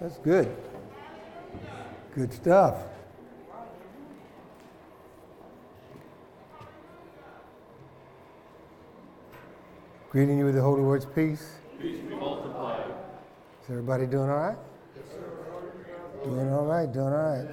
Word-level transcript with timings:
That's 0.00 0.18
good. 0.18 0.54
Good 2.14 2.32
stuff. 2.32 2.76
Greeting 10.10 10.38
you 10.38 10.44
with 10.44 10.54
the 10.54 10.62
Holy 10.62 10.82
Words 10.82 11.04
peace. 11.04 11.58
Peace 11.80 12.00
be 12.00 12.14
multiplied. 12.14 12.86
Is 13.62 13.70
everybody 13.70 14.06
doing 14.06 14.30
all 14.30 14.38
right? 14.38 14.56
Yes, 14.96 15.04
sir. 15.12 16.24
Doing 16.24 16.52
all 16.52 16.64
right, 16.64 16.90
doing 16.90 17.06
all 17.06 17.10
right. 17.12 17.46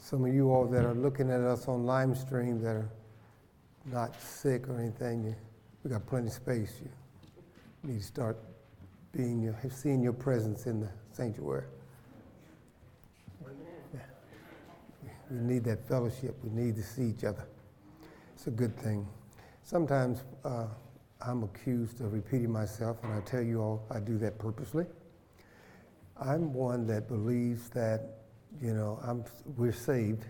Some 0.00 0.24
of 0.24 0.34
you 0.34 0.50
all 0.50 0.66
that 0.66 0.84
are 0.84 0.94
looking 0.94 1.30
at 1.30 1.40
us 1.40 1.68
on 1.68 1.84
live 1.84 2.16
stream 2.16 2.60
that 2.62 2.76
are 2.76 2.90
not 3.86 4.20
sick 4.20 4.68
or 4.68 4.78
anything, 4.78 5.24
you, 5.24 5.34
we 5.82 5.90
got 5.90 6.06
plenty 6.06 6.28
of 6.28 6.32
space. 6.32 6.80
You 6.82 7.90
need 7.90 8.00
to 8.00 8.06
start 8.06 8.38
being 9.12 9.42
your, 9.42 9.56
seeing 9.70 10.02
your 10.02 10.12
presence 10.12 10.66
in 10.66 10.80
the 10.80 10.88
sanctuary. 11.12 11.66
Yeah. 13.94 14.00
We 15.30 15.38
need 15.38 15.64
that 15.64 15.86
fellowship. 15.86 16.36
We 16.42 16.50
need 16.50 16.76
to 16.76 16.82
see 16.82 17.04
each 17.04 17.24
other. 17.24 17.46
It's 18.34 18.46
a 18.46 18.50
good 18.50 18.76
thing. 18.76 19.06
Sometimes 19.62 20.24
uh, 20.44 20.66
I'm 21.20 21.44
accused 21.44 22.00
of 22.00 22.12
repeating 22.12 22.50
myself, 22.50 22.96
and 23.04 23.12
I 23.12 23.20
tell 23.20 23.42
you 23.42 23.60
all 23.60 23.86
I 23.90 24.00
do 24.00 24.18
that 24.18 24.38
purposely. 24.38 24.86
I'm 26.20 26.52
one 26.52 26.86
that 26.86 27.08
believes 27.08 27.68
that, 27.70 28.18
you 28.60 28.74
know, 28.74 28.98
I'm, 29.02 29.24
we're 29.56 29.72
saved. 29.72 30.24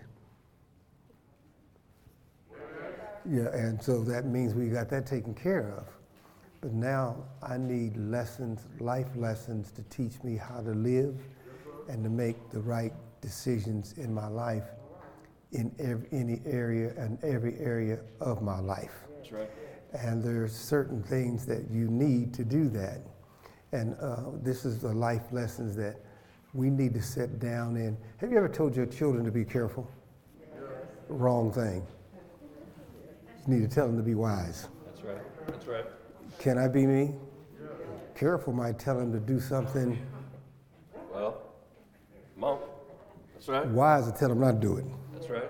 Yeah, 3.29 3.47
and 3.53 3.81
so 3.81 4.03
that 4.03 4.25
means 4.25 4.53
we 4.53 4.67
got 4.67 4.89
that 4.89 5.05
taken 5.05 5.33
care 5.33 5.73
of. 5.77 5.87
But 6.63 6.71
now 6.71 7.17
I 7.41 7.57
need 7.57 7.97
lessons, 7.97 8.61
life 8.79 9.09
lessons, 9.17 9.69
to 9.73 9.83
teach 9.89 10.23
me 10.23 10.37
how 10.37 10.61
to 10.61 10.71
live 10.71 11.19
and 11.89 12.01
to 12.05 12.09
make 12.09 12.37
the 12.51 12.61
right 12.61 12.93
decisions 13.19 13.95
in 13.97 14.13
my 14.13 14.27
life 14.27 14.63
in 15.51 15.75
every, 15.77 16.07
any 16.13 16.41
area 16.45 16.93
and 16.95 17.21
every 17.21 17.59
area 17.59 17.99
of 18.21 18.41
my 18.41 18.59
life. 18.61 18.93
That's 19.17 19.33
right. 19.33 19.49
And 19.91 20.23
there's 20.23 20.55
certain 20.55 21.03
things 21.03 21.45
that 21.47 21.69
you 21.69 21.89
need 21.89 22.33
to 22.35 22.45
do 22.45 22.69
that. 22.69 23.01
And 23.73 23.97
uh, 23.99 24.31
this 24.41 24.63
is 24.63 24.79
the 24.79 24.93
life 24.93 25.33
lessons 25.33 25.75
that 25.75 25.97
we 26.53 26.69
need 26.69 26.93
to 26.93 27.01
sit 27.01 27.39
down 27.39 27.75
in. 27.75 27.97
Have 28.19 28.31
you 28.31 28.37
ever 28.37 28.47
told 28.47 28.73
your 28.73 28.85
children 28.85 29.25
to 29.25 29.31
be 29.31 29.43
careful? 29.43 29.85
Yes. 30.39 30.61
Wrong 31.09 31.51
thing. 31.51 31.85
You 33.45 33.53
need 33.53 33.69
to 33.69 33.75
tell 33.75 33.85
them 33.85 33.97
to 33.97 34.03
be 34.03 34.15
wise. 34.15 34.69
That's 34.85 35.01
right. 35.01 35.47
That's 35.47 35.67
right. 35.67 35.85
Can 36.39 36.57
I 36.57 36.67
be 36.67 36.85
me? 36.85 37.13
Careful 38.15 38.53
might 38.53 38.77
tell 38.79 38.99
him 38.99 39.11
to 39.11 39.19
do 39.19 39.39
something. 39.39 39.99
Well, 41.11 41.41
mom. 42.37 42.59
That's 43.33 43.47
right. 43.47 43.67
Wise 43.67 44.11
to 44.11 44.17
tell 44.17 44.31
him 44.31 44.39
not 44.39 44.53
to 44.53 44.59
do 44.59 44.77
it. 44.77 44.85
That's 45.13 45.29
right. 45.29 45.49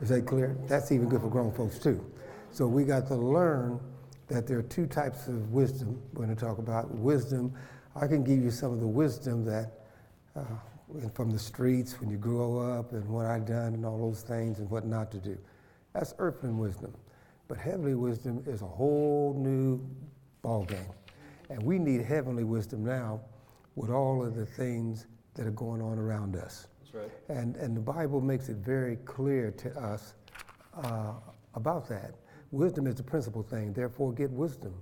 Is 0.00 0.08
that 0.08 0.26
clear? 0.26 0.56
That's 0.66 0.90
even 0.92 1.08
good 1.08 1.20
for 1.20 1.28
grown 1.28 1.52
folks 1.52 1.78
too. 1.78 2.04
So 2.50 2.66
we 2.66 2.84
got 2.84 3.06
to 3.08 3.14
learn 3.14 3.80
that 4.28 4.46
there 4.46 4.58
are 4.58 4.62
two 4.64 4.86
types 4.86 5.28
of 5.28 5.52
wisdom. 5.52 6.00
We're 6.12 6.24
going 6.26 6.36
to 6.36 6.44
talk 6.44 6.58
about 6.58 6.90
wisdom. 6.94 7.52
I 7.94 8.06
can 8.06 8.24
give 8.24 8.38
you 8.38 8.50
some 8.50 8.72
of 8.72 8.80
the 8.80 8.86
wisdom 8.86 9.44
that 9.44 9.72
uh, 10.34 10.44
from 11.14 11.30
the 11.30 11.38
streets 11.38 12.00
when 12.00 12.10
you 12.10 12.16
grow 12.16 12.58
up 12.58 12.92
and 12.92 13.08
what 13.08 13.26
I've 13.26 13.46
done 13.46 13.74
and 13.74 13.84
all 13.84 13.98
those 13.98 14.22
things 14.22 14.58
and 14.58 14.70
what 14.70 14.86
not 14.86 15.10
to 15.12 15.18
do. 15.18 15.38
That's 15.92 16.14
earthly 16.18 16.50
wisdom. 16.50 16.94
But 17.52 17.60
heavenly 17.60 17.94
wisdom 17.94 18.42
is 18.46 18.62
a 18.62 18.66
whole 18.66 19.34
new 19.36 19.78
ballgame. 20.42 20.94
And 21.50 21.62
we 21.62 21.78
need 21.78 22.00
heavenly 22.00 22.44
wisdom 22.44 22.82
now 22.82 23.20
with 23.74 23.90
all 23.90 24.24
of 24.24 24.34
the 24.34 24.46
things 24.46 25.06
that 25.34 25.46
are 25.46 25.50
going 25.50 25.82
on 25.82 25.98
around 25.98 26.34
us. 26.34 26.68
That's 26.80 26.94
right. 26.94 27.10
And, 27.28 27.56
and 27.56 27.76
the 27.76 27.80
Bible 27.82 28.22
makes 28.22 28.48
it 28.48 28.56
very 28.56 28.96
clear 29.04 29.50
to 29.50 29.78
us 29.78 30.14
uh, 30.82 31.12
about 31.52 31.86
that. 31.90 32.14
Wisdom 32.52 32.86
is 32.86 32.94
the 32.94 33.02
principal 33.02 33.42
thing, 33.42 33.74
therefore, 33.74 34.14
get 34.14 34.30
wisdom. 34.30 34.72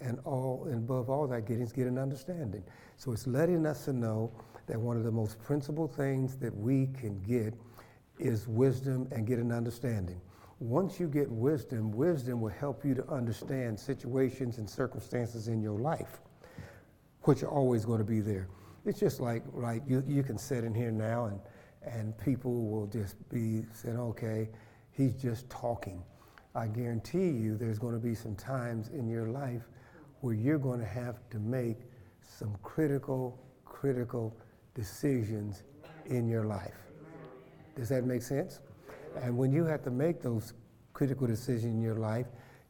And 0.00 0.18
all 0.24 0.64
and 0.64 0.78
above 0.90 1.10
all 1.10 1.28
that 1.28 1.46
getting 1.46 1.62
is 1.62 1.72
get 1.72 1.86
an 1.86 1.98
understanding. 1.98 2.64
So 2.96 3.12
it's 3.12 3.28
letting 3.28 3.64
us 3.64 3.84
to 3.84 3.92
know 3.92 4.32
that 4.66 4.80
one 4.80 4.96
of 4.96 5.04
the 5.04 5.12
most 5.12 5.40
principal 5.40 5.86
things 5.86 6.36
that 6.38 6.56
we 6.56 6.88
can 6.88 7.22
get 7.22 7.54
is 8.18 8.48
wisdom 8.48 9.06
and 9.12 9.24
get 9.24 9.38
an 9.38 9.52
understanding. 9.52 10.20
Once 10.60 10.98
you 10.98 11.06
get 11.06 11.30
wisdom, 11.30 11.92
wisdom 11.92 12.40
will 12.40 12.50
help 12.50 12.84
you 12.84 12.92
to 12.92 13.08
understand 13.08 13.78
situations 13.78 14.58
and 14.58 14.68
circumstances 14.68 15.46
in 15.46 15.62
your 15.62 15.78
life, 15.78 16.20
which 17.22 17.44
are 17.44 17.50
always 17.50 17.84
going 17.84 17.98
to 17.98 18.04
be 18.04 18.20
there. 18.20 18.48
It's 18.84 18.98
just 18.98 19.20
like, 19.20 19.42
right, 19.52 19.82
you, 19.86 20.02
you 20.06 20.22
can 20.22 20.36
sit 20.36 20.64
in 20.64 20.74
here 20.74 20.90
now 20.90 21.26
and, 21.26 21.40
and 21.84 22.18
people 22.18 22.68
will 22.68 22.86
just 22.86 23.16
be 23.28 23.64
saying, 23.72 23.98
okay, 23.98 24.48
he's 24.90 25.14
just 25.14 25.48
talking. 25.48 26.02
I 26.56 26.66
guarantee 26.66 27.28
you 27.28 27.56
there's 27.56 27.78
going 27.78 27.94
to 27.94 28.00
be 28.00 28.16
some 28.16 28.34
times 28.34 28.88
in 28.88 29.08
your 29.08 29.28
life 29.28 29.62
where 30.22 30.34
you're 30.34 30.58
going 30.58 30.80
to 30.80 30.86
have 30.86 31.16
to 31.30 31.38
make 31.38 31.78
some 32.20 32.56
critical, 32.64 33.40
critical 33.64 34.36
decisions 34.74 35.62
in 36.06 36.28
your 36.28 36.44
life. 36.44 36.74
Does 37.76 37.88
that 37.90 38.04
make 38.04 38.22
sense? 38.22 38.58
And 39.22 39.36
when 39.36 39.52
you 39.52 39.64
have 39.64 39.82
to 39.84 39.90
make 39.90 40.22
those 40.22 40.54
critical 40.92 41.26
decisions 41.26 41.74
in 41.74 41.82
your 41.82 41.96
life, 41.96 42.26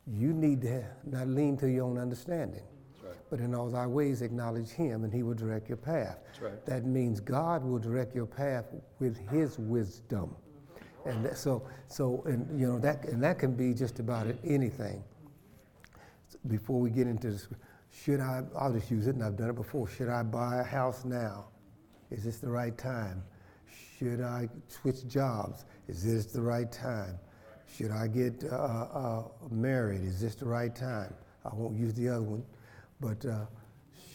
you 0.07 0.33
need 0.33 0.63
to 0.63 0.85
not 1.05 1.29
lean 1.29 1.57
to 1.59 1.71
your 1.71 1.85
own 1.85 1.99
understanding. 1.99 2.63
Right. 3.03 3.15
But 3.31 3.41
in 3.41 3.55
all 3.55 3.71
thy 3.71 3.87
ways 3.87 4.23
acknowledge 4.23 4.71
him 4.71 5.05
and 5.05 5.13
he 5.13 5.23
will 5.23 5.35
direct 5.35 5.69
your 5.69 5.77
path. 5.77 6.19
Right. 6.41 6.65
That 6.67 6.85
means 6.85 7.21
God 7.21 7.65
will 7.65 7.79
direct 7.79 8.15
your 8.15 8.27
path 8.27 8.67
with 8.99 9.17
his 9.29 9.59
wisdom. 9.59 10.35
And 11.05 11.25
that, 11.25 11.39
so, 11.39 11.67
so, 11.87 12.23
and 12.27 12.59
you 12.59 12.67
know 12.67 12.79
that, 12.81 13.05
and 13.05 13.23
that 13.23 13.39
can 13.39 13.55
be 13.55 13.73
just 13.73 13.99
about 13.99 14.27
anything. 14.45 15.03
Before 16.47 16.81
we 16.81 16.91
get 16.91 17.07
into 17.07 17.31
this, 17.31 17.49
should 17.91 18.21
I? 18.21 18.43
I'll 18.59 18.73
just 18.73 18.91
use 18.91 19.07
it, 19.07 19.15
and 19.15 19.25
I've 19.25 19.37
done 19.37 19.49
it 19.49 19.57
before. 19.57 19.89
Should 19.89 20.09
I 20.09 20.23
buy 20.23 20.61
a 20.61 20.63
house 20.63 21.05
now? 21.05 21.47
Is 22.11 22.25
this 22.25 22.39
the 22.39 22.49
right 22.49 22.77
time? 22.77 23.23
Should 23.99 24.21
I 24.21 24.49
switch 24.69 25.07
jobs? 25.09 25.65
Is 25.89 26.05
this 26.05 26.27
the 26.27 26.41
right 26.41 26.71
time? 26.71 27.19
Should 27.77 27.91
I 27.91 28.07
get 28.07 28.45
uh, 28.45 28.55
uh, 28.55 29.23
married? 29.51 30.03
Is 30.03 30.21
this 30.21 30.37
the 30.37 30.47
right 30.47 30.75
time? 30.75 31.13
I 31.45 31.55
won't 31.55 31.77
use 31.77 31.95
the 31.95 32.09
other 32.09 32.23
one, 32.23 32.45
but 33.01 33.25
uh, 33.27 33.47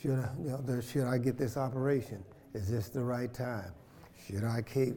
should 0.01 0.19
I, 0.19 0.29
you 0.39 0.49
know, 0.49 0.81
should 0.81 1.05
I 1.05 1.17
get 1.17 1.38
this 1.38 1.57
operation? 1.57 2.23
Is 2.53 2.69
this 2.69 2.89
the 2.89 3.03
right 3.03 3.33
time? 3.33 3.71
Should 4.25 4.45
I 4.45 4.61
take, 4.61 4.95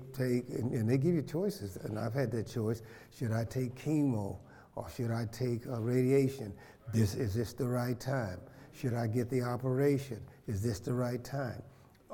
and, 0.51 0.71
and, 0.73 0.89
they 0.89 0.99
give 0.99 1.15
you 1.15 1.23
choices, 1.23 1.77
and 1.79 1.99
I've 1.99 2.15
had 2.15 2.31
that 2.33 2.47
choice. 2.47 2.83
Should 3.19 3.33
I 3.33 3.45
take 3.45 3.75
chemo 3.75 4.37
or 4.77 4.89
should 4.89 5.11
I 5.11 5.27
take 5.33 5.67
uh, 5.67 5.81
radiation? 5.81 6.53
This, 6.93 7.15
is 7.15 7.35
this 7.35 7.53
the 7.53 7.67
right 7.67 7.99
time? 7.99 8.39
Should 8.73 8.95
I 8.95 9.09
get 9.09 9.31
the 9.31 9.43
operation? 9.43 10.21
Is 10.47 10.63
this 10.63 10.79
the 10.79 10.93
right 10.93 11.25
time? 11.25 11.63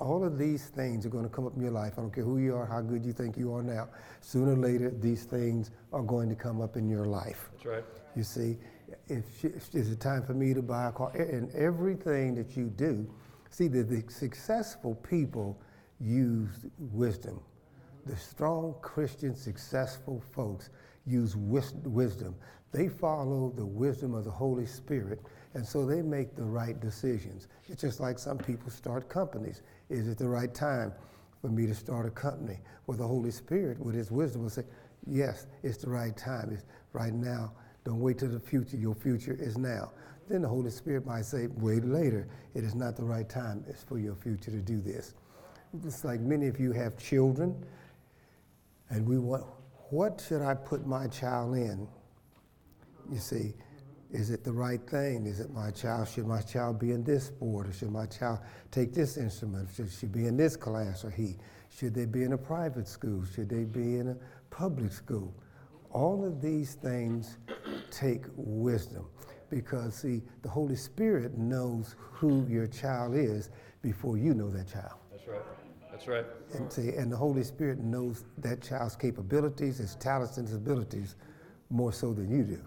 All 0.02 0.24
of 0.24 0.36
these 0.36 0.66
things 0.66 1.06
are 1.06 1.10
going 1.10 1.22
to 1.22 1.30
come 1.30 1.46
up 1.46 1.54
in 1.54 1.62
your 1.62 1.70
life. 1.70 1.92
I 1.96 2.00
don't 2.00 2.12
care 2.12 2.24
who 2.24 2.38
you 2.38 2.56
are, 2.56 2.66
how 2.66 2.80
good 2.80 3.04
you 3.04 3.12
think 3.12 3.36
you 3.36 3.54
are 3.54 3.62
now. 3.62 3.88
Sooner 4.20 4.54
or 4.54 4.56
later, 4.56 4.90
these 4.90 5.22
things 5.22 5.70
are 5.92 6.02
going 6.02 6.28
to 6.28 6.34
come 6.34 6.60
up 6.60 6.76
in 6.76 6.88
your 6.88 7.06
life. 7.06 7.50
That's 7.52 7.66
right. 7.66 7.84
You 8.16 8.24
see, 8.24 8.58
if, 9.06 9.44
if 9.44 9.72
is 9.74 9.92
it 9.92 10.00
time 10.00 10.24
for 10.24 10.34
me 10.34 10.54
to 10.54 10.62
buy 10.62 10.88
a 10.88 10.92
car? 10.92 11.12
And 11.14 11.54
everything 11.54 12.34
that 12.34 12.56
you 12.56 12.64
do, 12.64 13.08
see, 13.50 13.68
the, 13.68 13.84
the 13.84 14.02
successful 14.08 14.96
people 14.96 15.56
use 16.00 16.66
wisdom. 16.78 17.40
The 18.06 18.16
strong 18.16 18.74
Christian, 18.82 19.36
successful 19.36 20.20
folks 20.32 20.70
use 21.06 21.36
wis- 21.36 21.74
wisdom. 21.84 22.34
They 22.72 22.88
follow 22.88 23.52
the 23.54 23.64
wisdom 23.64 24.14
of 24.14 24.24
the 24.24 24.32
Holy 24.32 24.66
Spirit, 24.66 25.20
and 25.54 25.66
so 25.66 25.84
they 25.84 26.02
make 26.02 26.34
the 26.34 26.44
right 26.44 26.78
decisions. 26.80 27.48
It's 27.68 27.82
just 27.82 28.00
like 28.00 28.19
some 28.19 28.38
people 28.38 28.70
start 28.70 29.08
companies. 29.08 29.62
Is 29.90 30.08
it 30.08 30.19
the 30.19 30.28
right 30.28 30.52
time 30.54 30.93
for 31.40 31.49
me 31.49 31.66
to 31.66 31.75
start 31.75 32.06
a 32.06 32.10
company? 32.10 32.58
Well, 32.87 32.96
the 32.96 33.06
Holy 33.06 33.31
Spirit, 33.31 33.78
with 33.78 33.94
His 33.94 34.10
wisdom, 34.10 34.43
will 34.43 34.50
say, 34.50 34.64
Yes, 35.06 35.46
it's 35.62 35.78
the 35.78 35.90
right 35.90 36.16
time. 36.16 36.50
It's 36.52 36.64
right 36.93 37.12
now. 37.12 37.52
Don't 37.84 38.00
wait 38.00 38.19
till 38.19 38.28
the 38.28 38.40
future. 38.40 38.76
Your 38.76 38.94
future 38.94 39.37
is 39.38 39.58
now. 39.58 39.90
Then 40.28 40.43
the 40.43 40.49
Holy 40.49 40.70
Spirit 40.70 41.04
might 41.04 41.25
say, 41.25 41.49
Wait 41.56 41.84
later. 41.84 42.28
It 42.54 42.64
is 42.64 42.75
not 42.75 42.96
the 42.96 43.04
right 43.04 43.28
time. 43.28 43.64
It's 43.69 43.82
for 43.82 43.99
your 43.99 44.14
future 44.14 44.50
to 44.50 44.60
do 44.60 44.81
this. 44.81 45.14
It's 45.84 46.04
like 46.04 46.20
many 46.20 46.46
of 46.49 46.60
you 46.60 46.72
have 46.72 46.99
children, 46.99 47.64
and 48.90 49.06
we 49.08 49.19
want, 49.19 49.44
what 49.90 50.22
should 50.26 50.43
I 50.43 50.54
put 50.54 50.87
my 50.87 51.06
child 51.08 51.56
in? 51.56 51.88
You 53.10 53.19
see, 53.19 53.54
is 54.12 54.31
it 54.31 54.44
the 54.44 54.53
right 54.53 54.81
thing? 54.88 55.26
Is 55.26 55.41
it 55.41 55.50
my 55.53 55.70
child? 55.70 56.06
Should 56.06 56.26
my 56.26 56.43
child 56.43 56.79
be 56.79 56.93
in 56.93 57.03
this 57.03 57.26
sport? 57.26 57.67
Or 57.69 57.73
should 57.73 57.91
my 57.91 58.05
child 58.06 58.41
take 58.70 58.93
this 58.93 59.17
instrument? 59.17 59.70
Should 59.75 59.91
she 59.91 60.06
be 60.06 60.26
in 60.26 60.37
this 60.37 60.55
class 60.55 61.03
or 61.03 61.11
he? 61.11 61.37
Should 61.70 61.94
they 61.94 62.05
be 62.05 62.23
in 62.23 62.35
a 62.35 62.38
private 62.38 62.87
school? 62.87 63.25
Should 63.35 63.49
they 63.49 63.64
be 63.64 63.97
in 63.97 64.09
a 64.09 64.17
public 64.50 64.93
school? 64.93 65.35
All 65.91 66.26
of 66.26 66.43
these 66.43 66.75
things 66.75 67.38
take 67.91 68.25
wisdom 68.37 69.06
Because, 69.50 69.94
see, 69.94 70.23
the 70.43 70.49
Holy 70.49 70.76
Spirit 70.76 71.37
knows 71.38 71.97
who 71.99 72.47
your 72.49 72.67
child 72.67 73.14
is 73.14 73.50
before 73.81 74.19
you 74.19 74.35
know 74.35 74.50
that 74.50 74.70
child. 74.70 74.99
That's 75.11 75.26
right. 75.26 75.43
That's 75.91 76.09
right. 76.09 76.26
And, 76.55 76.73
see, 76.73 76.91
and 76.91 77.11
the 77.11 77.17
Holy 77.17 77.44
Spirit 77.44 77.79
knows 77.79 78.25
that 78.38 78.62
child's 78.62 78.97
capabilities, 78.97 79.79
his 79.79 79.94
talents, 79.97 80.37
and 80.37 80.47
his 80.47 80.56
abilities 80.56 81.17
more 81.70 81.93
so 81.93 82.12
than 82.12 82.31
you 82.31 82.44
do. 82.44 82.61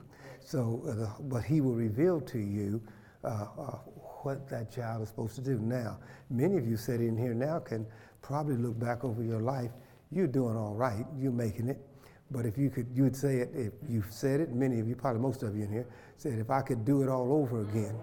So, 0.46 0.84
uh, 0.88 0.94
the, 0.94 1.10
but 1.22 1.44
He 1.44 1.60
will 1.60 1.74
reveal 1.74 2.22
to 2.22 2.38
you 2.40 2.82
uh, 3.24 3.48
uh, 3.58 3.78
what 4.22 4.48
that 4.50 4.72
child 4.72 5.02
is 5.02 5.10
supposed 5.10 5.36
to 5.36 5.42
do. 5.42 5.58
Now, 5.60 5.98
many 6.30 6.58
of 6.58 6.68
you 6.68 6.78
sitting 6.78 7.18
here 7.18 7.34
now 7.34 7.60
can 7.60 7.86
probably 8.22 8.56
look 8.56 8.80
back 8.80 9.04
over 9.04 9.24
your 9.24 9.42
life. 9.42 9.72
You're 10.12 10.28
doing 10.28 10.56
all 10.56 10.76
right. 10.76 11.06
You're 11.18 11.32
making 11.32 11.68
it. 11.68 11.80
But 12.30 12.46
if 12.46 12.58
you 12.58 12.70
could, 12.70 12.88
you 12.94 13.04
would 13.04 13.16
say 13.16 13.38
it, 13.38 13.50
if 13.54 13.74
you've 13.88 14.12
said 14.12 14.40
it, 14.40 14.52
many 14.52 14.80
of 14.80 14.88
you, 14.88 14.96
probably 14.96 15.22
most 15.22 15.44
of 15.44 15.56
you 15.56 15.64
in 15.64 15.72
here, 15.72 15.88
said, 16.18 16.40
if 16.40 16.50
I 16.50 16.62
could 16.62 16.86
do 16.86 17.02
it 17.02 17.10
all 17.10 17.34
over 17.34 17.62
again, 17.62 17.96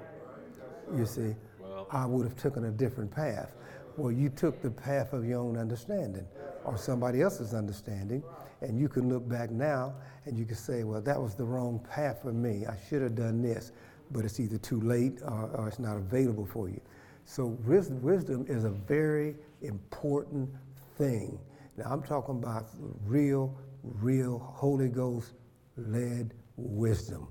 you 0.96 1.06
see, 1.06 1.34
Well. 1.60 1.86
I 1.90 2.06
would 2.06 2.24
have 2.24 2.36
taken 2.36 2.64
a 2.64 2.70
different 2.70 3.10
path. 3.10 3.54
Well, 3.96 4.12
you 4.12 4.30
took 4.30 4.62
the 4.62 4.70
path 4.70 5.12
of 5.12 5.24
your 5.24 5.40
own 5.40 5.56
understanding 5.56 6.26
or 6.64 6.76
somebody 6.78 7.20
else's 7.20 7.54
understanding, 7.54 8.22
and 8.62 8.78
you 8.78 8.88
can 8.88 9.08
look 9.08 9.28
back 9.28 9.50
now 9.50 9.94
and 10.24 10.38
you 10.38 10.44
can 10.44 10.56
say, 10.56 10.84
well, 10.84 11.00
that 11.00 11.20
was 11.20 11.34
the 11.34 11.44
wrong 11.44 11.84
path 11.90 12.22
for 12.22 12.32
me. 12.32 12.64
I 12.66 12.76
should 12.88 13.02
have 13.02 13.16
done 13.16 13.42
this, 13.42 13.72
but 14.12 14.24
it's 14.24 14.38
either 14.38 14.58
too 14.58 14.80
late 14.80 15.18
or, 15.22 15.50
or 15.54 15.68
it's 15.68 15.78
not 15.78 15.96
available 15.96 16.46
for 16.46 16.68
you. 16.68 16.80
So 17.24 17.58
wisdom, 17.64 18.46
is 18.48 18.64
a 18.64 18.70
very 18.70 19.36
important 19.62 20.48
thing. 20.96 21.38
Now 21.76 21.86
I'm 21.90 22.02
talking 22.02 22.36
about 22.36 22.68
real, 23.04 23.56
real 23.82 24.38
Holy 24.38 24.88
Ghost 24.88 25.32
led 25.76 26.34
wisdom. 26.56 27.28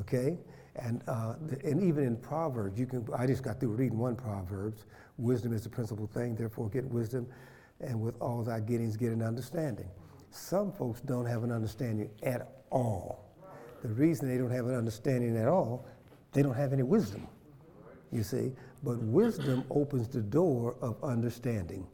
Okay? 0.00 0.38
And, 0.76 1.02
uh, 1.08 1.34
and 1.64 1.82
even 1.82 2.04
in 2.04 2.16
Proverbs, 2.16 2.78
you 2.78 2.86
can, 2.86 3.06
I 3.16 3.26
just 3.26 3.42
got 3.42 3.58
through 3.58 3.70
reading 3.70 3.98
one 3.98 4.14
Proverbs. 4.14 4.86
Wisdom 5.16 5.52
is 5.52 5.64
the 5.64 5.68
principal 5.68 6.06
thing, 6.06 6.36
therefore 6.36 6.68
get 6.68 6.84
wisdom, 6.84 7.26
and 7.80 8.00
with 8.00 8.14
all 8.20 8.42
thy 8.44 8.60
gettings 8.60 8.96
get 8.96 9.10
an 9.10 9.22
understanding. 9.22 9.88
Some 10.30 10.72
folks 10.72 11.00
don't 11.00 11.26
have 11.26 11.42
an 11.42 11.52
understanding 11.52 12.10
at 12.22 12.48
all. 12.70 13.24
The 13.82 13.88
reason 13.88 14.28
they 14.28 14.38
don't 14.38 14.50
have 14.50 14.66
an 14.66 14.74
understanding 14.74 15.36
at 15.36 15.48
all, 15.48 15.86
they 16.32 16.42
don't 16.42 16.54
have 16.54 16.72
any 16.72 16.82
wisdom, 16.82 17.26
you 18.12 18.22
see. 18.22 18.52
But 18.82 18.98
wisdom 18.98 19.64
opens 19.70 20.08
the 20.08 20.20
door 20.20 20.76
of 20.80 21.02
understanding. 21.02 21.86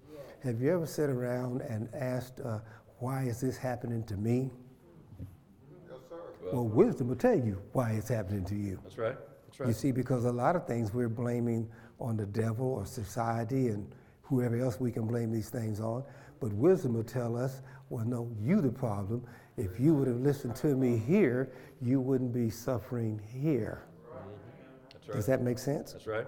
Have 0.42 0.60
you 0.60 0.72
ever 0.72 0.86
sat 0.86 1.08
around 1.08 1.62
and 1.62 1.88
asked, 1.94 2.40
uh, 2.40 2.58
why 2.98 3.22
is 3.24 3.40
this 3.40 3.56
happening 3.56 4.04
to 4.04 4.16
me? 4.16 4.50
Well, 6.52 6.68
wisdom 6.68 7.08
will 7.08 7.16
tell 7.16 7.38
you 7.38 7.60
why 7.72 7.92
it's 7.92 8.08
happening 8.08 8.44
to 8.44 8.54
you. 8.54 8.78
That's 8.82 8.98
right. 8.98 9.16
That's 9.46 9.60
right. 9.60 9.68
You 9.68 9.72
see, 9.72 9.92
because 9.92 10.26
a 10.26 10.32
lot 10.32 10.56
of 10.56 10.66
things 10.66 10.92
we're 10.92 11.08
blaming 11.08 11.68
on 11.98 12.16
the 12.16 12.26
devil 12.26 12.74
or 12.74 12.86
society 12.86 13.68
and 13.68 13.90
whoever 14.22 14.58
else 14.58 14.78
we 14.78 14.90
can 14.90 15.06
blame 15.06 15.32
these 15.32 15.48
things 15.48 15.80
on. 15.80 16.04
But 16.44 16.52
wisdom 16.52 16.92
will 16.92 17.04
tell 17.04 17.38
us, 17.38 17.62
well, 17.88 18.04
no, 18.04 18.30
you 18.38 18.60
the 18.60 18.70
problem. 18.70 19.24
If 19.56 19.80
you 19.80 19.94
would 19.94 20.06
have 20.06 20.20
listened 20.20 20.54
to 20.56 20.76
me 20.76 20.98
here, 20.98 21.50
you 21.80 22.02
wouldn't 22.02 22.34
be 22.34 22.50
suffering 22.50 23.18
here. 23.32 23.86
That's 24.92 25.16
Does 25.16 25.24
that 25.24 25.40
make 25.40 25.58
sense? 25.58 25.94
That's 25.94 26.06
right. 26.06 26.26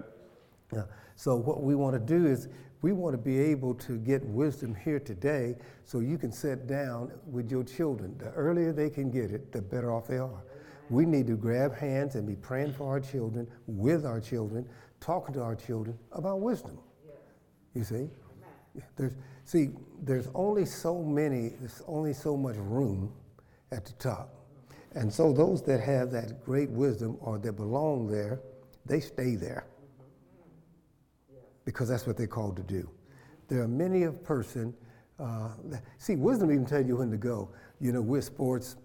Yeah. 0.72 0.84
So 1.16 1.36
what 1.36 1.62
we 1.62 1.74
want 1.74 1.96
to 1.96 2.00
do 2.00 2.26
is 2.26 2.48
we 2.80 2.92
want 2.92 3.12
to 3.12 3.18
be 3.18 3.38
able 3.38 3.74
to 3.74 3.98
get 3.98 4.24
wisdom 4.24 4.74
here 4.74 4.98
today 4.98 5.54
so 5.84 6.00
you 6.00 6.16
can 6.16 6.32
sit 6.32 6.66
down 6.66 7.12
with 7.26 7.50
your 7.50 7.62
children. 7.62 8.16
The 8.16 8.30
earlier 8.30 8.72
they 8.72 8.88
can 8.88 9.10
get 9.10 9.30
it, 9.30 9.52
the 9.52 9.60
better 9.60 9.92
off 9.92 10.06
they 10.06 10.16
are. 10.16 10.44
We 10.88 11.04
need 11.04 11.26
to 11.26 11.36
grab 11.36 11.76
hands 11.76 12.14
and 12.14 12.26
be 12.26 12.36
praying 12.36 12.72
for 12.72 12.88
our 12.88 13.00
children, 13.00 13.46
with 13.66 14.06
our 14.06 14.22
children, 14.22 14.66
talking 14.98 15.34
to 15.34 15.42
our 15.42 15.56
children 15.56 15.98
about 16.12 16.40
wisdom. 16.40 16.78
You 17.74 17.84
see? 17.84 18.08
There's, 18.96 19.12
see, 19.46 19.70
there's 20.02 20.28
only 20.34 20.66
so 20.66 21.02
many, 21.02 21.50
there's 21.60 21.82
only 21.86 22.12
so 22.12 22.36
much 22.36 22.56
room 22.56 23.12
at 23.72 23.86
the 23.86 23.92
top. 23.92 24.34
And 24.94 25.12
so 25.12 25.32
those 25.32 25.62
that 25.62 25.80
have 25.80 26.10
that 26.12 26.44
great 26.44 26.68
wisdom 26.68 27.16
or 27.20 27.38
that 27.38 27.52
belong 27.52 28.08
there, 28.10 28.40
they 28.84 29.00
stay 29.00 29.36
there 29.36 29.66
because 31.64 31.88
that's 31.88 32.06
what 32.06 32.16
they're 32.16 32.26
called 32.26 32.56
to 32.56 32.62
do. 32.62 32.88
There 33.48 33.62
are 33.62 33.68
many 33.68 34.04
a 34.04 34.12
person. 34.12 34.74
Uh, 35.18 35.50
that, 35.66 35.82
see, 35.98 36.16
wisdom 36.16 36.50
even 36.50 36.66
tell 36.66 36.84
you 36.84 36.96
when 36.96 37.10
to 37.10 37.16
go. 37.16 37.48
You 37.80 37.92
know, 37.92 38.02
we're 38.02 38.22
sports 38.22 38.76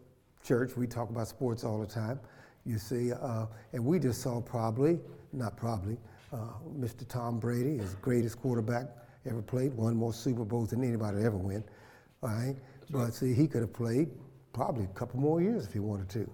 church. 0.44 0.78
We 0.78 0.88
talk 0.88 1.10
about 1.10 1.28
sports 1.28 1.63
all 1.63 1.80
the 1.80 1.88
time. 1.88 2.19
You 2.66 2.78
see, 2.78 3.12
uh, 3.12 3.48
and 3.74 3.84
we 3.84 3.98
just 4.00 4.22
saw 4.22 4.40
probably, 4.42 5.00
not 5.34 5.58
probably, 5.58 5.98
uh, 6.31 6.38
Mr. 6.78 7.08
Tom 7.08 7.40
Brady, 7.40 7.78
his 7.78 7.96
greatest 7.96 8.40
quarterback 8.40 8.88
ever 9.26 9.42
played, 9.42 9.74
won 9.74 9.96
more 9.96 10.14
Super 10.14 10.44
Bowls 10.44 10.70
than 10.72 10.84
anybody 10.84 11.24
ever 11.24 11.38
win. 11.38 11.64
All 12.24 12.30
right, 12.30 12.56
but 12.90 13.14
see, 13.14 13.34
he 13.34 13.48
could 13.48 13.62
have 13.62 13.74
played 13.74 14.10
probably 14.54 14.84
a 14.84 14.88
couple 14.88 15.20
more 15.20 15.42
years 15.42 15.66
if 15.66 15.74
he 15.74 15.80
wanted 15.80 16.10
to. 16.10 16.30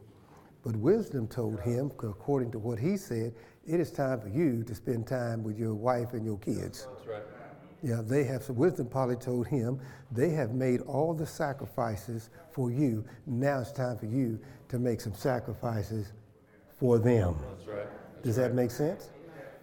But 0.63 0.75
wisdom 0.75 1.27
told 1.27 1.61
him, 1.61 1.91
according 2.03 2.51
to 2.51 2.59
what 2.59 2.79
he 2.79 2.97
said, 2.97 3.33
it 3.65 3.79
is 3.79 3.91
time 3.91 4.19
for 4.19 4.29
you 4.29 4.63
to 4.63 4.75
spend 4.75 5.07
time 5.07 5.43
with 5.43 5.57
your 5.57 5.73
wife 5.73 6.13
and 6.13 6.25
your 6.25 6.37
kids. 6.39 6.87
That's 6.93 7.07
right. 7.07 7.23
Yeah, 7.83 8.01
they 8.03 8.23
have 8.23 8.43
some 8.43 8.55
wisdom 8.55 8.87
probably 8.87 9.17
told 9.17 9.47
him 9.47 9.79
they 10.11 10.29
have 10.31 10.51
made 10.51 10.81
all 10.81 11.13
the 11.13 11.27
sacrifices 11.27 12.31
for 12.51 12.71
you. 12.71 13.05
Now 13.27 13.59
it's 13.59 13.71
time 13.71 13.97
for 13.97 14.07
you 14.07 14.39
to 14.69 14.79
make 14.79 14.99
some 14.99 15.13
sacrifices 15.13 16.11
for 16.79 16.97
them. 16.97 17.35
That's 17.49 17.67
right. 17.67 18.23
Does 18.23 18.35
that 18.35 18.53
make 18.55 18.71
sense? 18.71 19.11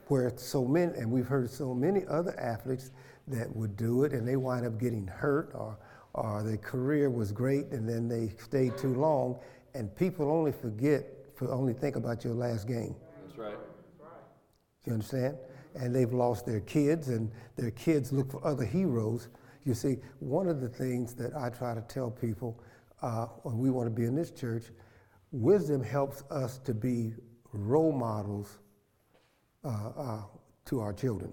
Where 0.09 0.33
so 0.37 0.65
many, 0.65 0.93
and 0.97 1.11
we've 1.11 1.27
heard 1.27 1.51
so 1.51 1.75
many 1.75 2.05
other 2.09 2.39
athletes 2.39 2.93
that 3.29 3.55
would 3.55 3.77
do 3.77 4.05
it 4.05 4.13
and 4.13 4.27
they 4.27 4.37
wind 4.37 4.67
up 4.67 4.79
getting 4.79 5.07
hurt 5.07 5.51
or, 5.55 5.79
or 6.15 6.43
their 6.43 6.57
career 6.57 7.11
was 7.11 7.33
great 7.33 7.67
and 7.67 7.89
then 7.89 8.09
they 8.09 8.29
stayed 8.39 8.77
too 8.77 8.95
long 8.95 9.39
and 9.75 9.95
people 9.97 10.31
only 10.31 10.53
forget, 10.53 11.05
for 11.35 11.51
only 11.51 11.73
think 11.73 11.97
about 11.97 12.25
your 12.25 12.35
last 12.35 12.69
game. 12.69 12.95
That's 13.25 13.39
right. 13.39 13.59
You 14.87 14.93
understand? 14.93 15.37
And 15.75 15.95
they've 15.95 16.13
lost 16.13 16.47
their 16.47 16.61
kids, 16.61 17.09
and 17.09 17.31
their 17.57 17.73
kids 17.73 18.13
look 18.13 18.31
for 18.31 18.47
other 18.47 18.65
heroes. 18.65 19.29
You 19.65 19.75
see, 19.75 19.97
one 20.21 20.47
of 20.47 20.61
the 20.61 20.69
things 20.69 21.15
that 21.15 21.35
I 21.35 21.49
try 21.49 21.75
to 21.75 21.81
tell 21.83 22.11
people 22.11 22.63
uh, 23.03 23.27
when 23.43 23.59
we 23.59 23.71
want 23.71 23.87
to 23.87 23.91
be 23.91 24.07
in 24.07 24.15
this 24.15 24.31
church, 24.31 24.65
wisdom 25.33 25.83
helps 25.83 26.23
us 26.31 26.59
to 26.59 26.75
be 26.75 27.15
role 27.53 27.93
models 27.93 28.59
uh, 29.65 29.91
uh, 29.97 30.23
to 30.67 30.81
our 30.81 30.93
children. 30.93 31.33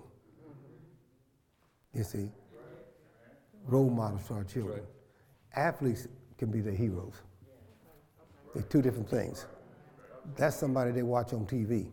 You 1.93 2.03
see, 2.03 2.29
role 3.65 3.89
models 3.89 4.21
for 4.25 4.35
our 4.35 4.43
children. 4.43 4.79
right. 4.79 4.85
Athletes 5.55 6.07
can 6.37 6.51
be 6.51 6.61
their 6.61 6.73
heroes. 6.73 7.15
They're 8.53 8.63
two 8.63 8.81
different 8.81 9.09
things. 9.09 9.45
That's 10.35 10.55
somebody 10.55 10.91
they 10.91 11.03
watch 11.03 11.33
on 11.33 11.45
TV. 11.45 11.87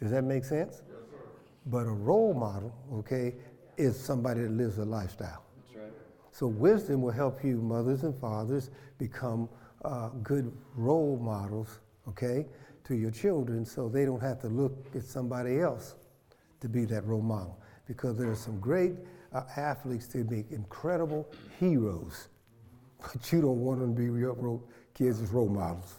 Does 0.00 0.10
that 0.10 0.24
make 0.24 0.44
sense? 0.44 0.82
But 1.66 1.86
a 1.86 1.90
role 1.90 2.34
model, 2.34 2.74
okay, 2.94 3.34
is 3.76 3.98
somebody 3.98 4.42
that 4.42 4.50
lives 4.50 4.78
a 4.78 4.84
lifestyle. 4.84 5.44
That's 5.56 5.76
right. 5.76 5.92
So 6.32 6.46
wisdom 6.48 7.02
will 7.02 7.12
help 7.12 7.44
you, 7.44 7.60
mothers 7.60 8.02
and 8.02 8.14
fathers, 8.18 8.70
become 8.98 9.48
uh, 9.84 10.08
good 10.22 10.52
role 10.74 11.18
models, 11.22 11.80
okay, 12.08 12.46
to 12.84 12.94
your 12.96 13.12
children, 13.12 13.64
so 13.64 13.88
they 13.88 14.04
don't 14.04 14.20
have 14.20 14.40
to 14.40 14.48
look 14.48 14.72
at 14.94 15.04
somebody 15.04 15.60
else 15.60 15.94
to 16.60 16.68
be 16.68 16.84
that 16.86 17.04
role 17.06 17.22
model. 17.22 17.61
Because 17.86 18.16
there 18.16 18.30
are 18.30 18.36
some 18.36 18.60
great 18.60 18.94
uh, 19.32 19.42
athletes 19.56 20.06
that 20.08 20.30
make 20.30 20.50
incredible 20.50 21.28
heroes, 21.58 22.28
but 23.00 23.32
you 23.32 23.40
don't 23.40 23.60
want 23.60 23.80
them 23.80 23.94
to 23.94 24.00
be 24.00 24.04
your 24.18 24.34
role, 24.34 24.62
kids 24.94 25.20
as 25.20 25.30
role 25.30 25.48
models. 25.48 25.94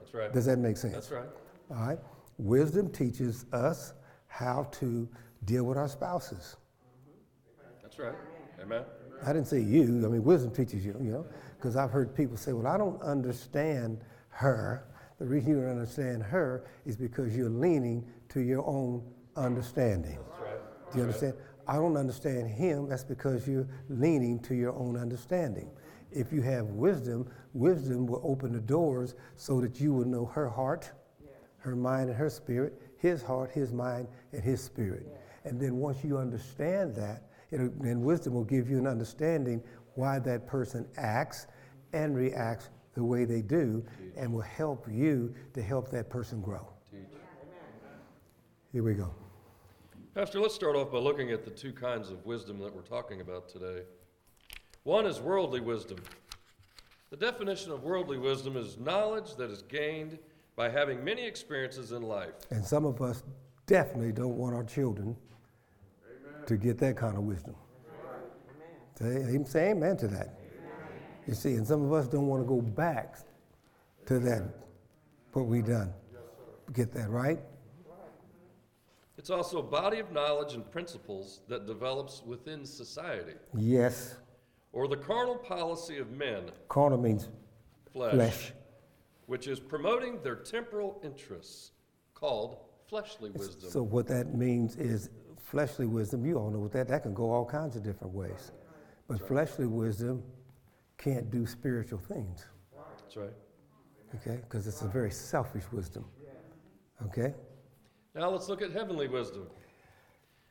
That's 0.00 0.14
right. 0.14 0.32
Does 0.32 0.46
that 0.46 0.58
make 0.58 0.76
sense? 0.76 0.94
That's 0.94 1.10
right. 1.10 1.28
All 1.70 1.86
right. 1.86 1.98
Wisdom 2.38 2.90
teaches 2.90 3.46
us 3.52 3.92
how 4.28 4.68
to 4.72 5.08
deal 5.44 5.64
with 5.64 5.76
our 5.76 5.88
spouses. 5.88 6.56
That's 7.82 7.98
right. 7.98 8.14
Amen. 8.62 8.82
I 9.26 9.32
didn't 9.32 9.48
say 9.48 9.60
you. 9.60 9.82
I 10.04 10.08
mean, 10.08 10.24
wisdom 10.24 10.50
teaches 10.52 10.84
you. 10.84 10.96
You 11.00 11.12
know, 11.12 11.26
because 11.56 11.76
I've 11.76 11.90
heard 11.90 12.14
people 12.14 12.36
say, 12.36 12.52
"Well, 12.52 12.66
I 12.66 12.78
don't 12.78 13.00
understand 13.02 14.00
her." 14.30 14.86
The 15.18 15.26
reason 15.26 15.50
you 15.50 15.60
don't 15.60 15.70
understand 15.70 16.22
her 16.22 16.64
is 16.86 16.96
because 16.96 17.36
you're 17.36 17.50
leaning 17.50 18.06
to 18.30 18.40
your 18.40 18.66
own 18.66 19.02
understanding. 19.36 20.18
Do 20.92 20.98
you 20.98 21.04
understand? 21.04 21.34
I 21.66 21.74
don't 21.76 21.96
understand 21.96 22.48
him. 22.48 22.88
That's 22.88 23.04
because 23.04 23.46
you're 23.46 23.68
leaning 23.88 24.40
to 24.40 24.54
your 24.54 24.72
own 24.72 24.96
understanding. 24.96 25.70
If 26.10 26.32
you 26.32 26.42
have 26.42 26.66
wisdom, 26.66 27.30
wisdom 27.52 28.06
will 28.06 28.20
open 28.24 28.52
the 28.52 28.60
doors 28.60 29.14
so 29.36 29.60
that 29.60 29.80
you 29.80 29.92
will 29.92 30.06
know 30.06 30.26
her 30.26 30.48
heart, 30.48 30.90
her 31.58 31.76
mind, 31.76 32.08
and 32.08 32.18
her 32.18 32.30
spirit, 32.30 32.80
his 32.98 33.22
heart, 33.22 33.52
his 33.52 33.72
mind, 33.72 34.08
and 34.32 34.42
his 34.42 34.60
spirit. 34.60 35.06
And 35.44 35.60
then 35.60 35.76
once 35.76 36.02
you 36.02 36.18
understand 36.18 36.96
that, 36.96 37.22
then 37.50 38.00
wisdom 38.02 38.34
will 38.34 38.44
give 38.44 38.68
you 38.68 38.78
an 38.78 38.86
understanding 38.86 39.62
why 39.94 40.18
that 40.20 40.46
person 40.46 40.88
acts 40.96 41.46
and 41.92 42.16
reacts 42.16 42.70
the 42.94 43.04
way 43.04 43.24
they 43.24 43.42
do 43.42 43.84
and 44.16 44.32
will 44.32 44.40
help 44.40 44.86
you 44.90 45.32
to 45.54 45.62
help 45.62 45.90
that 45.90 46.10
person 46.10 46.40
grow. 46.40 46.66
Teach. 46.90 47.00
Here 48.72 48.82
we 48.82 48.94
go. 48.94 49.14
Pastor, 50.12 50.40
let's 50.40 50.56
start 50.56 50.74
off 50.74 50.90
by 50.90 50.98
looking 50.98 51.30
at 51.30 51.44
the 51.44 51.52
two 51.52 51.72
kinds 51.72 52.10
of 52.10 52.26
wisdom 52.26 52.58
that 52.58 52.74
we're 52.74 52.82
talking 52.82 53.20
about 53.20 53.48
today. 53.48 53.82
One 54.82 55.06
is 55.06 55.20
worldly 55.20 55.60
wisdom. 55.60 55.98
The 57.10 57.16
definition 57.16 57.70
of 57.70 57.84
worldly 57.84 58.18
wisdom 58.18 58.56
is 58.56 58.76
knowledge 58.76 59.36
that 59.36 59.52
is 59.52 59.62
gained 59.62 60.18
by 60.56 60.68
having 60.68 61.04
many 61.04 61.24
experiences 61.24 61.92
in 61.92 62.02
life. 62.02 62.32
And 62.50 62.64
some 62.64 62.84
of 62.84 63.00
us 63.00 63.22
definitely 63.66 64.10
don't 64.10 64.36
want 64.36 64.52
our 64.52 64.64
children 64.64 65.16
to 66.44 66.56
get 66.56 66.76
that 66.78 66.96
kind 66.96 67.16
of 67.16 67.22
wisdom. 67.22 67.54
Say, 68.98 69.38
say 69.44 69.70
amen 69.70 69.96
to 69.98 70.08
that. 70.08 70.40
You 71.28 71.34
see, 71.34 71.54
and 71.54 71.64
some 71.64 71.84
of 71.84 71.92
us 71.92 72.08
don't 72.08 72.26
want 72.26 72.42
to 72.42 72.48
go 72.48 72.60
back 72.60 73.18
to 74.06 74.18
that, 74.18 74.42
what 75.34 75.46
we 75.46 75.62
done. 75.62 75.92
Get 76.72 76.92
that 76.94 77.10
right? 77.10 77.38
It's 79.20 79.28
also 79.28 79.58
a 79.58 79.62
body 79.62 79.98
of 79.98 80.12
knowledge 80.12 80.54
and 80.54 80.68
principles 80.70 81.42
that 81.46 81.66
develops 81.66 82.22
within 82.24 82.64
society, 82.64 83.34
Yes. 83.54 84.16
or 84.72 84.88
the 84.88 84.96
carnal 84.96 85.36
policy 85.36 85.98
of 85.98 86.10
men, 86.10 86.50
Carnal 86.70 86.96
means 86.96 87.28
flesh, 87.92 88.14
flesh. 88.14 88.52
which 89.26 89.46
is 89.46 89.60
promoting 89.60 90.22
their 90.22 90.36
temporal 90.36 90.98
interests, 91.04 91.72
called 92.14 92.60
fleshly 92.88 93.28
wisdom. 93.28 93.68
So 93.68 93.82
what 93.82 94.06
that 94.06 94.34
means 94.34 94.76
is 94.76 95.10
fleshly 95.36 95.84
wisdom. 95.84 96.24
You 96.24 96.38
all 96.38 96.50
know 96.50 96.60
what 96.60 96.72
that 96.72 96.88
that 96.88 97.02
can 97.02 97.12
go 97.12 97.30
all 97.30 97.44
kinds 97.44 97.76
of 97.76 97.82
different 97.82 98.14
ways. 98.14 98.52
But 99.06 99.20
fleshly 99.28 99.66
wisdom 99.66 100.22
can't 100.96 101.30
do 101.30 101.44
spiritual 101.44 101.98
things. 101.98 102.46
That's 102.74 103.18
right. 103.18 103.34
Okay? 104.14 104.36
Because 104.36 104.66
it's 104.66 104.80
a 104.80 104.88
very 104.88 105.10
selfish 105.10 105.70
wisdom. 105.72 106.06
Okay? 107.04 107.34
Now 108.14 108.30
let's 108.30 108.48
look 108.48 108.62
at 108.62 108.72
heavenly 108.72 109.08
wisdom, 109.08 109.46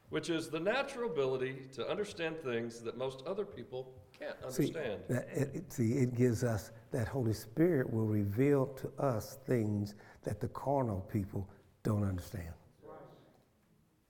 which 0.10 0.30
is 0.30 0.50
the 0.50 0.60
natural 0.60 1.10
ability 1.12 1.68
to 1.76 1.88
understand 1.90 2.38
things 2.44 2.80
that 2.82 2.98
most 2.98 3.24
other 3.28 3.46
people 3.46 3.92
can't 4.18 4.36
See, 4.54 4.68
understand. 4.68 5.02
it, 5.10 5.50
it- 5.56 5.74
see, 5.74 5.94
it 5.94 6.16
gives 6.16 6.44
us 6.44 6.72
that 6.92 7.08
Holy 7.08 7.34
Spirit 7.34 7.92
will 7.92 8.06
reveal 8.08 8.68
to 8.68 8.92
us 9.02 9.38
things 9.46 9.96
that 10.24 10.40
the 10.40 10.48
carnal 10.50 11.02
people 11.12 11.48
don't 11.84 12.04
understand. 12.04 12.54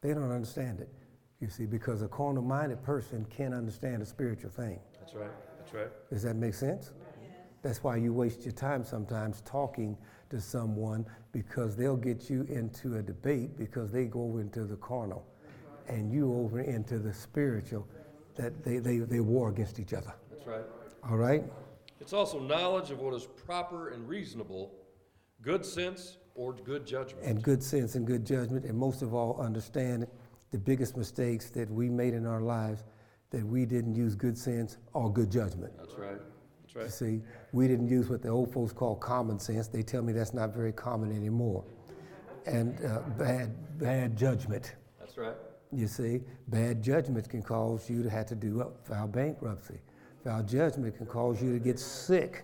They 0.01 0.13
don't 0.13 0.32
understand 0.32 0.79
it, 0.79 0.89
you 1.41 1.50
see, 1.50 1.65
because 1.65 2.01
a 2.01 2.08
carnal 2.08 2.41
minded 2.44 2.82
person 2.84 3.25
can't 3.29 3.53
understand 3.53 4.01
a 4.01 4.06
spiritual 4.06 4.50
thing. 4.50 4.79
That's 5.00 5.13
right. 5.13 5.32
That's 5.58 5.74
right. 5.74 6.10
Does 6.10 6.24
that 6.24 6.36
make 6.38 6.53
sense? 6.53 6.94
That's 7.61 7.83
why 7.83 7.97
you 7.97 8.13
waste 8.13 8.43
your 8.43 8.53
time 8.53 8.83
sometimes 8.83 9.41
talking 9.41 9.97
to 10.29 10.39
someone 10.39 11.05
because 11.31 11.75
they'll 11.75 11.97
get 11.97 12.29
you 12.29 12.43
into 12.49 12.97
a 12.97 13.01
debate 13.01 13.57
because 13.57 13.91
they 13.91 14.05
go 14.05 14.23
over 14.23 14.41
into 14.41 14.65
the 14.65 14.77
carnal 14.77 15.25
and 15.87 16.11
you 16.13 16.33
over 16.33 16.61
into 16.61 16.99
the 16.99 17.13
spiritual 17.13 17.87
that 18.35 18.63
they, 18.63 18.77
they, 18.77 18.99
they 18.99 19.19
war 19.19 19.49
against 19.49 19.79
each 19.79 19.93
other. 19.93 20.13
That's 20.31 20.47
right. 20.47 20.63
All 21.09 21.17
right? 21.17 21.43
It's 21.99 22.13
also 22.13 22.39
knowledge 22.39 22.91
of 22.91 22.99
what 22.99 23.13
is 23.13 23.25
proper 23.45 23.89
and 23.89 24.07
reasonable, 24.07 24.71
good 25.41 25.65
sense 25.65 26.17
or 26.35 26.53
good 26.53 26.85
judgment. 26.85 27.25
And 27.25 27.43
good 27.43 27.61
sense 27.61 27.95
and 27.95 28.07
good 28.07 28.25
judgment, 28.25 28.63
and 28.65 28.77
most 28.77 29.01
of 29.01 29.13
all, 29.13 29.41
understand 29.41 30.07
the 30.51 30.57
biggest 30.57 30.95
mistakes 30.95 31.49
that 31.49 31.69
we 31.69 31.89
made 31.89 32.13
in 32.13 32.25
our 32.25 32.41
lives 32.41 32.83
that 33.31 33.45
we 33.45 33.65
didn't 33.65 33.95
use 33.95 34.15
good 34.15 34.37
sense 34.37 34.77
or 34.93 35.11
good 35.11 35.29
judgment. 35.29 35.73
That's 35.77 35.95
right. 35.95 36.17
That's 36.79 37.01
You 37.01 37.07
see, 37.07 37.21
we 37.51 37.67
didn't 37.67 37.88
use 37.88 38.09
what 38.09 38.21
the 38.21 38.29
old 38.29 38.53
folks 38.53 38.74
call 38.74 38.95
common 38.95 39.39
sense. 39.39 39.67
They 39.67 39.83
tell 39.83 40.01
me 40.01 40.13
that's 40.13 40.33
not 40.33 40.53
very 40.53 40.71
common 40.71 41.15
anymore. 41.15 41.63
And 42.45 42.83
uh, 42.86 43.01
bad, 43.17 43.77
bad 43.77 44.17
judgment. 44.17 44.75
That's 45.00 45.17
right. 45.17 45.36
You 45.71 45.88
see, 45.88 46.21
bad 46.48 46.81
judgment 46.81 47.29
can 47.29 47.43
cause 47.43 47.89
you 47.89 48.01
to 48.01 48.09
have 48.09 48.25
to 48.27 48.36
do 48.36 48.62
up, 48.62 48.88
file 48.88 49.07
bankruptcy. 49.07 49.79
Foul 50.24 50.43
judgment 50.43 50.98
can 50.98 51.05
cause 51.05 51.41
you 51.41 51.53
to 51.53 51.59
get 51.59 51.79
sick 51.79 52.43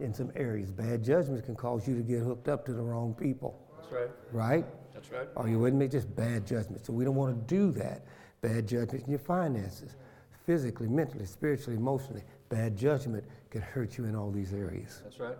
in 0.00 0.12
some 0.12 0.30
areas. 0.34 0.70
Bad 0.70 1.02
judgment 1.02 1.44
can 1.44 1.54
cause 1.54 1.86
you 1.86 1.94
to 1.96 2.02
get 2.02 2.20
hooked 2.20 2.48
up 2.48 2.66
to 2.66 2.72
the 2.72 2.82
wrong 2.82 3.14
people, 3.14 3.58
That's 3.78 3.92
right. 3.92 4.10
right? 4.32 4.66
That's 4.92 5.10
right. 5.10 5.28
Are 5.36 5.48
you 5.48 5.58
with 5.58 5.74
me? 5.74 5.88
Just 5.88 6.14
bad 6.16 6.46
judgment. 6.46 6.84
So 6.84 6.92
we 6.92 7.04
don't 7.04 7.14
want 7.14 7.36
to 7.36 7.54
do 7.54 7.70
that. 7.72 8.02
Bad 8.40 8.66
judgment 8.66 9.04
in 9.04 9.10
your 9.10 9.20
finances, 9.20 9.96
physically, 10.44 10.88
mentally, 10.88 11.24
spiritually, 11.24 11.76
emotionally. 11.76 12.22
Bad 12.48 12.76
judgment 12.76 13.24
can 13.54 13.62
hurt 13.62 13.96
you 13.96 14.04
in 14.04 14.16
all 14.16 14.32
these 14.32 14.52
areas. 14.52 15.00
That's 15.04 15.20
right. 15.20 15.36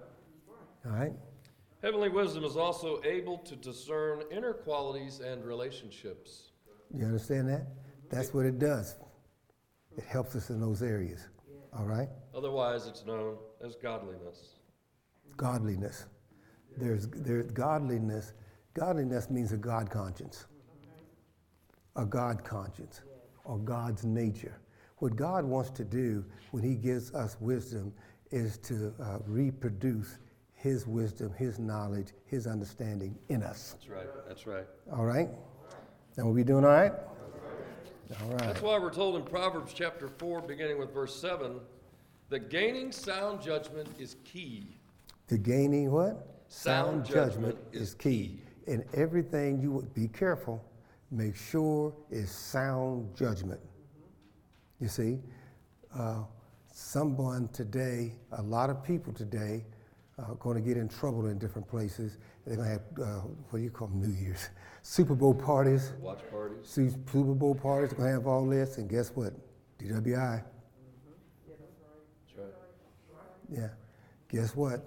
All 0.86 0.92
right? 0.92 1.12
Heavenly 1.82 2.08
wisdom 2.08 2.44
is 2.44 2.56
also 2.56 3.02
able 3.04 3.38
to 3.38 3.56
discern 3.56 4.22
inner 4.30 4.52
qualities 4.52 5.18
and 5.18 5.44
relationships. 5.44 6.52
You 6.96 7.06
understand 7.06 7.48
that? 7.48 7.66
That's 8.10 8.32
what 8.32 8.46
it 8.46 8.60
does. 8.60 8.94
It 9.96 10.04
helps 10.04 10.36
us 10.36 10.50
in 10.50 10.60
those 10.60 10.80
areas. 10.80 11.26
All 11.76 11.86
right? 11.86 12.08
Otherwise, 12.32 12.86
it's 12.86 13.04
known 13.04 13.36
as 13.64 13.74
godliness. 13.74 14.50
Godliness. 15.36 16.04
There's, 16.76 17.08
there's 17.08 17.50
godliness. 17.50 18.32
Godliness 18.74 19.28
means 19.28 19.50
a 19.50 19.56
God 19.56 19.90
conscience, 19.90 20.46
a 21.96 22.06
God 22.06 22.44
conscience, 22.44 23.00
or 23.44 23.58
God's 23.58 24.04
nature. 24.04 24.60
What 25.04 25.16
God 25.16 25.44
wants 25.44 25.68
to 25.72 25.84
do 25.84 26.24
when 26.50 26.62
He 26.62 26.76
gives 26.76 27.12
us 27.12 27.36
wisdom 27.38 27.92
is 28.30 28.56
to 28.60 28.94
uh, 28.98 29.18
reproduce 29.26 30.16
His 30.54 30.86
wisdom, 30.86 31.30
His 31.36 31.58
knowledge, 31.58 32.14
His 32.24 32.46
understanding 32.46 33.14
in 33.28 33.42
us. 33.42 33.72
That's 33.72 33.90
right. 33.90 34.06
That's 34.26 34.46
right. 34.46 34.64
All 34.90 35.04
right? 35.04 35.28
Now, 36.16 36.24
we'll 36.24 36.32
be 36.32 36.42
doing 36.42 36.64
all 36.64 36.70
right? 36.70 36.92
All 38.22 38.30
right. 38.30 38.38
That's 38.38 38.62
why 38.62 38.78
we're 38.78 38.94
told 38.94 39.16
in 39.16 39.24
Proverbs 39.24 39.74
chapter 39.74 40.08
4, 40.08 40.40
beginning 40.40 40.78
with 40.78 40.94
verse 40.94 41.14
7, 41.14 41.60
that 42.30 42.48
gaining 42.48 42.90
sound 42.90 43.42
judgment 43.42 43.90
is 43.98 44.16
key. 44.24 44.78
To 45.28 45.36
gaining 45.36 45.90
what? 45.90 46.44
Sound 46.48 47.04
judgment 47.04 47.58
is 47.72 47.92
key. 47.92 48.40
In 48.68 48.82
everything 48.94 49.60
you 49.60 49.70
would 49.70 49.92
be 49.92 50.08
careful, 50.08 50.64
make 51.10 51.36
sure 51.36 51.92
is 52.10 52.30
sound 52.30 53.14
judgment. 53.14 53.60
You 54.84 54.90
see, 54.90 55.18
uh, 55.98 56.24
someone 56.70 57.48
today, 57.54 58.12
a 58.32 58.42
lot 58.42 58.68
of 58.68 58.84
people 58.84 59.14
today, 59.14 59.64
are 60.18 60.34
going 60.34 60.56
to 60.56 60.60
get 60.60 60.76
in 60.76 60.90
trouble 60.90 61.24
in 61.28 61.38
different 61.38 61.66
places. 61.66 62.18
They're 62.44 62.56
going 62.56 62.68
to 62.68 62.72
have, 62.72 62.82
uh, 63.02 63.20
what 63.48 63.60
do 63.60 63.64
you 63.64 63.70
call 63.70 63.88
them, 63.88 64.02
New 64.02 64.14
Year's? 64.14 64.50
Super 64.82 65.14
Bowl 65.14 65.32
parties. 65.32 65.94
Watch 66.00 66.20
parties. 66.30 66.68
Super 66.68 67.32
Bowl 67.32 67.54
parties, 67.54 67.92
they're 67.92 67.98
going 67.98 68.10
to 68.10 68.12
have 68.12 68.26
all 68.26 68.46
this, 68.46 68.76
and 68.76 68.86
guess 68.90 69.08
what? 69.14 69.32
DWI. 69.78 70.44
That's 72.26 72.38
right. 72.38 72.46
Yeah. 73.50 73.68
Guess 74.28 74.54
what? 74.54 74.84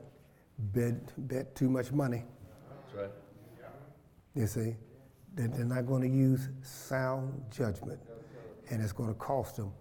Bet, 0.60 1.27
bet 1.27 1.56
too 1.56 1.72
much 1.72 1.92
money. 1.92 2.24
That's 2.70 2.94
right. 2.94 3.12
You 4.36 4.46
see, 4.46 4.75
They- 5.34 5.48
they're 5.48 5.66
not 5.66 5.88
going 5.88 6.04
to 6.04 6.08
use 6.08 6.50
sound 6.62 7.44
judgment, 7.50 8.00
and 8.70 8.82
it's 8.82 8.92
going 8.92 9.10
to 9.10 9.16
cost 9.16 9.56
them 9.56 9.72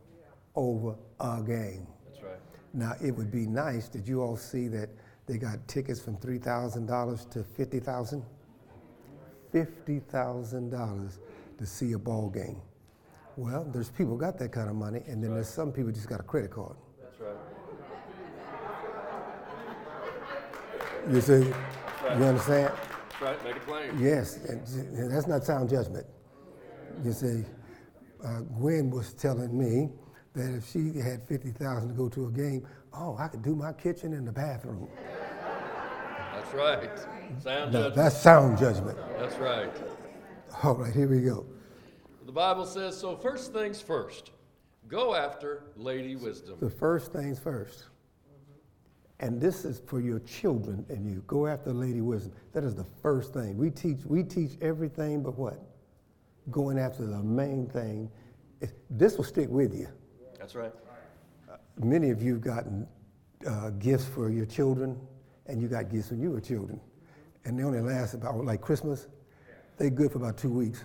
over 0.56 0.96
a 1.20 1.42
game. 1.42 1.86
That's 2.08 2.22
right. 2.22 2.38
Now, 2.72 2.94
it 3.02 3.12
would 3.12 3.30
be 3.30 3.46
nice 3.46 3.88
that 3.90 4.06
you 4.06 4.22
all 4.22 4.36
see 4.36 4.68
that 4.68 4.88
they 5.26 5.38
got 5.38 5.66
tickets 5.68 6.00
from 6.00 6.16
three 6.16 6.38
thousand 6.38 6.86
dollars 6.86 7.26
to 7.26 7.44
50,000. 7.44 8.25
$50,000 9.52 11.18
to 11.58 11.66
see 11.66 11.92
a 11.92 11.98
ball 11.98 12.28
game. 12.28 12.60
Well, 13.36 13.64
there's 13.72 13.90
people 13.90 14.16
got 14.16 14.38
that 14.38 14.52
kind 14.52 14.68
of 14.68 14.76
money, 14.76 15.02
and 15.06 15.22
then 15.22 15.34
there's 15.34 15.48
some 15.48 15.72
people 15.72 15.92
just 15.92 16.08
got 16.08 16.20
a 16.20 16.22
credit 16.22 16.50
card. 16.50 16.76
That's 17.00 17.20
right. 17.20 17.36
You 21.10 21.20
see, 21.20 21.52
you 22.18 22.25
understand? 22.25 22.72
That's 22.75 23.22
right. 23.22 23.44
Make 23.44 23.56
it 23.56 23.66
plain. 23.66 23.98
Yes, 23.98 24.38
that's 24.92 25.26
not 25.26 25.44
sound 25.44 25.70
judgment. 25.70 26.06
You 27.04 27.12
see, 27.12 27.44
uh, 28.25 28.40
Gwen 28.58 28.90
was 28.90 29.12
telling 29.12 29.56
me 29.56 29.90
that 30.37 30.55
if 30.55 30.71
she 30.71 30.99
had 31.00 31.26
fifty 31.26 31.50
thousand 31.50 31.88
to 31.88 31.95
go 31.95 32.09
to 32.11 32.26
a 32.26 32.31
game, 32.31 32.66
oh, 32.93 33.16
I 33.19 33.28
could 33.28 33.43
do 33.43 33.57
my 33.57 33.73
kitchen 33.73 34.12
in 34.12 34.25
the 34.25 34.33
bathroom. 34.33 34.88
That's 36.35 36.55
right. 36.55 36.90
Sound 37.43 37.73
Now, 37.73 37.81
judgment. 37.81 37.95
that's 37.97 38.21
sound 38.21 38.59
judgment. 38.59 38.99
That's 39.19 39.37
right. 39.38 39.73
All 40.62 40.75
right, 40.75 40.93
here 40.95 41.09
we 41.09 41.21
go. 41.23 41.45
The 42.26 42.33
Bible 42.33 42.66
says 42.66 42.97
so. 42.99 43.16
First 43.16 43.52
things 43.52 43.81
first. 43.81 44.31
Go 44.88 45.14
after 45.14 45.64
Lady 45.76 46.14
Wisdom. 46.14 46.57
The 46.61 46.71
first 46.71 47.12
things 47.12 47.38
first. 47.38 47.85
And 49.19 49.40
this 49.40 49.64
is 49.64 49.81
for 49.87 50.00
your 50.00 50.21
children 50.21 50.85
and 50.90 51.11
you. 51.11 51.23
Go 51.26 51.47
after 51.47 51.73
Lady 51.73 52.02
Wisdom. 52.02 52.33
That 52.52 52.62
is 52.62 52.75
the 52.75 52.85
first 53.02 53.33
thing. 53.33 53.57
We 53.57 53.71
teach, 53.71 54.00
we 54.05 54.23
teach 54.23 54.52
everything 54.61 55.23
but 55.23 55.38
what? 55.38 55.59
Going 56.50 56.78
after 56.78 57.07
the 57.07 57.23
main 57.23 57.66
thing. 57.66 58.11
This 58.90 59.16
will 59.16 59.25
stick 59.25 59.49
with 59.49 59.75
you. 59.75 59.88
That's 60.47 60.55
right. 60.55 60.73
Many 61.76 62.11
of 62.11 62.23
you 62.23 62.35
have 62.35 62.41
gotten 62.41 62.87
uh, 63.45 63.71
gifts 63.71 64.05
for 64.05 64.31
your 64.31 64.47
children, 64.47 64.97
and 65.47 65.61
you 65.61 65.67
got 65.67 65.91
gifts 65.91 66.12
when 66.12 66.21
you 66.21 66.31
were 66.31 66.41
children. 66.41 66.79
And 67.45 67.59
they 67.59 67.65
only 67.65 67.81
last 67.81 68.15
about, 68.15 68.45
like 68.45 68.61
Christmas, 68.61 69.09
They're 69.76 69.91
good 69.91 70.12
for 70.12 70.19
about 70.19 70.38
two 70.38 70.50
weeks. 70.50 70.85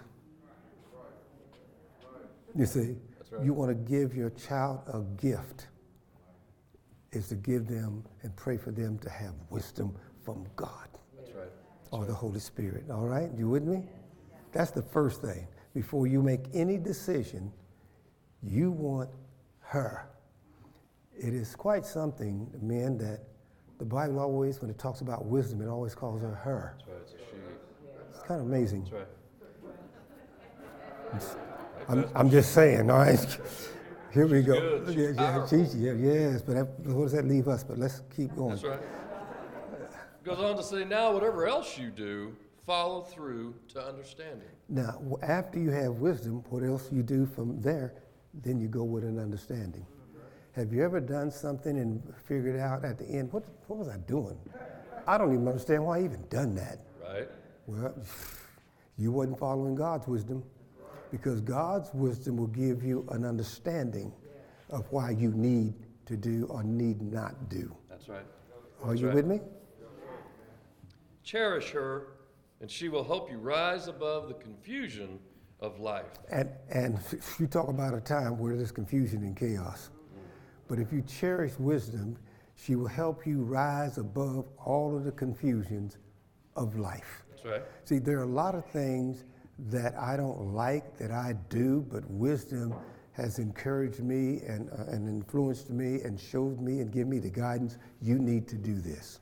You 2.55 2.65
see, 2.65 2.95
right. 3.31 3.45
you 3.45 3.53
want 3.53 3.69
to 3.69 3.75
give 3.75 4.15
your 4.15 4.31
child 4.31 4.81
a 4.91 5.01
gift 5.21 5.67
is 7.11 7.27
to 7.27 7.35
give 7.35 7.67
them 7.67 8.03
and 8.23 8.35
pray 8.35 8.57
for 8.57 8.71
them 8.71 8.97
to 8.97 9.11
have 9.11 9.35
wisdom 9.51 9.95
from 10.25 10.47
God 10.55 10.87
That's 11.15 11.35
right. 11.35 11.49
or 11.91 12.05
the 12.05 12.15
Holy 12.15 12.39
Spirit. 12.39 12.85
All 12.89 13.05
right? 13.05 13.29
You 13.37 13.47
with 13.47 13.63
me? 13.63 13.83
That's 14.53 14.71
the 14.71 14.81
first 14.81 15.21
thing. 15.21 15.47
Before 15.75 16.07
you 16.07 16.23
make 16.23 16.45
any 16.51 16.79
decision, 16.79 17.53
you 18.41 18.71
want 18.71 19.11
her. 19.71 20.05
It 21.17 21.33
is 21.33 21.55
quite 21.55 21.85
something, 21.85 22.49
men, 22.61 22.97
that 22.97 23.21
the 23.79 23.85
Bible 23.85 24.19
always, 24.19 24.61
when 24.61 24.69
it 24.69 24.77
talks 24.77 24.99
about 24.99 25.25
wisdom, 25.25 25.61
it 25.61 25.69
always 25.69 25.95
calls 25.95 26.21
her 26.21 26.35
her. 26.35 26.77
That's 26.77 26.89
right. 26.89 26.97
It's. 27.01 28.15
It's 28.15 28.23
kind 28.23 28.41
of 28.41 28.47
amazing. 28.47 28.89
That's 31.13 31.35
right. 31.35 31.37
I'm, 31.87 32.05
I'm 32.15 32.29
just 32.29 32.53
saying, 32.53 32.91
all 32.91 32.97
right? 32.99 33.37
Here 34.13 34.27
we 34.27 34.41
go. 34.41 34.83
good. 34.85 34.95
Yeah, 34.95 35.93
yeah, 35.93 35.93
yes, 35.93 36.41
but 36.41 36.55
that, 36.55 36.79
what 36.81 37.03
does 37.03 37.13
that 37.13 37.25
leave 37.25 37.47
us? 37.47 37.63
But 37.63 37.77
let's 37.77 38.01
keep 38.13 38.35
going. 38.35 38.49
That's 38.49 38.63
right. 38.63 38.79
Goes 40.23 40.39
on 40.39 40.57
to 40.57 40.63
say, 40.63 40.83
now 40.83 41.13
whatever 41.13 41.47
else 41.47 41.77
you 41.77 41.89
do, 41.91 42.35
follow 42.65 43.01
through 43.01 43.55
to 43.69 43.81
understanding. 43.83 44.49
Now, 44.67 45.01
after 45.23 45.59
you 45.59 45.71
have 45.71 45.93
wisdom, 45.93 46.43
what 46.49 46.61
else 46.61 46.89
you 46.91 47.03
do 47.03 47.25
from 47.25 47.59
there, 47.61 47.95
then 48.33 48.59
you 48.59 48.67
go 48.67 48.83
with 48.83 49.03
an 49.03 49.19
understanding. 49.19 49.85
Have 50.53 50.73
you 50.73 50.83
ever 50.83 50.99
done 50.99 51.31
something 51.31 51.77
and 51.77 52.01
figured 52.25 52.59
out 52.59 52.83
at 52.83 52.97
the 52.97 53.05
end, 53.05 53.31
what, 53.31 53.43
what 53.67 53.79
was 53.79 53.87
I 53.87 53.97
doing? 53.99 54.37
I 55.07 55.17
don't 55.17 55.33
even 55.33 55.47
understand 55.47 55.85
why 55.85 55.99
I 55.99 56.03
even 56.03 56.23
done 56.29 56.55
that. 56.55 56.79
Right? 57.01 57.29
Well, 57.67 57.93
you 58.97 59.11
wasn't 59.11 59.39
following 59.39 59.75
God's 59.75 60.07
wisdom 60.07 60.43
because 61.09 61.41
God's 61.41 61.89
wisdom 61.93 62.37
will 62.37 62.47
give 62.47 62.83
you 62.83 63.07
an 63.11 63.25
understanding 63.25 64.13
of 64.69 64.85
why 64.91 65.11
you 65.11 65.31
need 65.31 65.73
to 66.05 66.17
do 66.17 66.45
or 66.49 66.63
need 66.63 67.01
not 67.01 67.49
do. 67.49 67.73
That's 67.89 68.09
right. 68.09 68.25
Are 68.83 68.95
you 68.95 69.07
right. 69.07 69.15
with 69.15 69.25
me? 69.25 69.39
Cherish 71.23 71.71
her, 71.71 72.07
and 72.61 72.69
she 72.69 72.89
will 72.89 73.03
help 73.03 73.31
you 73.31 73.37
rise 73.37 73.87
above 73.87 74.27
the 74.27 74.33
confusion 74.33 75.19
of 75.61 75.79
life. 75.79 76.19
And, 76.31 76.49
and 76.69 76.99
you 77.39 77.47
talk 77.47 77.69
about 77.69 77.93
a 77.93 78.01
time 78.01 78.37
where 78.37 78.55
there's 78.55 78.71
confusion 78.71 79.23
and 79.23 79.35
chaos. 79.35 79.89
But 80.67 80.79
if 80.79 80.91
you 80.91 81.01
cherish 81.01 81.51
wisdom, 81.59 82.17
she 82.55 82.75
will 82.75 82.87
help 82.87 83.25
you 83.25 83.43
rise 83.43 83.97
above 83.97 84.45
all 84.63 84.95
of 84.95 85.03
the 85.03 85.11
confusions 85.11 85.97
of 86.55 86.77
life. 86.77 87.23
That's 87.29 87.45
right. 87.45 87.61
See, 87.85 87.99
there 87.99 88.19
are 88.19 88.23
a 88.23 88.33
lot 88.33 88.55
of 88.55 88.65
things 88.65 89.25
that 89.69 89.95
I 89.95 90.15
don't 90.15 90.53
like 90.53 90.97
that 90.97 91.11
I 91.11 91.35
do, 91.49 91.85
but 91.91 92.09
wisdom 92.09 92.73
has 93.13 93.39
encouraged 93.39 93.99
me 93.99 94.41
and, 94.47 94.69
uh, 94.69 94.91
and 94.91 95.07
influenced 95.07 95.69
me 95.69 96.01
and 96.01 96.19
showed 96.19 96.59
me 96.59 96.79
and 96.79 96.91
give 96.91 97.07
me 97.07 97.19
the 97.19 97.29
guidance 97.29 97.77
you 98.01 98.17
need 98.17 98.47
to 98.47 98.55
do 98.55 98.79
this. 98.79 99.19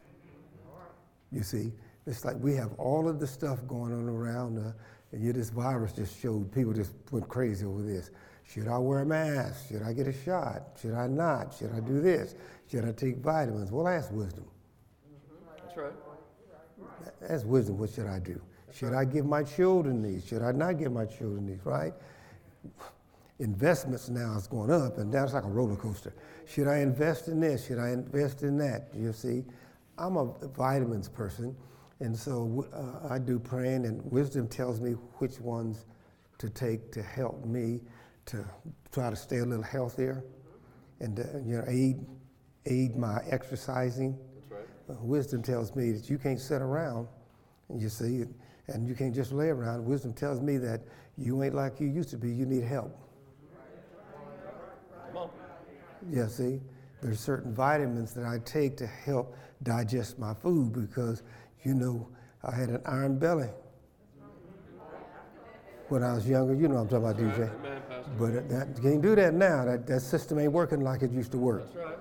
You 1.31 1.43
see, 1.43 1.71
it's 2.05 2.25
like 2.25 2.37
we 2.39 2.55
have 2.55 2.73
all 2.77 3.07
of 3.07 3.19
the 3.19 3.27
stuff 3.27 3.59
going 3.67 3.93
on 3.93 4.07
around, 4.07 4.57
uh, 4.57 4.71
and 5.11 5.23
you, 5.23 5.33
this 5.33 5.49
virus 5.49 5.93
just 5.93 6.19
showed 6.19 6.51
people 6.51 6.73
just 6.73 6.91
went 7.11 7.27
crazy 7.27 7.65
over 7.65 7.81
this. 7.81 8.11
Should 8.43 8.67
I 8.67 8.77
wear 8.77 8.99
a 8.99 9.05
mask? 9.05 9.69
Should 9.69 9.83
I 9.83 9.93
get 9.93 10.07
a 10.07 10.13
shot? 10.13 10.77
Should 10.81 10.93
I 10.93 11.07
not? 11.07 11.53
Should 11.53 11.71
I 11.73 11.79
do 11.79 12.01
this? 12.01 12.35
Should 12.69 12.85
I 12.85 12.91
take 12.91 13.17
vitamins? 13.17 13.71
Well, 13.71 13.85
that's 13.85 14.09
wisdom. 14.09 14.45
That's 15.63 15.77
right. 15.77 15.93
That's 17.21 17.43
wisdom. 17.43 17.77
What 17.77 17.91
should 17.91 18.07
I 18.07 18.19
do? 18.19 18.41
Should 18.73 18.93
I 18.93 19.05
give 19.05 19.25
my 19.25 19.43
children 19.43 20.01
these? 20.01 20.25
Should 20.25 20.41
I 20.41 20.51
not 20.51 20.77
give 20.77 20.91
my 20.91 21.05
children 21.05 21.45
these? 21.45 21.63
Right? 21.63 21.93
Investments 23.39 24.09
now 24.09 24.35
is 24.35 24.47
going 24.47 24.71
up 24.71 24.97
and 24.97 25.11
down. 25.11 25.25
It's 25.25 25.33
like 25.33 25.43
a 25.43 25.47
roller 25.47 25.75
coaster. 25.75 26.13
Should 26.47 26.67
I 26.67 26.79
invest 26.79 27.27
in 27.27 27.39
this? 27.39 27.67
Should 27.67 27.79
I 27.79 27.89
invest 27.89 28.43
in 28.43 28.57
that? 28.57 28.89
You 28.95 29.13
see, 29.13 29.45
I'm 29.97 30.17
a 30.17 30.25
vitamins 30.55 31.07
person, 31.07 31.55
and 31.99 32.17
so 32.17 32.67
uh, 32.73 33.13
I 33.13 33.19
do 33.19 33.39
praying, 33.39 33.85
and 33.85 34.01
wisdom 34.11 34.47
tells 34.47 34.79
me 34.79 34.91
which 35.17 35.39
ones 35.39 35.85
to 36.37 36.49
take 36.49 36.91
to 36.93 37.03
help 37.03 37.45
me 37.45 37.81
to 38.27 38.45
try 38.91 39.09
to 39.09 39.15
stay 39.15 39.39
a 39.39 39.45
little 39.45 39.63
healthier, 39.63 40.23
and 40.99 41.19
uh, 41.19 41.23
you 41.45 41.57
know 41.57 41.63
aid 41.67 42.05
aid 42.65 42.95
my 42.95 43.19
exercising. 43.29 44.17
That's 44.49 44.51
right. 44.51 44.97
Uh, 44.97 45.03
Wisdom 45.03 45.41
tells 45.41 45.75
me 45.75 45.91
that 45.91 46.09
you 46.09 46.17
can't 46.17 46.39
sit 46.39 46.61
around, 46.61 47.07
and 47.69 47.81
you 47.81 47.89
see, 47.89 48.25
and 48.67 48.87
you 48.87 48.95
can't 48.95 49.13
just 49.13 49.31
lay 49.31 49.49
around. 49.49 49.85
Wisdom 49.85 50.13
tells 50.13 50.41
me 50.41 50.57
that 50.57 50.81
you 51.17 51.43
ain't 51.43 51.55
like 51.55 51.79
you 51.79 51.87
used 51.87 52.09
to 52.11 52.17
be. 52.17 52.29
You 52.31 52.45
need 52.45 52.63
help. 52.63 52.97
Yeah, 56.09 56.27
see, 56.27 56.61
there's 57.01 57.19
certain 57.19 57.53
vitamins 57.53 58.13
that 58.13 58.25
I 58.25 58.39
take 58.45 58.77
to 58.77 58.87
help 58.87 59.35
digest 59.63 60.17
my 60.17 60.33
food 60.33 60.71
because, 60.71 61.23
you 61.63 61.73
know, 61.73 62.07
I 62.43 62.55
had 62.55 62.69
an 62.69 62.81
iron 62.85 63.19
belly 63.19 63.49
when 65.89 66.03
I 66.03 66.13
was 66.13 66.27
younger. 66.27 66.53
You 66.53 66.67
know 66.67 66.75
what 66.75 66.93
I'm 66.93 67.03
talking 67.03 67.25
about, 67.25 67.37
DJ. 67.37 67.51
But 68.17 68.49
that, 68.49 68.77
you 68.77 68.83
can't 68.83 69.01
do 69.01 69.15
that 69.15 69.33
now. 69.33 69.65
That, 69.65 69.85
that 69.87 69.99
system 70.01 70.39
ain't 70.39 70.51
working 70.51 70.81
like 70.81 71.01
it 71.01 71.11
used 71.11 71.31
to 71.33 71.37
work. 71.37 71.65
That's 71.65 71.85
right. 71.85 71.97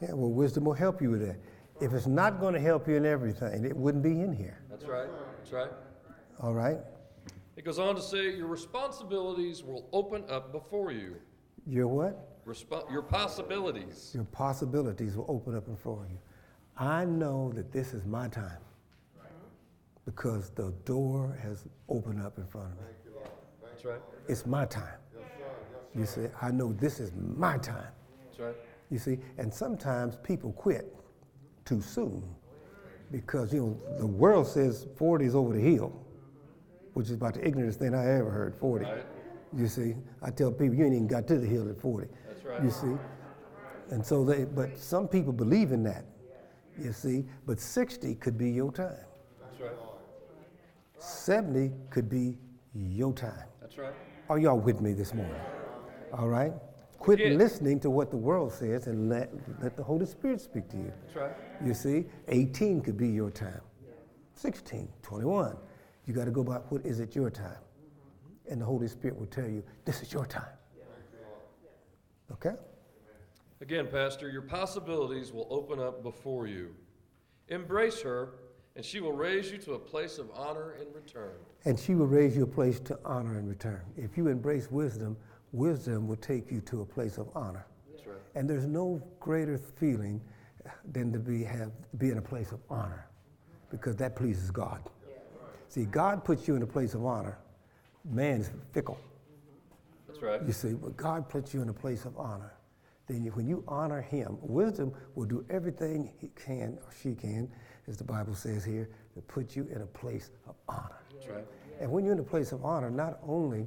Yeah, 0.00 0.12
well, 0.12 0.30
wisdom 0.30 0.64
will 0.64 0.74
help 0.74 1.00
you 1.02 1.10
with 1.10 1.26
that. 1.26 1.36
If 1.80 1.92
it's 1.92 2.06
not 2.06 2.40
going 2.40 2.54
to 2.54 2.60
help 2.60 2.88
you 2.88 2.96
in 2.96 3.06
everything, 3.06 3.64
it 3.64 3.76
wouldn't 3.76 4.02
be 4.02 4.20
in 4.20 4.32
here. 4.32 4.62
That's 4.70 4.84
right. 4.84 5.08
That's 5.38 5.52
right. 5.52 5.70
All 6.40 6.54
right? 6.54 6.78
It 7.56 7.64
goes 7.64 7.78
on 7.78 7.96
to 7.96 8.02
say, 8.02 8.36
your 8.36 8.46
responsibilities 8.46 9.64
will 9.64 9.88
open 9.92 10.24
up 10.28 10.52
before 10.52 10.92
you. 10.92 11.16
Your 11.66 11.88
what? 11.88 12.46
Respo- 12.46 12.90
your 12.90 13.02
possibilities. 13.02 14.12
Your 14.14 14.24
possibilities 14.24 15.16
will 15.16 15.26
open 15.28 15.56
up 15.56 15.66
in 15.68 15.76
front 15.76 16.02
of 16.02 16.10
you. 16.10 16.18
I 16.76 17.04
know 17.04 17.52
that 17.54 17.72
this 17.72 17.94
is 17.94 18.04
my 18.04 18.28
time 18.28 18.58
because 20.08 20.48
the 20.48 20.72
door 20.86 21.38
has 21.42 21.66
opened 21.90 22.22
up 22.22 22.38
in 22.38 22.46
front 22.46 22.72
of 22.72 22.78
me. 22.78 23.20
That's 23.62 23.84
right. 23.84 24.00
It's 24.26 24.46
my 24.46 24.64
time. 24.64 24.96
You 25.94 26.06
see, 26.06 26.28
I 26.40 26.50
know 26.50 26.72
this 26.72 26.98
is 26.98 27.12
my 27.14 27.58
time. 27.58 27.92
That's 28.24 28.40
right. 28.40 28.54
You 28.90 28.98
see, 28.98 29.18
and 29.36 29.52
sometimes 29.52 30.16
people 30.16 30.52
quit 30.52 30.96
too 31.66 31.82
soon 31.82 32.24
because, 33.12 33.52
you 33.52 33.60
know, 33.60 33.98
the 33.98 34.06
world 34.06 34.46
says 34.46 34.86
40 34.96 35.26
is 35.26 35.34
over 35.34 35.52
the 35.52 35.60
hill, 35.60 35.92
which 36.94 37.08
is 37.08 37.12
about 37.12 37.34
the 37.34 37.40
ignorantest 37.40 37.74
thing 37.74 37.94
I 37.94 38.18
ever 38.18 38.30
heard 38.30 38.56
40. 38.56 38.86
Right. 38.86 39.04
You 39.54 39.68
see, 39.68 39.94
I 40.22 40.30
tell 40.30 40.50
people 40.50 40.74
you 40.74 40.86
ain't 40.86 40.94
even 40.94 41.06
got 41.06 41.28
to 41.28 41.36
the 41.36 41.46
hill 41.46 41.68
at 41.68 41.78
40. 41.78 42.08
That's 42.26 42.44
right. 42.46 42.64
You 42.64 42.70
see, 42.70 42.96
and 43.90 44.04
so 44.04 44.24
they, 44.24 44.44
but 44.44 44.78
some 44.78 45.06
people 45.06 45.34
believe 45.34 45.72
in 45.72 45.82
that. 45.82 46.06
You 46.82 46.94
see, 46.94 47.26
but 47.44 47.60
60 47.60 48.14
could 48.14 48.38
be 48.38 48.50
your 48.50 48.72
time. 48.72 48.96
That's 50.98 51.28
right. 51.28 51.44
70 51.44 51.72
could 51.90 52.08
be 52.08 52.36
your 52.74 53.12
time. 53.12 53.44
That's 53.60 53.78
right. 53.78 53.92
Are 54.28 54.38
y'all 54.38 54.58
with 54.58 54.80
me 54.80 54.92
this 54.92 55.14
morning? 55.14 55.40
All 56.12 56.28
right? 56.28 56.52
Quit 56.98 57.20
Yeah. 57.20 57.28
listening 57.36 57.78
to 57.80 57.90
what 57.90 58.10
the 58.10 58.16
world 58.16 58.52
says 58.52 58.88
and 58.88 59.08
let, 59.08 59.32
let 59.62 59.76
the 59.76 59.82
Holy 59.82 60.06
Spirit 60.06 60.40
speak 60.40 60.68
to 60.70 60.76
you. 60.76 60.92
That's 61.04 61.16
right. 61.16 61.32
You 61.64 61.74
see, 61.74 62.06
18 62.28 62.80
could 62.80 62.96
be 62.96 63.08
your 63.08 63.30
time. 63.30 63.60
16, 64.34 64.88
21. 65.02 65.56
You 66.06 66.14
got 66.14 66.24
to 66.24 66.30
go 66.30 66.44
by 66.44 66.56
what 66.68 66.84
is 66.84 67.00
it 67.00 67.14
your 67.14 67.30
time? 67.30 67.46
Mm-hmm. 67.50 68.52
And 68.52 68.60
the 68.60 68.64
Holy 68.64 68.88
Spirit 68.88 69.18
will 69.18 69.26
tell 69.26 69.48
you, 69.48 69.62
this 69.84 70.02
is 70.02 70.12
your 70.12 70.26
time. 70.26 70.44
Okay? 72.32 72.54
Again, 73.60 73.88
Pastor, 73.90 74.28
your 74.28 74.42
possibilities 74.42 75.32
will 75.32 75.48
open 75.50 75.80
up 75.80 76.02
before 76.02 76.46
you. 76.46 76.74
Embrace 77.48 78.00
her, 78.02 78.34
and 78.78 78.86
she 78.86 79.00
will 79.00 79.12
raise 79.12 79.50
you 79.50 79.58
to 79.58 79.74
a 79.74 79.78
place 79.78 80.18
of 80.18 80.30
honor 80.36 80.76
in 80.80 80.86
return. 80.94 81.32
And 81.64 81.76
she 81.76 81.96
will 81.96 82.06
raise 82.06 82.36
you 82.36 82.44
a 82.44 82.46
place 82.46 82.78
to 82.78 82.96
honor 83.04 83.36
in 83.36 83.48
return. 83.48 83.80
If 83.96 84.16
you 84.16 84.28
embrace 84.28 84.70
wisdom, 84.70 85.16
wisdom 85.50 86.06
will 86.06 86.16
take 86.16 86.48
you 86.52 86.60
to 86.60 86.82
a 86.82 86.86
place 86.86 87.18
of 87.18 87.28
honor. 87.34 87.66
That's 87.90 88.06
right. 88.06 88.18
And 88.36 88.48
there's 88.48 88.66
no 88.66 89.02
greater 89.18 89.58
feeling 89.58 90.20
than 90.92 91.12
to 91.12 91.18
be, 91.18 91.42
have, 91.42 91.72
be 91.98 92.10
in 92.10 92.18
a 92.18 92.22
place 92.22 92.52
of 92.52 92.60
honor 92.70 93.08
because 93.68 93.96
that 93.96 94.14
pleases 94.14 94.52
God. 94.52 94.80
See, 95.66 95.84
God 95.84 96.24
puts 96.24 96.46
you 96.46 96.54
in 96.54 96.62
a 96.62 96.66
place 96.66 96.94
of 96.94 97.04
honor. 97.04 97.36
Man 98.04 98.42
is 98.42 98.50
fickle. 98.70 99.00
That's 100.06 100.22
right. 100.22 100.40
You 100.46 100.52
see, 100.52 100.74
but 100.74 100.96
God 100.96 101.28
puts 101.28 101.52
you 101.52 101.62
in 101.62 101.68
a 101.68 101.74
place 101.74 102.04
of 102.04 102.16
honor. 102.16 102.54
Then 103.08 103.24
you, 103.24 103.32
when 103.32 103.48
you 103.48 103.64
honor 103.66 104.02
Him, 104.02 104.38
wisdom 104.40 104.94
will 105.16 105.26
do 105.26 105.44
everything 105.50 106.12
He 106.20 106.28
can 106.28 106.78
or 106.80 106.92
she 107.02 107.16
can, 107.16 107.50
as 107.88 107.96
the 107.96 108.04
Bible 108.04 108.34
says 108.34 108.64
here, 108.64 108.88
to 109.14 109.20
put 109.22 109.56
you 109.56 109.66
in 109.74 109.82
a 109.82 109.86
place 109.86 110.30
of 110.46 110.54
honor. 110.68 111.02
Right. 111.28 111.44
And 111.80 111.90
when 111.90 112.04
you're 112.04 112.14
in 112.14 112.20
a 112.20 112.24
place 112.24 112.52
of 112.52 112.64
honor, 112.64 112.90
not 112.90 113.18
only 113.26 113.66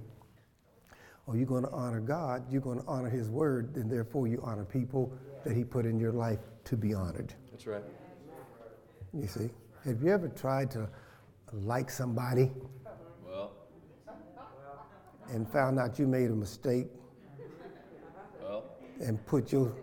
are 1.27 1.35
you 1.35 1.45
going 1.45 1.63
to 1.63 1.71
honor 1.71 1.99
God, 1.99 2.43
you're 2.51 2.61
going 2.61 2.79
to 2.81 2.87
honor 2.87 3.09
His 3.09 3.29
word, 3.29 3.75
and 3.75 3.89
therefore 3.89 4.27
you 4.27 4.41
honor 4.43 4.65
people 4.65 5.11
that 5.43 5.55
He 5.55 5.63
put 5.63 5.85
in 5.85 5.99
your 5.99 6.11
life 6.11 6.39
to 6.65 6.77
be 6.77 6.93
honored. 6.93 7.33
That's 7.51 7.67
right. 7.67 7.83
You 9.13 9.27
see? 9.27 9.49
Have 9.85 10.01
you 10.01 10.11
ever 10.11 10.29
tried 10.29 10.71
to 10.71 10.87
like 11.51 11.89
somebody 11.89 12.51
Well, 13.25 13.51
and 15.29 15.49
found 15.51 15.79
out 15.79 15.97
you 15.99 16.07
made 16.07 16.29
a 16.29 16.35
mistake 16.35 16.87
well, 18.41 18.65
and 18.99 19.23
put 19.25 19.51
you 19.51 19.75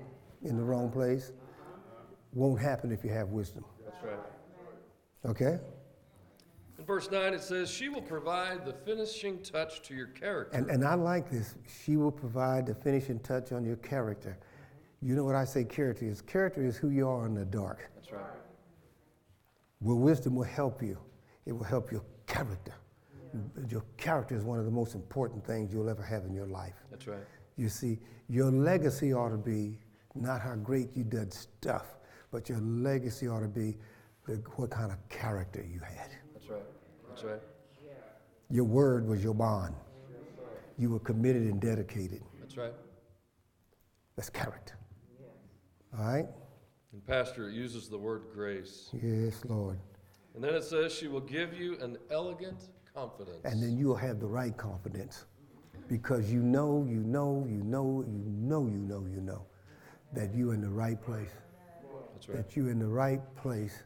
in 0.43 0.57
the 0.57 0.63
wrong 0.63 0.91
place? 0.91 1.33
Won't 2.35 2.61
happen 2.61 2.93
if 2.93 3.05
you 3.05 3.11
have 3.11 3.29
wisdom. 3.29 3.65
Okay? 5.27 5.59
In 6.79 6.85
verse 6.85 7.11
9, 7.11 7.35
it 7.35 7.43
says, 7.43 7.69
She 7.71 7.89
will 7.89 8.03
provide 8.03 8.65
the 8.65 8.73
finishing 8.73 9.43
touch 9.43 9.83
to 9.83 9.95
your 9.95 10.07
character. 10.09 10.57
And, 10.57 10.71
and 10.71 10.85
I 10.85 10.95
like 10.95 11.31
this. 11.31 11.57
She 11.85 11.97
will 11.97 12.13
provide 12.13 12.67
the 12.67 12.75
finishing 12.75 13.19
touch 13.21 13.53
on 13.53 13.65
your 13.65 13.77
character. 13.77 14.39
You 15.03 15.15
know 15.15 15.25
what 15.25 15.35
I 15.35 15.45
say 15.45 15.65
character 15.65 16.07
is? 16.07 16.23
Character 16.23 16.65
is 16.65 16.77
who 16.77 16.91
you 16.91 17.09
are 17.09 17.27
in 17.27 17.35
the 17.35 17.45
dark. 17.45 17.91
That's 17.97 18.13
right. 18.13 18.23
Well, 19.81 19.97
wisdom 19.97 20.35
will 20.35 20.45
help 20.45 20.83
you. 20.83 20.99
It 21.47 21.53
will 21.53 21.65
help 21.65 21.93
your 21.93 22.05
character. 22.27 22.75
Your 23.69 23.85
character 23.97 24.35
is 24.35 24.43
one 24.43 24.59
of 24.59 24.65
the 24.65 24.71
most 24.71 24.95
important 24.95 25.45
things 25.45 25.73
you'll 25.73 25.89
ever 25.91 26.03
have 26.03 26.25
in 26.25 26.33
your 26.33 26.47
life. 26.47 26.75
That's 26.91 27.07
right. 27.07 27.25
You 27.57 27.69
see, 27.69 27.99
your 28.29 28.51
legacy 28.51 29.13
ought 29.13 29.31
to 29.31 29.37
be 29.37 29.79
not 30.15 30.41
how 30.41 30.55
great 30.57 30.89
you 30.97 31.05
did 31.05 31.33
stuff, 31.33 31.98
but 32.31 32.49
your 32.49 32.59
legacy 32.59 33.29
ought 33.29 33.41
to 33.41 33.49
be 33.49 33.77
the, 34.27 34.35
what 34.57 34.71
kind 34.71 34.93
of 34.93 34.99
character 35.09 35.65
you 35.69 35.81
had. 35.81 36.11
That's 36.35 36.49
right. 36.49 36.63
That's 37.09 37.25
right. 37.25 37.41
Your 38.51 38.65
word 38.65 39.07
was 39.07 39.23
your 39.23 39.35
bond. 39.35 39.75
You 40.79 40.91
were 40.91 41.01
committed 41.01 41.43
and 41.43 41.61
dedicated. 41.61 42.23
That's 42.41 42.57
right. 42.57 42.73
That's 44.17 44.31
character. 44.31 44.79
All 45.99 46.05
right? 46.05 46.27
And 46.93 47.07
Pastor, 47.07 47.49
it 47.49 47.55
uses 47.55 47.89
the 47.89 47.99
word 47.99 48.23
grace. 48.33 48.91
Yes, 49.03 49.43
Lord. 49.47 49.79
And 50.35 50.43
then 50.43 50.55
it 50.55 50.65
says, 50.65 50.95
She 50.95 51.09
will 51.09 51.21
give 51.21 51.53
you 51.55 51.79
an 51.81 51.99
elegant 52.11 52.69
confidence. 52.95 53.45
And 53.45 53.63
then 53.63 53.77
you'll 53.77 53.97
have 53.97 54.21
the 54.21 54.27
right 54.27 54.57
confidence 54.57 55.27
because 55.89 56.33
you 56.33 56.41
know, 56.43 56.87
you 56.89 57.01
know, 57.01 57.47
you 57.49 57.63
know, 57.65 58.05
you 58.07 58.23
know, 58.25 58.67
you 58.67 58.79
know, 58.79 59.07
you 59.11 59.21
know 59.21 59.47
that 60.13 60.35
you're 60.35 60.55
in 60.55 60.61
the 60.61 60.69
right 60.69 61.01
place. 61.03 61.31
That's 62.19 62.29
right. 62.29 62.49
That 62.49 62.57
you're 62.57 62.71
in 62.71 62.79
the 62.79 62.87
right 62.87 63.21
place 63.37 63.83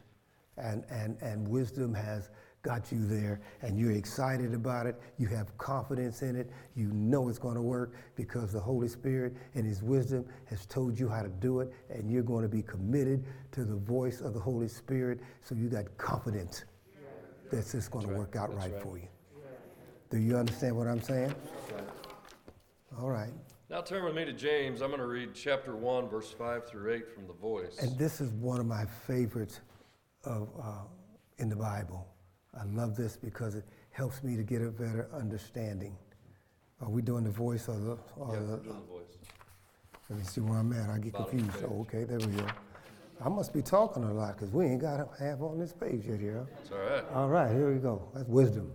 and, 0.57 0.83
and, 0.89 1.17
and 1.21 1.47
wisdom 1.47 1.93
has 1.93 2.29
got 2.63 2.91
you 2.91 3.05
there 3.05 3.41
and 3.61 3.77
you're 3.77 3.91
excited 3.91 4.53
about 4.53 4.87
it. 4.87 4.99
You 5.19 5.27
have 5.27 5.55
confidence 5.57 6.21
in 6.21 6.35
it. 6.35 6.49
You 6.75 6.87
know 6.93 7.29
it's 7.29 7.37
going 7.37 7.55
to 7.55 7.61
work 7.61 7.93
because 8.15 8.51
the 8.51 8.59
Holy 8.59 8.87
Spirit 8.87 9.35
and 9.53 9.65
His 9.65 9.83
wisdom 9.83 10.25
has 10.45 10.65
told 10.65 10.97
you 10.97 11.09
how 11.09 11.21
to 11.21 11.29
do 11.29 11.59
it 11.59 11.71
and 11.89 12.09
you're 12.09 12.23
going 12.23 12.43
to 12.43 12.49
be 12.49 12.63
committed 12.63 13.23
to 13.51 13.65
the 13.65 13.75
voice 13.75 14.21
of 14.21 14.33
the 14.33 14.39
Holy 14.39 14.67
Spirit. 14.67 15.19
So 15.43 15.55
you 15.55 15.67
got 15.67 15.95
confidence 15.97 16.63
that 17.51 17.59
it's 17.59 17.89
going 17.89 18.07
to 18.07 18.13
work 18.13 18.35
out 18.35 18.55
right, 18.55 18.71
right. 18.71 18.81
for 18.81 18.97
you. 18.97 19.07
Do 20.09 20.17
you 20.17 20.37
understand 20.37 20.75
what 20.75 20.87
I'm 20.87 21.01
saying? 21.01 21.35
All 22.99 23.09
right. 23.09 23.33
Now 23.73 23.81
turn 23.81 24.05
with 24.05 24.13
me 24.13 24.23
to 24.23 24.33
James. 24.33 24.81
I'm 24.81 24.89
going 24.89 24.99
to 24.99 25.07
read 25.07 25.29
chapter 25.33 25.75
1, 25.75 26.07
verse 26.07 26.29
5 26.29 26.67
through 26.67 26.93
8 26.93 27.11
from 27.11 27.25
the 27.25 27.33
voice. 27.33 27.79
And 27.79 27.97
this 27.97 28.21
is 28.21 28.29
one 28.33 28.59
of 28.59 28.67
my 28.67 28.85
favorites 28.85 29.61
of, 30.25 30.47
uh, 30.61 30.83
in 31.39 31.49
the 31.49 31.55
Bible. 31.55 32.07
I 32.53 32.65
love 32.65 32.95
this 32.95 33.17
because 33.17 33.55
it 33.55 33.65
helps 33.89 34.23
me 34.23 34.35
to 34.35 34.43
get 34.43 34.61
a 34.61 34.69
better 34.69 35.09
understanding. 35.11 35.97
Are 36.81 36.89
we 36.91 37.01
doing 37.01 37.23
the 37.23 37.31
voice 37.31 37.67
or 37.67 37.79
the? 37.79 37.97
Or 38.15 38.35
yeah, 38.35 38.41
the 38.41 38.57
doing 38.57 38.79
the 38.79 38.93
voice. 38.93 39.17
let 40.07 40.19
me 40.19 40.25
see 40.25 40.41
where 40.41 40.59
I'm 40.59 40.71
at. 40.73 40.91
I 40.91 40.99
get 40.99 41.13
Bottom 41.13 41.39
confused. 41.39 41.65
Oh, 41.67 41.81
okay, 41.81 42.03
there 42.03 42.19
we 42.19 42.27
go. 42.27 42.45
I 43.25 43.29
must 43.29 43.53
be 43.53 43.63
talking 43.63 44.03
a 44.03 44.13
lot 44.13 44.37
because 44.37 44.53
we 44.53 44.65
ain't 44.65 44.81
got 44.81 44.99
half 45.17 45.41
on 45.41 45.57
this 45.57 45.73
page 45.73 46.05
yet 46.05 46.19
here. 46.19 46.45
It's 46.61 46.71
all 46.71 46.77
right. 46.77 47.03
All 47.11 47.27
right, 47.27 47.51
here 47.51 47.73
we 47.73 47.79
go. 47.79 48.07
That's 48.13 48.29
wisdom. 48.29 48.71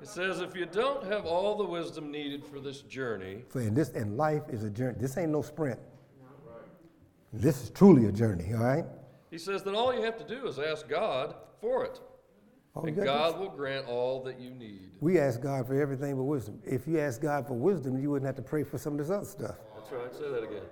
It 0.00 0.08
says, 0.08 0.40
If 0.40 0.54
you 0.54 0.66
don't 0.66 1.04
have 1.04 1.24
all 1.26 1.56
the 1.56 1.64
wisdom 1.64 2.10
needed 2.10 2.44
for 2.44 2.60
this 2.60 2.82
journey, 2.82 3.44
So 3.52 3.58
in 3.60 3.74
this, 3.74 3.90
and 3.90 4.16
life 4.16 4.42
is 4.48 4.64
a 4.64 4.70
journey. 4.70 4.96
This 5.00 5.16
ain't 5.18 5.32
no 5.32 5.42
sprint. 5.42 5.78
This 7.32 7.62
is 7.62 7.70
truly 7.70 8.06
a 8.06 8.12
journey. 8.12 8.54
All 8.54 8.64
right. 8.64 8.84
he 9.30 9.38
says, 9.38 9.62
then 9.62 9.74
all 9.74 9.94
you 9.94 10.02
have 10.02 10.16
to 10.16 10.24
do 10.24 10.46
is 10.46 10.58
ask 10.58 10.88
God 10.88 11.34
for 11.60 11.84
it. 11.84 12.00
You 12.76 12.82
And 12.88 12.96
God 12.96 13.40
will 13.40 13.50
grant 13.50 13.86
all 13.86 14.22
that 14.22 14.40
you 14.40 14.50
need. 14.50 14.90
We 15.00 15.18
ask 15.18 15.40
God 15.40 15.66
for 15.66 15.80
everything 15.80 16.16
but 16.16 16.22
wisdom. 16.22 16.60
If 16.64 16.86
you 16.86 17.00
ask 17.00 17.20
God 17.20 17.46
for 17.46 17.54
wisdom, 17.54 18.00
you 18.00 18.10
wouldn't 18.10 18.26
have 18.26 18.36
to 18.36 18.42
pray 18.42 18.62
for 18.62 18.78
some 18.78 18.92
of 18.94 18.98
this 19.00 19.10
other 19.10 19.26
stuff. 19.26 19.56
That's 19.74 19.90
right. 19.90 20.14
Say 20.14 20.30
that 20.30 20.44
again. 20.44 20.62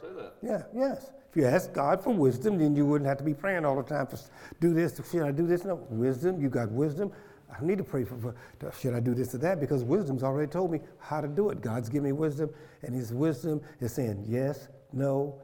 Say 0.00 0.08
that. 0.16 0.34
Yeah, 0.42 0.62
yes. 0.74 1.12
If 1.30 1.36
you 1.36 1.46
ask 1.46 1.72
God 1.72 2.02
for 2.02 2.10
wisdom, 2.10 2.58
then 2.58 2.74
you 2.74 2.84
wouldn't 2.84 3.08
have 3.08 3.18
to 3.18 3.24
be 3.24 3.32
praying 3.32 3.64
all 3.64 3.76
the 3.76 3.82
time 3.82 4.06
for 4.06 4.18
do 4.60 4.74
this, 4.74 5.00
should 5.10 5.22
I 5.22 5.30
do 5.30 5.46
this? 5.46 5.64
No, 5.64 5.76
wisdom, 5.88 6.40
you 6.40 6.50
got 6.50 6.70
wisdom. 6.70 7.12
I 7.52 7.58
don't 7.58 7.68
need 7.68 7.78
to 7.78 7.84
pray 7.84 8.04
for, 8.04 8.16
for 8.16 8.34
should 8.80 8.94
I 8.94 9.00
do 9.00 9.14
this 9.14 9.34
or 9.34 9.38
that 9.38 9.60
because 9.60 9.84
wisdom's 9.84 10.22
already 10.22 10.50
told 10.50 10.72
me 10.72 10.80
how 10.98 11.20
to 11.20 11.28
do 11.28 11.50
it. 11.50 11.60
God's 11.60 11.88
given 11.88 12.04
me 12.04 12.12
wisdom, 12.12 12.50
and 12.82 12.94
His 12.94 13.12
wisdom 13.12 13.60
is 13.80 13.92
saying 13.92 14.24
yes, 14.26 14.68
no, 14.92 15.40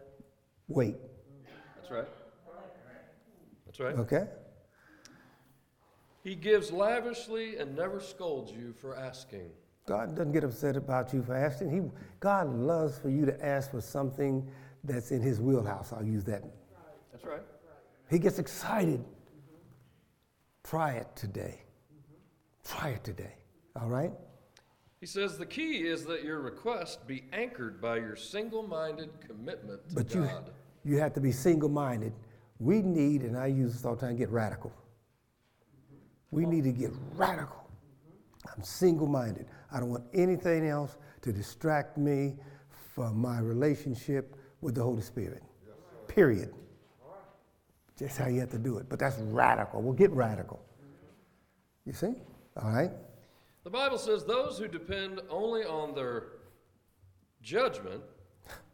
wait. 0.68 0.96
That's 1.76 1.90
right. 1.90 2.08
That's 3.66 3.80
right. 3.80 3.96
Okay? 3.96 4.26
He 6.24 6.34
gives 6.34 6.72
lavishly 6.72 7.56
and 7.56 7.76
never 7.76 8.00
scolds 8.00 8.52
you 8.52 8.72
for 8.72 8.96
asking. 8.96 9.50
God 9.86 10.14
doesn't 10.14 10.32
get 10.32 10.44
upset 10.44 10.76
about 10.76 11.14
you 11.14 11.22
for 11.22 11.34
asking. 11.34 11.70
He, 11.70 11.80
God 12.20 12.54
loves 12.54 12.98
for 12.98 13.08
you 13.08 13.24
to 13.24 13.44
ask 13.44 13.70
for 13.70 13.80
something 13.80 14.46
that's 14.84 15.10
in 15.10 15.22
His 15.22 15.40
wheelhouse. 15.40 15.92
I'll 15.92 16.04
use 16.04 16.24
that. 16.24 16.42
That's 17.12 17.24
right. 17.24 17.40
He 18.10 18.18
gets 18.18 18.38
excited. 18.38 19.04
Try 20.64 20.92
it 20.92 21.08
today. 21.16 21.62
Try 22.64 22.90
it 22.90 23.04
today. 23.04 23.34
All 23.80 23.88
right? 23.88 24.12
He 25.00 25.06
says 25.06 25.38
the 25.38 25.46
key 25.46 25.86
is 25.86 26.04
that 26.06 26.24
your 26.24 26.40
request 26.40 27.06
be 27.06 27.24
anchored 27.32 27.80
by 27.80 27.96
your 27.96 28.16
single 28.16 28.66
minded 28.66 29.10
commitment 29.20 29.88
to 29.90 29.94
But 29.94 30.14
you, 30.14 30.24
God. 30.24 30.50
you 30.84 30.98
have 30.98 31.12
to 31.14 31.20
be 31.20 31.30
single 31.30 31.68
minded. 31.68 32.12
We 32.58 32.82
need, 32.82 33.22
and 33.22 33.36
I 33.36 33.46
use 33.46 33.72
this 33.74 33.84
all 33.84 33.94
the 33.94 34.00
time, 34.06 34.16
get 34.16 34.30
radical. 34.30 34.72
We 36.30 36.44
need 36.44 36.64
to 36.64 36.72
get 36.72 36.90
radical. 37.14 37.70
I'm 38.54 38.62
single 38.62 39.06
minded. 39.06 39.46
I 39.70 39.78
don't 39.78 39.90
want 39.90 40.04
anything 40.12 40.66
else 40.66 40.96
to 41.22 41.32
distract 41.32 41.96
me 41.96 42.36
from 42.94 43.18
my 43.18 43.38
relationship 43.38 44.34
with 44.60 44.74
the 44.74 44.82
Holy 44.82 45.02
Spirit. 45.02 45.42
Period. 46.08 46.52
Just 47.96 48.18
how 48.18 48.26
you 48.28 48.40
have 48.40 48.50
to 48.50 48.58
do 48.58 48.78
it. 48.78 48.88
But 48.88 48.98
that's 48.98 49.18
radical. 49.18 49.80
We'll 49.82 49.92
get 49.92 50.10
radical. 50.10 50.60
You 51.84 51.92
see? 51.92 52.14
All 52.62 52.70
right? 52.70 52.90
The 53.64 53.70
Bible 53.70 53.98
says 53.98 54.24
those 54.24 54.58
who 54.58 54.68
depend 54.68 55.20
only 55.30 55.64
on 55.64 55.94
their 55.94 56.24
judgment, 57.42 58.02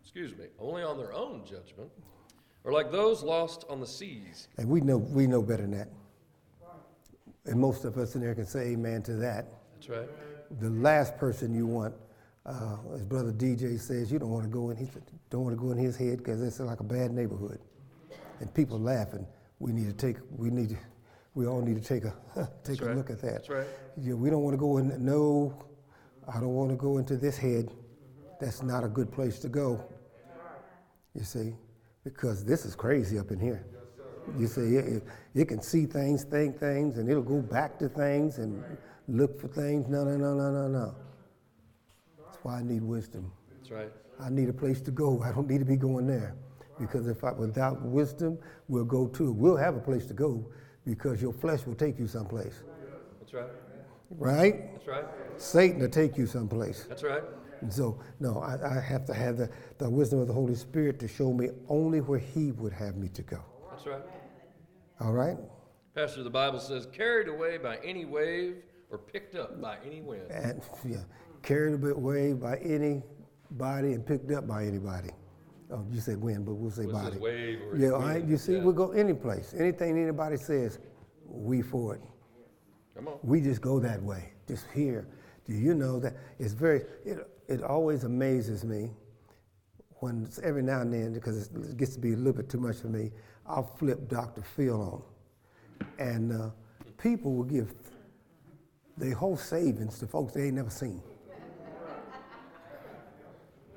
excuse 0.02 0.36
me, 0.36 0.46
only 0.58 0.82
on 0.82 0.96
their 0.96 1.12
own 1.12 1.42
judgment, 1.44 1.90
are 2.64 2.72
like 2.72 2.90
those 2.90 3.22
lost 3.22 3.64
on 3.68 3.80
the 3.80 3.86
seas. 3.86 4.48
And 4.56 4.68
we 4.68 4.80
know, 4.80 4.96
we 4.96 5.26
know 5.26 5.42
better 5.42 5.62
than 5.62 5.72
that. 5.72 5.88
And 7.46 7.60
most 7.60 7.84
of 7.84 7.98
us 7.98 8.14
in 8.14 8.22
there 8.22 8.34
can 8.34 8.46
say 8.46 8.68
amen 8.68 9.02
to 9.02 9.14
that. 9.14 9.46
That's 9.74 9.88
right. 9.90 10.08
the 10.60 10.70
last 10.70 11.18
person 11.18 11.54
you 11.54 11.66
want, 11.66 11.94
uh, 12.46 12.76
as 12.94 13.02
Brother 13.04 13.32
DJ 13.32 13.78
says, 13.78 14.10
you 14.10 14.18
don't 14.18 14.30
want 14.30 14.44
to 14.44 14.50
go 14.50 14.70
in. 14.70 14.76
He 14.76 14.86
said, 14.86 15.02
don't 15.28 15.42
want 15.42 15.56
to 15.56 15.62
go 15.62 15.72
in 15.72 15.78
his 15.78 15.96
head 15.96 16.18
because 16.18 16.42
it's 16.42 16.60
like 16.60 16.80
a 16.80 16.84
bad 16.84 17.10
neighborhood, 17.10 17.58
and 18.40 18.52
people 18.54 18.78
laughing. 18.78 19.26
We 19.58 19.72
need 19.72 19.86
to 19.86 19.92
take. 19.92 20.16
We 20.36 20.50
need. 20.50 20.70
To, 20.70 20.76
we 21.34 21.46
all 21.46 21.60
need 21.60 21.80
to 21.80 21.86
take 21.86 22.04
a 22.04 22.14
take 22.64 22.78
That's 22.78 22.80
a 22.80 22.86
right. 22.86 22.96
look 22.96 23.10
at 23.10 23.20
that. 23.20 23.32
That's 23.32 23.48
right. 23.48 23.66
Yeah, 24.00 24.14
we 24.14 24.30
don't 24.30 24.42
want 24.42 24.54
to 24.54 24.58
go 24.58 24.78
in. 24.78 25.04
No, 25.04 25.54
I 26.28 26.40
don't 26.40 26.54
want 26.54 26.70
to 26.70 26.76
go 26.76 26.98
into 26.98 27.16
this 27.16 27.36
head. 27.36 27.70
That's 28.40 28.62
not 28.62 28.84
a 28.84 28.88
good 28.88 29.12
place 29.12 29.38
to 29.40 29.48
go. 29.48 29.84
You 31.14 31.24
see, 31.24 31.54
because 32.02 32.44
this 32.44 32.64
is 32.64 32.74
crazy 32.74 33.18
up 33.18 33.30
in 33.30 33.38
here. 33.38 33.66
You 34.38 34.46
see, 34.46 34.76
it, 34.76 34.86
it, 34.86 35.02
it 35.34 35.44
can 35.48 35.60
see 35.60 35.86
things, 35.86 36.24
think 36.24 36.58
things, 36.58 36.98
and 36.98 37.08
it'll 37.10 37.22
go 37.22 37.40
back 37.40 37.78
to 37.80 37.88
things 37.88 38.38
and 38.38 38.64
look 39.06 39.40
for 39.40 39.48
things. 39.48 39.86
No, 39.86 40.02
no, 40.02 40.16
no, 40.16 40.34
no, 40.34 40.50
no, 40.50 40.68
no. 40.68 40.94
That's 42.24 42.38
why 42.42 42.58
I 42.58 42.62
need 42.62 42.82
wisdom. 42.82 43.30
That's 43.58 43.70
right. 43.70 43.92
I 44.18 44.30
need 44.30 44.48
a 44.48 44.52
place 44.52 44.80
to 44.82 44.90
go. 44.90 45.22
I 45.22 45.30
don't 45.30 45.48
need 45.48 45.58
to 45.58 45.64
be 45.64 45.76
going 45.76 46.06
there. 46.06 46.34
Because 46.80 47.06
if 47.06 47.22
I, 47.22 47.32
without 47.32 47.82
wisdom, 47.82 48.38
we'll 48.66 48.84
go 48.84 49.06
to, 49.08 49.30
we'll 49.30 49.56
have 49.56 49.76
a 49.76 49.80
place 49.80 50.06
to 50.06 50.14
go 50.14 50.50
because 50.84 51.22
your 51.22 51.32
flesh 51.32 51.66
will 51.66 51.74
take 51.74 51.98
you 51.98 52.06
someplace. 52.06 52.62
That's 53.20 53.34
right. 53.34 53.50
Right? 54.10 54.72
That's 54.72 54.86
right. 54.86 55.04
Satan 55.36 55.80
will 55.80 55.88
take 55.88 56.16
you 56.16 56.26
someplace. 56.26 56.84
That's 56.88 57.02
right. 57.02 57.22
And 57.60 57.72
so, 57.72 57.98
no, 58.20 58.40
I, 58.40 58.76
I 58.76 58.80
have 58.80 59.06
to 59.06 59.14
have 59.14 59.38
the, 59.38 59.48
the 59.78 59.88
wisdom 59.88 60.18
of 60.18 60.28
the 60.28 60.34
Holy 60.34 60.54
Spirit 60.54 60.98
to 61.00 61.08
show 61.08 61.32
me 61.32 61.48
only 61.68 62.00
where 62.00 62.18
He 62.18 62.52
would 62.52 62.72
have 62.72 62.96
me 62.96 63.08
to 63.08 63.22
go. 63.22 63.40
That's 63.70 63.86
right. 63.86 64.02
All 65.00 65.12
right? 65.12 65.38
Pastor, 65.94 66.22
the 66.22 66.30
Bible 66.30 66.60
says, 66.60 66.86
carried 66.92 67.28
away 67.28 67.56
by 67.56 67.78
any 67.78 68.04
wave 68.04 68.56
or 68.90 68.98
picked 68.98 69.34
up 69.34 69.60
by 69.60 69.78
any 69.86 70.02
wind. 70.02 70.30
And 70.30 70.60
yeah, 70.84 70.98
carried 71.42 71.82
away 71.84 72.32
by 72.32 72.56
anybody 72.58 73.92
and 73.92 74.04
picked 74.04 74.30
up 74.30 74.46
by 74.46 74.64
anybody. 74.64 75.10
Oh, 75.74 75.84
you 75.90 76.00
said 76.00 76.22
when, 76.22 76.44
but 76.44 76.54
we'll 76.54 76.70
say 76.70 76.86
body. 76.86 77.18
wave 77.18 77.60
or 77.62 77.76
Yeah, 77.76 77.90
all 77.90 78.00
right. 78.00 78.22
You 78.24 78.36
see, 78.36 78.54
Yeah. 78.54 78.62
we'll 78.62 78.74
go 78.74 78.92
any 78.92 79.12
place. 79.12 79.54
Anything 79.58 79.98
anybody 79.98 80.36
says, 80.36 80.78
we 81.26 81.62
for 81.62 81.96
it. 81.96 82.00
Come 82.94 83.08
on. 83.08 83.18
We 83.24 83.40
just 83.40 83.60
go 83.60 83.80
that 83.80 84.00
way. 84.00 84.32
Just 84.46 84.66
here. 84.72 85.08
Do 85.44 85.52
you 85.52 85.74
know 85.74 85.98
that 85.98 86.14
it's 86.38 86.52
very? 86.52 86.82
It 87.04 87.28
it 87.48 87.62
always 87.62 88.04
amazes 88.04 88.64
me 88.64 88.90
when 89.98 90.22
it's 90.24 90.38
every 90.38 90.62
now 90.62 90.80
and 90.82 90.92
then 90.92 91.12
because 91.12 91.48
it 91.48 91.76
gets 91.76 91.94
to 91.94 92.00
be 92.00 92.12
a 92.12 92.16
little 92.16 92.32
bit 92.32 92.48
too 92.48 92.60
much 92.60 92.76
for 92.76 92.86
me. 92.88 93.10
I'll 93.46 93.64
flip 93.78 94.08
Dr. 94.08 94.42
Phil 94.42 94.80
on, 94.80 95.02
and 95.98 96.32
uh, 96.32 96.50
people 96.98 97.34
will 97.34 97.44
give 97.44 97.74
their 98.96 99.14
whole 99.14 99.36
savings 99.36 99.98
to 99.98 100.06
folks 100.06 100.32
they 100.34 100.44
ain't 100.44 100.54
never 100.54 100.70
seen. 100.70 101.02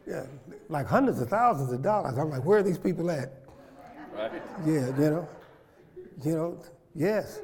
Yeah, 0.08 0.24
like 0.70 0.88
hundreds 0.88 1.20
of 1.20 1.30
thousands 1.30 1.74
of 1.74 1.82
dollars. 1.82 2.17
I'm 2.17 2.30
like, 2.30 2.46
where 2.46 2.60
are 2.60 2.63
these 2.63 2.78
people 2.78 3.12
at? 3.12 3.34
Right? 4.15 4.32
Yeah, 4.65 4.88
you 4.88 5.10
know, 5.10 5.30
you 6.24 6.32
know, 6.32 6.63
yes, 6.96 7.41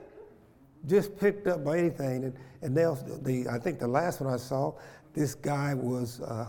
just 0.88 1.18
picked 1.20 1.46
up 1.48 1.66
by 1.66 1.78
anything. 1.78 2.24
And, 2.24 2.34
and 2.62 2.76
they'll, 2.76 2.96
the, 2.96 3.48
I 3.50 3.60
think 3.60 3.80
the 3.80 3.88
last 3.88 4.22
one 4.22 4.34
I 4.34 4.38
saw, 4.38 4.74
this 5.14 5.36
guy 5.36 5.74
was 5.74 6.22
uh, 6.22 6.48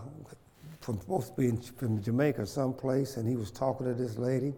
from, 0.80 1.00
supposed 1.00 1.34
to 1.34 1.40
be 1.40 1.48
in, 1.48 1.60
from 1.60 2.00
Jamaica 2.00 2.42
or 2.42 2.46
someplace, 2.46 3.16
and 3.16 3.28
he 3.28 3.34
was 3.34 3.50
talking 3.50 3.84
to 3.86 3.94
this 3.94 4.16
lady 4.16 4.54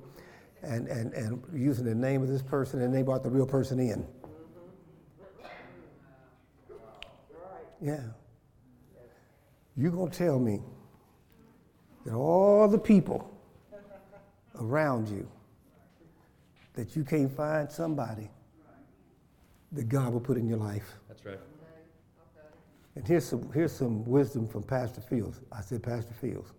and, 0.63 0.89
and, 0.89 1.15
and 1.15 1.43
using 1.55 1.87
the 1.87 1.95
name 1.95 2.23
of 2.23 2.29
this 2.29 2.43
person, 2.43 2.83
and 2.83 2.95
they 2.95 3.03
brought 3.03 3.23
the 3.23 3.31
real 3.31 3.47
person 3.47 3.81
in. 3.81 4.07
Yeah. 7.81 8.01
You're 9.77 9.91
gonna 9.91 10.11
tell 10.11 10.39
me 10.39 10.61
that 12.07 12.15
all 12.15 12.69
the 12.69 12.79
people 12.79 13.29
around 14.61 15.09
you 15.09 15.29
that 16.75 16.95
you 16.95 17.03
can't 17.03 17.31
find 17.31 17.71
somebody 17.71 18.31
that 19.73 19.89
God 19.89 20.13
will 20.13 20.21
put 20.21 20.37
in 20.37 20.47
your 20.47 20.59
life. 20.59 20.95
That's 21.09 21.25
right. 21.27 21.39
And 22.95 23.07
here's 23.07 23.25
some, 23.25 23.51
here's 23.53 23.73
some 23.73 24.05
wisdom 24.05 24.47
from 24.47 24.63
Pastor 24.63 25.01
Fields. 25.01 25.41
I 25.51 25.61
said, 25.61 25.83
Pastor 25.83 26.15
Fields. 26.15 26.53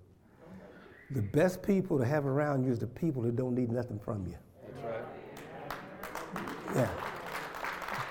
The 1.12 1.22
best 1.22 1.64
people 1.64 1.98
to 1.98 2.06
have 2.06 2.26
around 2.26 2.66
you 2.66 2.72
is 2.72 2.80
the 2.80 2.88
people 2.88 3.22
that 3.22 3.38
don't 3.38 3.56
need 3.56 3.72
nothing 3.72 3.98
from 3.98 4.28
you. 4.28 4.36
That's 4.66 4.84
right. 4.84 6.46
Yeah. 6.76 6.90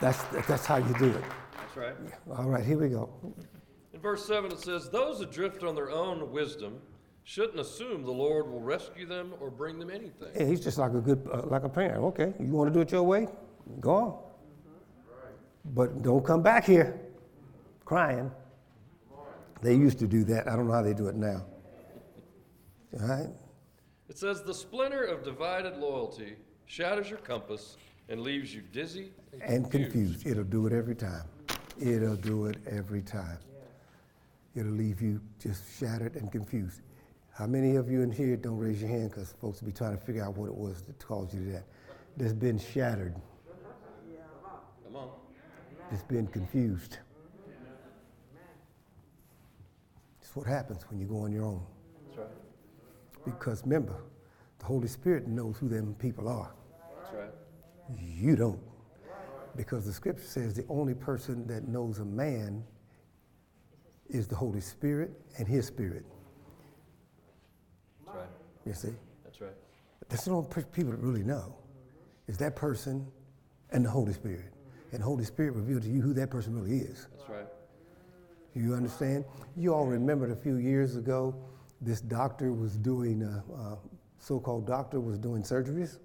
That's, 0.01 0.23
that's 0.47 0.65
how 0.65 0.77
you 0.77 0.95
do 0.99 1.11
it. 1.11 1.25
That's 1.53 1.77
right. 1.77 1.95
All 2.35 2.49
right, 2.49 2.65
here 2.65 2.79
we 2.79 2.89
go. 2.89 3.11
In 3.93 4.01
verse 4.01 4.25
7, 4.25 4.51
it 4.51 4.59
says, 4.59 4.89
Those 4.89 5.19
that 5.19 5.31
drift 5.31 5.63
on 5.63 5.75
their 5.75 5.91
own 5.91 6.33
wisdom 6.33 6.81
shouldn't 7.27 7.59
assume 7.59 8.05
the 8.05 8.13
Lord 8.13 8.49
will 8.49 8.61
rescue 8.61 9.05
them 9.05 9.35
or 9.41 9.51
bring 9.51 9.81
them 9.81 9.91
anything. 9.91 10.29
Yeah, 10.35 10.47
he's 10.47 10.61
just 10.61 10.79
like 10.79 10.93
a 10.93 11.01
good, 11.01 11.29
uh, 11.31 11.43
like 11.47 11.65
a 11.65 11.69
parent. 11.69 12.03
Okay, 12.05 12.33
you 12.39 12.53
want 12.53 12.73
to 12.73 12.75
do 12.75 12.81
it 12.81 12.93
your 12.93 13.03
way? 13.03 13.27
Go 13.81 13.95
on. 13.95 14.19
But 15.75 16.03
don't 16.03 16.25
come 16.25 16.41
back 16.41 16.65
here 16.65 17.01
crying. 17.85 18.31
They 19.61 19.75
used 19.75 19.99
to 19.99 20.07
do 20.07 20.23
that. 20.25 20.47
I 20.47 20.55
don't 20.55 20.69
know 20.69 20.75
how 20.75 20.83
they 20.83 20.95
do 20.95 21.09
it 21.09 21.17
now. 21.17 21.45
All 23.01 23.09
right? 23.09 23.29
It 24.09 24.17
says, 24.17 24.43
The 24.43 24.55
splinter 24.55 25.03
of 25.03 25.25
divided 25.25 25.79
loyalty 25.79 26.37
shatters 26.67 27.11
your 27.11 27.19
compass 27.19 27.77
and 28.09 28.21
leaves 28.21 28.55
you 28.55 28.63
dizzy 28.73 29.11
and 29.33 29.43
And 29.43 29.71
confused. 29.71 30.25
It'll 30.25 30.45
do 30.45 30.69
it 30.69 30.73
every 30.73 30.95
time. 30.95 31.25
It'll 31.81 32.15
do 32.15 32.47
it 32.47 32.59
every 32.71 33.03
time. 33.03 33.39
It'll 34.55 34.71
leave 34.71 35.03
you 35.03 35.21
just 35.41 35.65
shattered 35.79 36.15
and 36.15 36.31
confused. 36.31 36.83
How 37.37 37.47
many 37.47 37.77
of 37.77 37.91
you 37.91 38.01
in 38.01 38.11
here 38.11 38.35
don't 38.35 38.57
raise 38.57 38.81
your 38.81 38.89
hand 38.89 39.11
because 39.11 39.35
folks 39.43 39.61
will 39.61 39.67
be 39.67 39.73
trying 39.73 39.95
to 39.97 40.03
figure 40.03 40.25
out 40.25 40.39
what 40.39 40.47
it 40.47 40.55
was 40.55 40.81
that 40.83 40.99
caused 41.07 41.35
you 41.35 41.45
to 41.45 41.51
that? 41.53 41.65
That's 42.17 42.33
been 42.33 42.59
shattered. 42.59 43.15
Come 44.87 44.97
on. 44.97 45.11
It's 45.93 46.03
been 46.03 46.29
confused. 46.29 46.97
It's 50.23 50.35
what 50.35 50.47
happens 50.47 50.87
when 50.89 50.99
you 50.99 51.07
go 51.07 51.19
on 51.19 51.33
your 51.33 51.45
own. 51.45 51.63
That's 52.07 52.21
right. 52.21 53.25
Because 53.27 53.63
remember, 53.65 54.03
the 54.59 54.65
Holy 54.65 54.89
Spirit 54.89 55.29
knows 55.29 55.59
who 55.59 55.69
them 55.69 55.95
people 55.99 56.29
are. 56.29 56.55
That's 57.03 57.15
right. 57.15 57.31
You 57.99 58.35
don't. 58.37 58.61
Because 59.57 59.85
the 59.85 59.93
scripture 59.93 60.25
says 60.25 60.55
the 60.55 60.65
only 60.71 60.95
person 60.95 61.47
that 61.49 61.69
knows 61.69 61.99
a 61.99 62.05
man 62.05 62.65
is 64.09 64.27
the 64.27 64.37
Holy 64.37 64.63
Spirit 64.63 65.11
and 65.39 65.47
his 65.47 65.67
spirit. 65.67 66.07
You 68.67 68.75
see? 68.75 68.89
That's 69.25 69.41
right. 69.41 69.55
That's 70.09 70.25
the 70.25 70.33
only 70.33 70.49
people 70.73 70.91
that 70.91 71.01
really 71.01 71.23
know 71.23 71.57
is 72.27 72.37
that 72.39 72.57
person 72.57 73.07
and 73.71 73.85
the 73.85 73.91
Holy 73.91 74.13
Spirit. 74.13 74.53
And 74.93 75.01
the 75.01 75.05
Holy 75.05 75.25
Spirit 75.25 75.55
revealed 75.55 75.83
to 75.83 75.89
you 75.89 76.01
who 76.01 76.13
that 76.15 76.31
person 76.31 76.55
really 76.55 76.79
is. 76.79 77.07
That's 77.17 77.31
right. 77.31 77.47
You 78.55 78.75
understand? 78.75 79.25
You 79.57 79.75
all 79.75 79.87
remembered 79.87 80.31
a 80.31 80.37
few 80.37 80.57
years 80.57 80.97
ago, 80.97 81.35
this 81.81 82.01
doctor 82.01 82.53
was 82.53 82.77
doing, 82.77 83.23
uh, 83.23 83.43
uh, 83.55 83.77
so-called 84.19 84.67
doctor 84.67 84.99
was 84.99 85.19
doing 85.19 85.43
surgeries, 85.43 85.99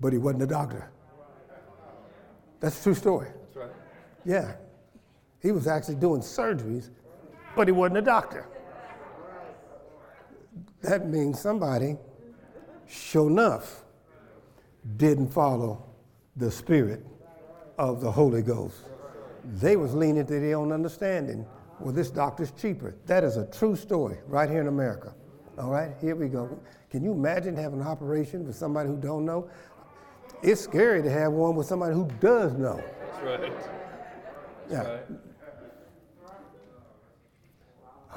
but 0.00 0.12
he 0.12 0.18
wasn't 0.18 0.42
a 0.42 0.46
doctor. 0.46 0.90
That's 2.60 2.80
a 2.80 2.82
true 2.82 2.94
story. 2.94 3.28
That's 3.28 3.56
right. 3.56 3.70
Yeah. 4.24 4.54
He 5.40 5.52
was 5.52 5.68
actually 5.68 5.94
doing 5.94 6.20
surgeries, 6.20 6.90
but 7.54 7.68
he 7.68 7.72
wasn't 7.72 7.98
a 7.98 8.02
doctor. 8.02 8.48
That 10.82 11.08
means 11.08 11.40
somebody, 11.40 11.96
sure 12.86 13.28
enough, 13.28 13.84
didn't 14.96 15.28
follow 15.28 15.84
the 16.36 16.50
spirit 16.50 17.04
of 17.78 18.00
the 18.00 18.10
Holy 18.10 18.42
Ghost. 18.42 18.76
They 19.44 19.76
was 19.76 19.94
leaning 19.94 20.26
to 20.26 20.40
their 20.40 20.56
own 20.56 20.72
understanding. 20.72 21.46
Well, 21.80 21.92
this 21.92 22.10
doctor's 22.10 22.52
cheaper. 22.52 22.96
That 23.06 23.24
is 23.24 23.36
a 23.36 23.46
true 23.46 23.76
story 23.76 24.18
right 24.26 24.48
here 24.48 24.60
in 24.60 24.68
America. 24.68 25.14
All 25.58 25.70
right, 25.70 25.92
here 26.00 26.14
we 26.14 26.28
go. 26.28 26.58
Can 26.90 27.02
you 27.02 27.12
imagine 27.12 27.56
having 27.56 27.80
an 27.80 27.86
operation 27.86 28.46
with 28.46 28.56
somebody 28.56 28.88
who 28.88 28.96
don't 28.96 29.24
know? 29.24 29.50
It's 30.42 30.60
scary 30.60 31.02
to 31.02 31.10
have 31.10 31.32
one 31.32 31.56
with 31.56 31.66
somebody 31.66 31.94
who 31.94 32.08
does 32.20 32.52
know. 32.54 32.80
That's 33.00 33.24
right. 33.24 33.52
Yeah. 34.70 34.82
Right. 34.82 35.27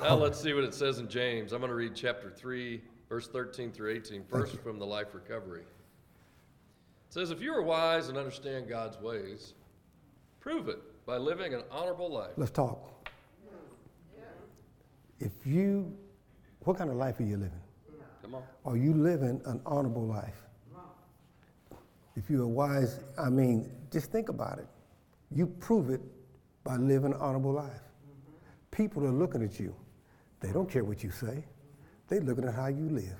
Now 0.01 0.15
oh. 0.15 0.17
let's 0.17 0.41
see 0.41 0.53
what 0.53 0.63
it 0.63 0.73
says 0.73 0.97
in 0.97 1.07
James. 1.07 1.53
I'm 1.53 1.59
going 1.59 1.69
to 1.69 1.75
read 1.75 1.93
chapter 1.93 2.31
3, 2.31 2.81
verse 3.07 3.27
13 3.27 3.71
through 3.71 3.91
18, 3.91 4.23
first 4.23 4.57
from 4.63 4.79
the 4.79 4.85
Life 4.85 5.13
Recovery. 5.13 5.61
It 5.61 7.13
says, 7.13 7.29
If 7.29 7.39
you 7.39 7.53
are 7.53 7.61
wise 7.61 8.09
and 8.09 8.17
understand 8.17 8.67
God's 8.67 8.99
ways, 8.99 9.53
prove 10.39 10.69
it 10.69 10.79
by 11.05 11.17
living 11.17 11.53
an 11.53 11.61
honorable 11.69 12.11
life. 12.11 12.31
Let's 12.35 12.49
talk. 12.49 13.07
If 15.19 15.45
you, 15.45 15.95
what 16.61 16.77
kind 16.77 16.89
of 16.89 16.95
life 16.95 17.19
are 17.19 17.23
you 17.23 17.37
living? 17.37 17.61
Come 18.23 18.33
on. 18.33 18.43
Are 18.65 18.77
you 18.77 18.95
living 18.95 19.39
an 19.45 19.61
honorable 19.67 20.07
life? 20.07 20.47
If 22.15 22.27
you're 22.27 22.47
wise, 22.47 22.99
I 23.19 23.29
mean, 23.29 23.71
just 23.91 24.11
think 24.11 24.29
about 24.29 24.57
it. 24.57 24.67
You 25.29 25.45
prove 25.45 25.91
it 25.91 26.01
by 26.63 26.77
living 26.77 27.13
an 27.13 27.19
honorable 27.19 27.53
life. 27.53 27.81
People 28.71 29.05
are 29.05 29.11
looking 29.11 29.43
at 29.43 29.59
you. 29.59 29.75
They 30.41 30.51
don't 30.51 30.69
care 30.69 30.83
what 30.83 31.03
you 31.03 31.11
say. 31.11 31.45
They're 32.07 32.21
looking 32.21 32.45
at 32.45 32.55
how 32.55 32.67
you 32.67 32.89
live. 32.89 33.19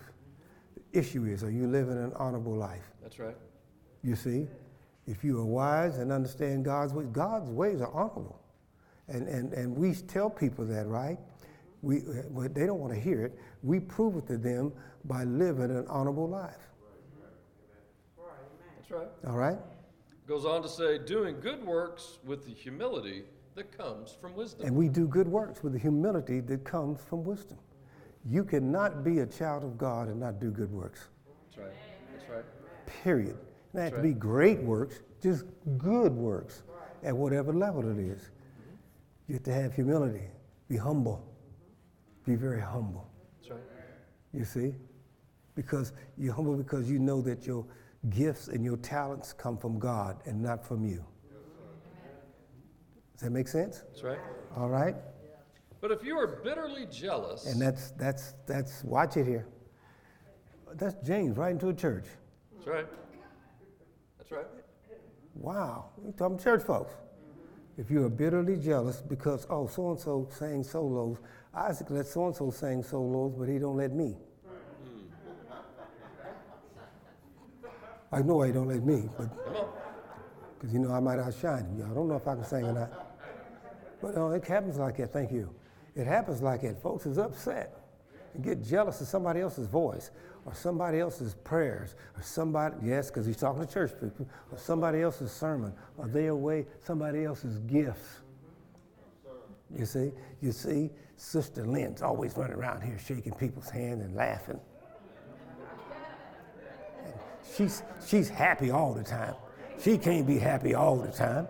The 0.75 0.99
issue 0.99 1.25
is, 1.25 1.43
are 1.43 1.51
you 1.51 1.67
living 1.67 1.97
an 1.97 2.12
honorable 2.15 2.55
life? 2.55 2.91
That's 3.01 3.19
right. 3.19 3.38
You 4.03 4.15
see, 4.15 4.47
if 5.07 5.23
you 5.23 5.39
are 5.39 5.45
wise 5.45 5.99
and 5.99 6.12
understand 6.12 6.65
God's 6.65 6.93
ways, 6.93 7.07
God's 7.12 7.49
ways 7.49 7.79
are 7.79 7.91
honorable. 7.91 8.41
And, 9.07 9.27
and, 9.27 9.53
and 9.53 9.77
we 9.77 9.93
tell 9.93 10.29
people 10.29 10.65
that, 10.65 10.88
right? 10.88 11.17
We, 11.81 12.01
but 12.31 12.53
they 12.53 12.65
don't 12.65 12.79
want 12.79 12.93
to 12.93 12.99
hear 12.99 13.23
it. 13.25 13.38
We 13.63 13.79
prove 13.79 14.17
it 14.17 14.27
to 14.27 14.38
them 14.38 14.73
by 15.05 15.23
living 15.23 15.71
an 15.71 15.86
honorable 15.88 16.27
life. 16.27 16.55
That's 18.77 18.91
right. 18.91 19.07
All 19.27 19.38
right? 19.38 19.57
Goes 20.27 20.45
on 20.45 20.62
to 20.63 20.69
say, 20.69 20.97
doing 20.97 21.39
good 21.39 21.63
works 21.63 22.19
with 22.23 22.45
the 22.45 22.53
humility 22.53 23.23
that 23.55 23.77
comes 23.77 24.15
from 24.19 24.35
wisdom. 24.35 24.67
And 24.67 24.75
we 24.75 24.87
do 24.87 25.07
good 25.07 25.27
works 25.27 25.63
with 25.63 25.73
the 25.73 25.79
humility 25.79 26.39
that 26.41 26.63
comes 26.63 27.01
from 27.01 27.23
wisdom. 27.23 27.57
You 28.25 28.43
cannot 28.43 29.03
be 29.03 29.19
a 29.19 29.25
child 29.25 29.63
of 29.63 29.77
God 29.77 30.07
and 30.07 30.19
not 30.19 30.39
do 30.39 30.51
good 30.51 30.71
works. 30.71 31.07
That's 31.49 31.57
right. 31.57 31.75
That's 32.15 32.29
right. 32.29 32.45
Period. 33.03 33.37
Not 33.73 33.83
have 33.83 33.95
to 33.95 34.01
be 34.01 34.13
great 34.13 34.61
works, 34.61 35.01
just 35.21 35.45
good 35.77 36.13
works 36.13 36.63
at 37.03 37.15
whatever 37.15 37.53
level 37.53 37.89
it 37.89 37.97
is. 37.97 38.29
You 39.27 39.35
have 39.35 39.43
to 39.43 39.53
have 39.53 39.73
humility, 39.73 40.27
be 40.67 40.77
humble, 40.77 41.25
be 42.25 42.35
very 42.35 42.61
humble. 42.61 43.07
That's 43.39 43.51
right. 43.51 43.61
You 44.33 44.45
see? 44.45 44.73
Because 45.55 45.93
you're 46.17 46.33
humble 46.33 46.55
because 46.55 46.89
you 46.89 46.99
know 46.99 47.21
that 47.21 47.47
your 47.47 47.65
gifts 48.09 48.47
and 48.49 48.63
your 48.63 48.77
talents 48.77 49.33
come 49.33 49.57
from 49.57 49.79
God 49.79 50.17
and 50.25 50.41
not 50.41 50.65
from 50.65 50.85
you. 50.85 51.05
Does 53.21 53.27
that 53.27 53.34
make 53.34 53.47
sense? 53.47 53.84
That's 53.91 54.01
right. 54.01 54.17
All 54.57 54.67
right? 54.67 54.95
But 55.79 55.91
if 55.91 56.03
you 56.03 56.17
are 56.17 56.41
bitterly 56.43 56.88
jealous, 56.88 57.45
And 57.45 57.62
that's 57.62 57.91
that's 57.91 58.34
that's 58.47 58.84
watch 58.84 59.15
it 59.15 59.27
here. 59.27 59.45
That's 60.73 60.95
James 61.05 61.38
right 61.38 61.51
into 61.51 61.67
a 61.67 61.73
church. 61.75 62.05
That's 62.55 62.67
right. 62.67 62.88
That's 64.17 64.31
right. 64.31 64.47
Wow. 65.36 65.91
You 66.03 66.12
talking 66.17 66.39
church 66.39 66.63
folks. 66.63 66.93
If 67.77 67.91
you 67.91 68.03
are 68.05 68.10
bitterly 68.10 68.57
jealous 68.57 69.01
because, 69.01 69.45
oh, 69.51 69.67
so 69.67 69.91
and 69.91 69.99
so 69.99 70.27
sang 70.31 70.63
solos, 70.63 71.19
Isaac 71.53 71.91
let 71.91 72.07
so 72.07 72.25
and 72.25 72.36
so 72.36 72.49
sing 72.49 72.81
solos, 72.81 73.36
but 73.38 73.47
he 73.47 73.60
don't 73.60 73.77
let 73.77 73.93
me. 73.93 74.17
Hmm. 74.47 74.97
I 78.12 78.23
know 78.23 78.41
he 78.41 78.51
don't 78.51 78.67
let 78.67 78.84
me, 78.84 79.07
but 79.15 79.29
because 80.57 80.73
you 80.73 80.79
know 80.79 80.91
I 80.91 80.99
might 80.99 81.19
outshine 81.19 81.65
him. 81.65 81.88
I 81.91 81.93
don't 81.93 82.07
know 82.07 82.15
if 82.15 82.27
I 82.27 82.34
can 82.34 82.45
sing 82.45 82.65
or 82.65 82.73
not. 82.73 83.11
But 84.01 84.15
no, 84.15 84.31
it 84.31 84.43
happens 84.45 84.77
like 84.77 84.97
that. 84.97 85.13
Thank 85.13 85.31
you. 85.31 85.53
It 85.95 86.07
happens 86.07 86.41
like 86.41 86.61
that. 86.61 86.81
Folks 86.81 87.05
is 87.05 87.17
upset 87.17 87.77
and 88.33 88.43
get 88.43 88.63
jealous 88.63 89.01
of 89.01 89.07
somebody 89.07 89.41
else's 89.41 89.67
voice 89.67 90.11
or 90.45 90.53
somebody 90.53 90.99
else's 90.99 91.35
prayers 91.35 91.95
or 92.15 92.23
somebody, 92.23 92.75
yes, 92.83 93.09
because 93.09 93.25
he's 93.25 93.37
talking 93.37 93.65
to 93.65 93.71
church 93.71 93.91
people, 93.99 94.27
or 94.51 94.57
somebody 94.57 95.01
else's 95.01 95.31
sermon 95.31 95.73
or 95.97 96.07
they 96.07 96.27
away 96.27 96.65
somebody 96.79 97.25
else's 97.25 97.59
gifts. 97.59 98.21
You 99.77 99.85
see, 99.85 100.11
you 100.41 100.51
see, 100.51 100.89
Sister 101.15 101.65
Lynn's 101.65 102.01
always 102.01 102.35
running 102.35 102.57
around 102.57 102.81
here 102.81 102.97
shaking 102.97 103.33
people's 103.33 103.69
hands 103.69 104.03
and 104.03 104.15
laughing. 104.15 104.59
And 107.05 107.13
she's, 107.55 107.83
she's 108.05 108.27
happy 108.27 108.71
all 108.71 108.93
the 108.93 109.03
time. 109.03 109.35
She 109.81 109.97
can't 109.97 110.25
be 110.25 110.39
happy 110.39 110.73
all 110.73 110.97
the 110.97 111.11
time. 111.11 111.47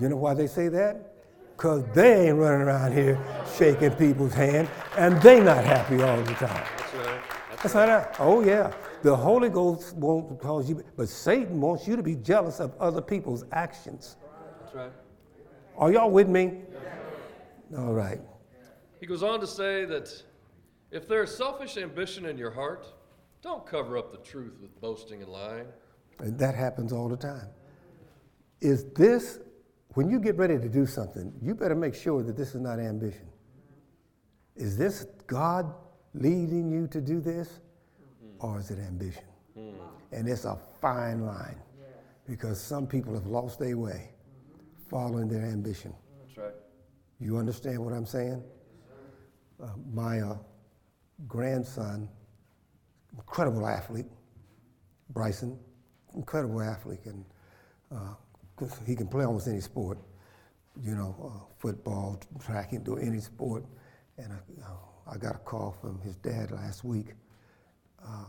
You 0.00 0.08
know 0.08 0.16
why 0.16 0.34
they 0.34 0.46
say 0.46 0.68
that? 0.68 1.14
Because 1.56 1.84
they 1.94 2.28
ain't 2.28 2.38
running 2.38 2.62
around 2.62 2.92
here 2.92 3.18
shaking 3.56 3.92
people's 3.92 4.34
hand 4.34 4.68
and 4.96 5.20
they 5.22 5.40
not 5.40 5.64
happy 5.64 6.02
all 6.02 6.20
the 6.22 6.34
time. 6.34 6.64
That's 6.78 6.94
right. 6.94 7.20
That's 7.62 7.74
not 7.74 7.88
right. 7.88 8.20
Oh, 8.20 8.42
yeah. 8.42 8.72
The 9.02 9.14
Holy 9.14 9.48
Ghost 9.48 9.94
won't 9.96 10.40
cause 10.40 10.68
you, 10.68 10.82
but 10.96 11.08
Satan 11.08 11.60
wants 11.60 11.86
you 11.86 11.96
to 11.96 12.02
be 12.02 12.16
jealous 12.16 12.60
of 12.60 12.74
other 12.80 13.02
people's 13.02 13.44
actions. 13.52 14.16
That's 14.60 14.74
right. 14.74 14.92
Are 15.76 15.92
y'all 15.92 16.10
with 16.10 16.28
me? 16.28 16.60
All 17.76 17.92
right. 17.92 18.20
He 19.00 19.06
goes 19.06 19.22
on 19.22 19.40
to 19.40 19.46
say 19.46 19.84
that 19.86 20.10
if 20.90 21.08
there's 21.08 21.34
selfish 21.34 21.76
ambition 21.76 22.26
in 22.26 22.36
your 22.36 22.50
heart, 22.50 22.86
don't 23.42 23.66
cover 23.66 23.98
up 23.98 24.12
the 24.12 24.18
truth 24.18 24.58
with 24.60 24.80
boasting 24.80 25.22
and 25.22 25.30
lying. 25.30 25.66
And 26.18 26.38
that 26.38 26.54
happens 26.54 26.92
all 26.92 27.08
the 27.08 27.16
time. 27.16 27.48
Is 28.60 28.84
this, 28.94 29.40
when 29.94 30.08
you 30.08 30.18
get 30.18 30.36
ready 30.36 30.58
to 30.58 30.68
do 30.68 30.86
something, 30.86 31.32
you 31.42 31.54
better 31.54 31.74
make 31.74 31.94
sure 31.94 32.22
that 32.22 32.36
this 32.36 32.54
is 32.54 32.60
not 32.60 32.78
ambition. 32.78 33.28
Is 34.56 34.76
this 34.76 35.06
God 35.26 35.72
leading 36.14 36.70
you 36.70 36.86
to 36.88 37.00
do 37.00 37.20
this? 37.20 37.60
Or 38.38 38.58
is 38.58 38.70
it 38.70 38.78
ambition? 38.78 39.24
And 40.12 40.28
it's 40.28 40.44
a 40.44 40.58
fine 40.80 41.24
line 41.24 41.56
because 42.28 42.60
some 42.60 42.86
people 42.86 43.14
have 43.14 43.26
lost 43.26 43.58
their 43.58 43.76
way 43.76 44.10
following 44.90 45.28
their 45.28 45.42
ambition. 45.42 45.94
That's 46.20 46.36
right. 46.36 46.54
You 47.18 47.38
understand 47.38 47.78
what 47.78 47.94
I'm 47.94 48.06
saying? 48.06 48.42
Uh, 49.62 49.68
my 49.92 50.20
uh, 50.20 50.36
grandson, 51.28 52.08
incredible 53.16 53.66
athlete, 53.66 54.06
Bryson, 55.10 55.58
incredible 56.14 56.60
athlete, 56.60 57.06
and 57.06 57.24
uh, 57.90 58.14
he 58.86 58.94
can 58.94 59.06
play 59.08 59.24
almost 59.24 59.48
any 59.48 59.60
sport. 59.60 59.98
You 60.82 60.94
know, 60.94 61.14
uh, 61.22 61.54
football, 61.58 62.20
track, 62.40 62.70
he 62.70 62.76
can 62.76 62.84
do 62.84 62.96
any 62.96 63.20
sport. 63.20 63.64
And 64.18 64.32
I, 64.32 64.36
uh, 64.64 65.12
I 65.14 65.16
got 65.18 65.34
a 65.34 65.38
call 65.38 65.76
from 65.80 66.00
his 66.00 66.16
dad 66.16 66.50
last 66.50 66.84
week 66.84 67.14
uh, 68.04 68.24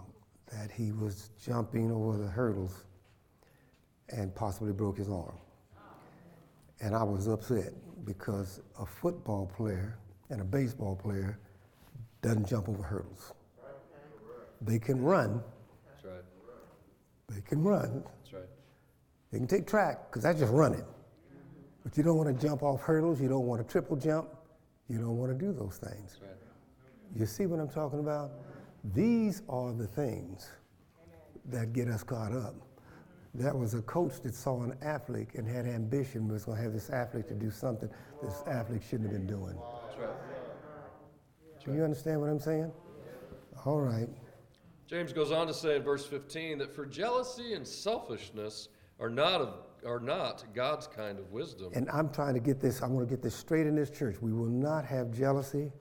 that 0.52 0.72
he 0.72 0.92
was 0.92 1.30
jumping 1.44 1.92
over 1.92 2.18
the 2.18 2.28
hurdles 2.28 2.86
and 4.10 4.34
possibly 4.36 4.74
broke 4.74 4.98
his 4.98 5.10
arm. 5.10 5.38
And 6.82 6.96
I 6.96 7.04
was 7.04 7.28
upset 7.28 7.72
because 8.06 8.60
a 8.80 8.86
football 8.86 9.50
player 9.56 9.98
and 10.30 10.42
a 10.42 10.44
baseball 10.44 10.96
player 10.96 11.40
doesn't 12.22 12.48
jump 12.48 12.68
over 12.68 12.84
hurdles. 12.84 13.34
They 14.62 14.80
can 14.80 15.02
run, 15.02 15.42
That's 15.88 16.06
right. 16.06 16.24
they 17.30 17.42
can 17.42 17.64
run, 17.64 18.04
That's 18.22 18.34
right. 18.34 18.50
They 19.34 19.40
can 19.40 19.48
take 19.48 19.66
track, 19.66 20.12
because 20.12 20.22
that's 20.22 20.40
just 20.40 20.54
running. 20.54 20.86
But 21.84 21.98
you 21.98 22.04
don't 22.04 22.18
want 22.18 22.40
to 22.40 22.48
jump 22.48 22.62
off 22.62 22.82
hurdles, 22.82 23.20
you 23.20 23.28
don't 23.28 23.48
want 23.48 23.66
to 23.66 23.70
triple 23.70 23.98
jump, 23.98 24.30
you 24.88 25.00
don't 25.00 25.18
want 25.18 25.32
to 25.32 25.46
do 25.46 25.52
those 25.52 25.78
things. 25.78 26.20
Right. 26.22 26.30
You 27.20 27.26
see 27.26 27.48
what 27.48 27.60
I'm 27.60 27.68
talking 27.68 28.00
about? 28.00 28.30
These 28.94 29.42
are 29.50 29.74
the 29.74 29.88
things 29.88 30.52
that 31.50 31.74
get 31.74 31.88
us 31.88 32.04
caught 32.04 32.32
up. 32.32 32.54
That 33.34 33.58
was 33.58 33.74
a 33.74 33.82
coach 33.82 34.22
that 34.22 34.36
saw 34.36 34.62
an 34.62 34.78
athlete 34.84 35.30
and 35.34 35.48
had 35.48 35.66
ambition, 35.66 36.28
was 36.28 36.46
going 36.46 36.58
to 36.58 36.64
have 36.64 36.74
this 36.74 36.92
athlete 36.92 37.28
to 37.30 37.34
do 37.34 37.50
something 37.50 37.90
this 38.22 38.44
athlete 38.46 38.84
shouldn't 38.88 39.12
have 39.12 39.20
been 39.20 39.28
doing. 39.28 39.58
Right. 40.00 40.10
Do 41.66 41.74
you 41.74 41.84
understand 41.84 42.22
what 42.22 42.30
I'm 42.30 42.40
saying? 42.40 42.72
All 43.66 43.80
right. 43.80 44.10
James 44.86 45.12
goes 45.12 45.32
on 45.32 45.48
to 45.48 45.56
say 45.56 45.78
in 45.78 45.82
verse 45.82 46.06
15 46.06 46.60
that 46.60 46.76
for 46.76 46.86
jealousy 46.86 47.56
and 47.56 47.68
selfishness 47.68 48.70
are 49.00 49.10
not 49.10 49.42
of, 49.42 49.54
are 49.86 50.00
not 50.00 50.44
God's 50.54 50.88
kind 50.88 51.20
of 51.20 51.32
wisdom. 51.32 51.72
And 51.74 51.90
I'm 51.90 52.10
trying 52.10 52.34
to 52.36 52.40
get 52.40 52.60
this, 52.60 52.82
I 52.82 52.88
want 52.88 53.08
to 53.08 53.14
get 53.16 53.22
this 53.22 53.36
straight 53.36 53.68
in 53.68 53.76
this 53.76 53.90
church. 53.90 54.18
We 54.22 54.32
will 54.32 54.46
not 54.50 54.86
have 54.86 55.12
jealousy, 55.12 55.72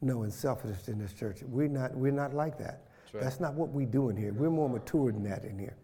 no, 0.00 0.22
and 0.22 0.32
selfishness 0.32 0.88
in 0.88 0.98
this 0.98 1.12
church. 1.12 1.42
We're 1.42 1.68
not, 1.68 1.94
we're 1.96 2.12
not 2.12 2.34
like 2.34 2.58
that. 2.58 2.84
That's 3.02 3.14
right. 3.14 3.22
That's 3.24 3.40
not 3.40 3.54
what 3.54 3.70
we 3.70 3.84
do 3.86 4.10
in 4.10 4.16
here. 4.16 4.32
We're 4.32 4.50
more 4.50 4.68
mature 4.68 5.10
than 5.12 5.24
that 5.24 5.44
in 5.44 5.58
here. 5.58 5.76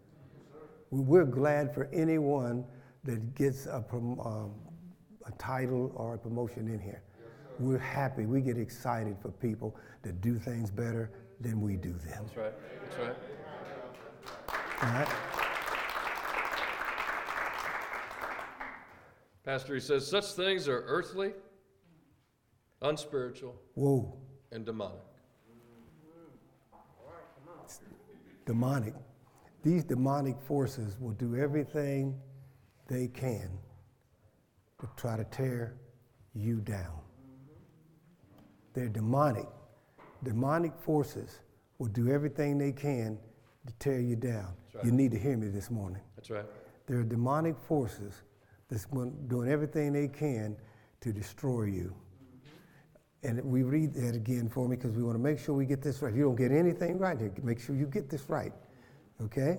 We- 0.91 1.01
We're 1.01 1.25
glad 1.25 1.73
for 1.73 1.89
anyone 1.91 2.65
that 3.03 3.35
gets 3.35 3.65
a, 3.65 3.81
prom, 3.81 4.19
um, 4.21 4.53
a 5.25 5.31
title 5.37 5.91
or 5.95 6.15
a 6.15 6.17
promotion 6.17 6.67
in 6.67 6.79
here. 6.79 7.01
We're 7.59 7.77
happy. 7.77 8.25
We 8.25 8.41
get 8.41 8.57
excited 8.57 9.17
for 9.21 9.29
people 9.31 9.75
that 10.03 10.21
do 10.21 10.37
things 10.37 10.69
better 10.71 11.09
than 11.41 11.61
we 11.61 11.75
do 11.77 11.91
them. 11.93 12.25
That's 12.25 12.37
right. 12.37 12.53
That's 12.83 12.97
right. 12.99 13.15
All 14.83 14.89
right? 14.89 15.44
Pastor, 19.45 19.75
he 19.75 19.79
says, 19.79 20.07
such 20.07 20.25
things 20.33 20.67
are 20.67 20.83
earthly, 20.87 21.33
unspiritual, 22.81 23.55
Whoa, 23.75 24.17
and 24.51 24.65
demonic. 24.65 24.97
demonic. 28.45 28.93
These 29.63 29.83
demonic 29.83 30.39
forces 30.41 30.97
will 30.99 31.13
do 31.13 31.35
everything 31.35 32.19
they 32.87 33.07
can 33.07 33.49
to 34.79 34.89
try 34.95 35.17
to 35.17 35.23
tear 35.25 35.75
you 36.33 36.61
down. 36.61 36.99
They're 38.73 38.89
demonic. 38.89 39.47
Demonic 40.23 40.73
forces 40.79 41.39
will 41.79 41.87
do 41.87 42.11
everything 42.11 42.57
they 42.57 42.71
can 42.71 43.17
to 43.65 43.73
tear 43.79 43.99
you 43.99 44.15
down. 44.15 44.53
That's 44.73 44.85
You 44.85 44.91
need 44.91 45.11
to 45.11 45.19
hear 45.19 45.37
me 45.37 45.47
this 45.47 45.71
morning. 45.71 46.01
That's 46.15 46.29
right. 46.29 46.45
There 46.87 46.99
are 46.99 47.03
demonic 47.03 47.55
forces 47.67 48.21
that's 48.69 48.85
doing 48.85 49.49
everything 49.49 49.93
they 49.93 50.07
can 50.07 50.55
to 51.01 51.11
destroy 51.11 51.63
you. 51.63 51.95
And 53.23 53.43
we 53.43 53.63
read 53.63 53.93
that 53.95 54.15
again 54.15 54.47
for 54.49 54.67
me 54.67 54.75
because 54.75 54.91
we 54.91 55.03
want 55.03 55.15
to 55.15 55.23
make 55.23 55.39
sure 55.39 55.55
we 55.55 55.65
get 55.65 55.81
this 55.81 56.01
right. 56.01 56.11
If 56.11 56.17
you 56.17 56.23
don't 56.23 56.35
get 56.35 56.51
anything 56.51 56.99
right 56.99 57.17
here, 57.17 57.31
make 57.41 57.59
sure 57.59 57.75
you 57.75 57.87
get 57.87 58.09
this 58.09 58.29
right. 58.29 58.53
Okay? 59.21 59.57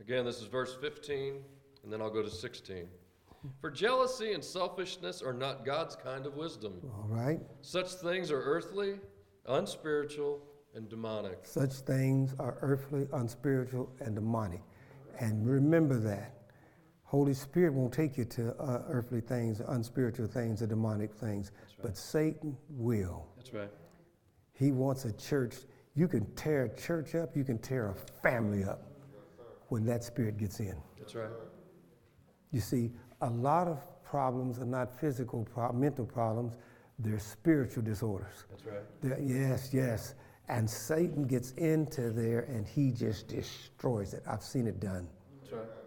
Again, 0.00 0.24
this 0.24 0.40
is 0.40 0.46
verse 0.46 0.74
15, 0.80 1.34
and 1.84 1.92
then 1.92 2.00
I'll 2.00 2.10
go 2.10 2.22
to 2.22 2.30
16. 2.30 2.88
For 3.60 3.70
jealousy 3.70 4.32
and 4.32 4.42
selfishness 4.42 5.22
are 5.22 5.32
not 5.32 5.64
God's 5.64 5.96
kind 5.96 6.26
of 6.26 6.36
wisdom. 6.36 6.74
All 6.84 7.06
right? 7.08 7.40
Such 7.60 7.88
things 7.92 8.30
are 8.30 8.40
earthly, 8.40 8.98
unspiritual, 9.46 10.40
and 10.74 10.88
demonic. 10.88 11.40
Such 11.42 11.72
things 11.72 12.34
are 12.38 12.58
earthly, 12.62 13.06
unspiritual, 13.12 13.90
and 14.00 14.14
demonic. 14.14 14.62
And 15.18 15.46
remember 15.46 15.98
that. 16.00 16.39
Holy 17.10 17.34
Spirit 17.34 17.74
won't 17.74 17.92
take 17.92 18.16
you 18.16 18.24
to 18.24 18.54
uh, 18.62 18.84
earthly 18.86 19.20
things, 19.20 19.60
unspiritual 19.66 20.28
things, 20.28 20.62
or 20.62 20.68
demonic 20.68 21.12
things, 21.12 21.50
right. 21.56 21.82
but 21.82 21.96
Satan 21.96 22.56
will. 22.68 23.26
That's 23.36 23.52
right. 23.52 23.70
He 24.52 24.70
wants 24.70 25.06
a 25.06 25.12
church. 25.14 25.56
You 25.96 26.06
can 26.06 26.24
tear 26.36 26.66
a 26.66 26.80
church 26.80 27.16
up, 27.16 27.36
you 27.36 27.42
can 27.42 27.58
tear 27.58 27.88
a 27.88 27.94
family 28.22 28.62
up 28.62 28.92
when 29.70 29.84
that 29.86 30.04
spirit 30.04 30.38
gets 30.38 30.60
in. 30.60 30.76
That's 31.00 31.16
right. 31.16 31.30
You 32.52 32.60
see, 32.60 32.92
a 33.22 33.30
lot 33.30 33.66
of 33.66 33.80
problems 34.04 34.60
are 34.60 34.64
not 34.64 34.96
physical, 35.00 35.44
pro- 35.52 35.72
mental 35.72 36.06
problems, 36.06 36.54
they're 37.00 37.18
spiritual 37.18 37.82
disorders. 37.82 38.44
That's 38.50 38.64
right. 38.66 39.00
They're- 39.00 39.18
yes, 39.20 39.74
yes. 39.74 40.14
And 40.48 40.70
Satan 40.70 41.24
gets 41.24 41.50
into 41.52 42.12
there 42.12 42.42
and 42.42 42.68
he 42.68 42.92
just 42.92 43.26
destroys 43.26 44.14
it. 44.14 44.22
I've 44.28 44.44
seen 44.44 44.68
it 44.68 44.78
done. 44.78 45.08
That's 45.40 45.52
right. 45.54 45.79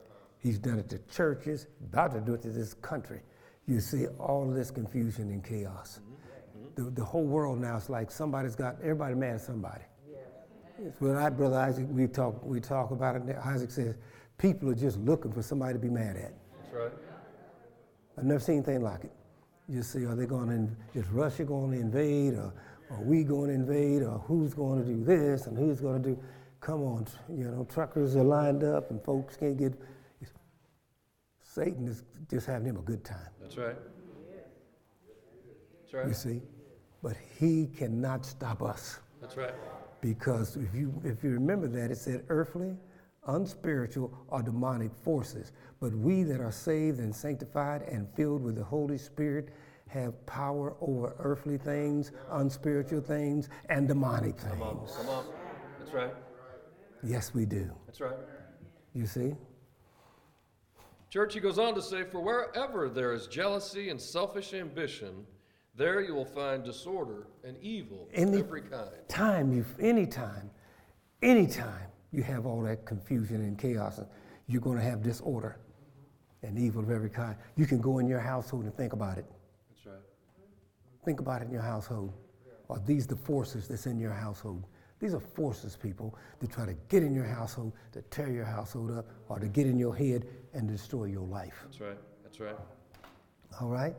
He's 0.44 0.60
done 0.60 0.78
it 0.78 0.90
to 0.90 1.00
churches, 1.12 1.68
about 1.82 2.14
to 2.14 2.20
do 2.20 2.34
it 2.34 2.42
to 2.42 2.50
this 2.50 2.74
country. 2.74 3.22
You 3.66 3.80
see 3.80 4.08
all 4.20 4.46
this 4.46 4.70
confusion 4.70 5.30
and 5.30 5.42
chaos. 5.42 6.02
the, 6.76 6.84
the 6.84 7.04
whole 7.04 7.24
world 7.24 7.60
now 7.62 7.78
is 7.78 7.90
like 7.90 8.12
somebody's 8.12 8.56
got 8.56 8.76
everybody 8.82 9.16
mad 9.16 9.36
at 9.36 9.42
somebody. 9.42 9.84
It's 10.86 11.00
what 11.00 11.16
I, 11.16 11.30
brother 11.30 11.58
Isaac, 11.60 11.88
we 11.90 12.08
talk 12.08 12.44
we 12.44 12.60
talk 12.60 12.92
about 12.92 13.16
it. 13.16 13.38
Isaac 13.46 13.72
says 13.72 13.96
people 14.38 14.70
are 14.70 14.76
just 14.76 14.98
looking 14.98 15.32
for 15.32 15.42
somebody 15.42 15.74
to 15.74 15.80
be 15.80 15.90
mad 15.90 16.18
at. 16.18 16.34
That's 16.64 16.74
right. 16.74 16.92
I've 18.18 18.26
never 18.26 18.40
seen 18.40 18.56
anything 18.58 18.82
like 18.82 19.06
it. 19.06 19.12
You 19.70 19.82
see, 19.82 20.06
are 20.06 20.16
they 20.16 20.26
going 20.26 20.50
to, 20.50 21.00
is 21.00 21.08
Russia 21.08 21.46
going 21.46 21.72
to 21.72 21.80
invade, 21.80 22.34
or 22.34 22.54
are 22.92 23.02
we 23.02 23.24
going 23.24 23.48
to 23.48 23.54
invade, 23.54 24.02
or 24.02 24.20
who's 24.28 24.54
going 24.54 24.84
to 24.84 24.92
do 24.94 25.04
this, 25.06 25.48
and 25.48 25.58
who's 25.58 25.80
going 25.80 26.04
to 26.04 26.10
do? 26.10 26.20
Come 26.60 26.84
on, 26.84 27.08
you 27.30 27.46
know, 27.46 27.66
truckers 27.72 28.16
are 28.16 28.24
lined 28.24 28.64
up, 28.64 28.92
and 28.92 29.02
folks 29.04 29.38
can't 29.38 29.58
get. 29.58 29.74
Satan 31.54 31.88
is 31.88 32.04
just 32.32 32.48
having 32.48 32.68
him 32.68 32.78
a 32.78 32.82
good 32.82 33.04
time. 33.04 33.30
That's 33.40 33.58
right. 33.58 33.76
That's 35.82 35.94
right. 35.94 36.08
You 36.08 36.14
see, 36.14 36.42
but 37.04 37.16
he 37.40 37.68
cannot 37.68 38.26
stop 38.26 38.64
us 38.64 39.00
That's 39.22 39.38
right. 39.38 39.54
because 40.02 40.56
if 40.56 40.74
you 40.74 41.00
if 41.04 41.24
you 41.24 41.30
remember 41.30 41.68
that 41.68 41.92
it 41.92 41.98
said 41.98 42.24
earthly, 42.30 42.76
unspiritual, 43.28 44.12
or 44.30 44.42
demonic 44.42 44.92
forces. 45.04 45.52
But 45.80 45.94
we 45.94 46.24
that 46.24 46.42
are 46.42 46.52
saved 46.52 46.98
and 47.00 47.16
sanctified 47.16 47.84
and 47.84 48.08
filled 48.16 48.44
with 48.44 48.56
the 48.56 48.64
Holy 48.64 48.98
Spirit 48.98 49.50
have 49.90 50.26
power 50.26 50.76
over 50.82 51.16
earthly 51.20 51.60
things, 51.60 52.14
unspiritual 52.32 53.02
things, 53.02 53.50
and 53.70 53.88
demonic 53.88 54.40
things. 54.40 54.54
Come 54.54 54.64
on. 54.64 54.88
Come 54.88 55.10
on. 55.10 55.26
That's 55.78 55.94
right. 55.94 56.14
Yes, 57.04 57.36
we 57.36 57.46
do. 57.46 57.70
That's 57.86 58.02
right. 58.02 58.18
You 58.96 59.06
see? 59.06 59.36
Church, 61.14 61.36
he 61.36 61.40
goes 61.40 61.60
on 61.60 61.76
to 61.76 61.82
say, 61.84 62.04
For 62.06 62.22
wherever 62.22 62.90
there 62.90 63.14
is 63.14 63.28
jealousy 63.28 63.90
and 63.90 64.02
selfish 64.02 64.56
ambition, 64.56 65.28
there 65.76 66.02
you 66.02 66.16
will 66.16 66.26
find 66.26 66.64
disorder 66.64 67.28
and 67.44 67.56
evil 67.62 68.10
of 68.12 68.34
every 68.34 68.64
kind. 68.64 68.90
time 69.10 69.54
you, 69.54 69.64
anytime, 69.80 70.50
anytime 71.22 71.86
you 72.12 72.24
have 72.24 72.48
all 72.48 72.64
that 72.64 72.86
confusion 72.86 73.42
and 73.42 73.60
chaos, 73.60 74.00
you're 74.48 74.60
going 74.60 74.80
to 74.80 74.84
have 74.84 75.04
disorder 75.04 75.60
and 76.42 76.58
evil 76.58 76.82
of 76.82 76.90
every 76.90 77.12
kind. 77.12 77.36
You 77.58 77.68
can 77.68 77.80
go 77.80 78.00
in 78.00 78.08
your 78.08 78.20
household 78.20 78.64
and 78.64 78.76
think 78.76 78.94
about 78.94 79.20
it. 79.20 79.26
That's 79.70 79.86
right. 79.86 80.02
Think 81.06 81.20
about 81.20 81.44
it 81.44 81.46
in 81.46 81.52
your 81.52 81.62
household. 81.62 82.12
Are 82.72 82.82
these 82.88 83.06
the 83.06 83.18
forces 83.18 83.68
that's 83.68 83.86
in 83.86 84.00
your 84.00 84.14
household? 84.14 84.64
These 85.04 85.14
are 85.14 85.20
forces, 85.20 85.76
people, 85.76 86.16
to 86.40 86.48
try 86.48 86.66
to 86.66 86.74
get 86.88 87.04
in 87.04 87.14
your 87.14 87.26
household, 87.26 87.74
to 87.92 88.02
tear 88.04 88.32
your 88.32 88.46
household 88.46 88.90
up, 88.98 89.06
or 89.28 89.38
to 89.38 89.50
get 89.50 89.68
in 89.68 89.78
your 89.78 89.94
head 89.94 90.26
and 90.54 90.66
destroy 90.66 91.04
your 91.04 91.28
life. 91.28 91.60
That's 91.66 91.82
right. 91.82 91.98
That's 92.24 92.40
right. 92.40 92.56
All 93.60 93.68
right? 93.68 93.98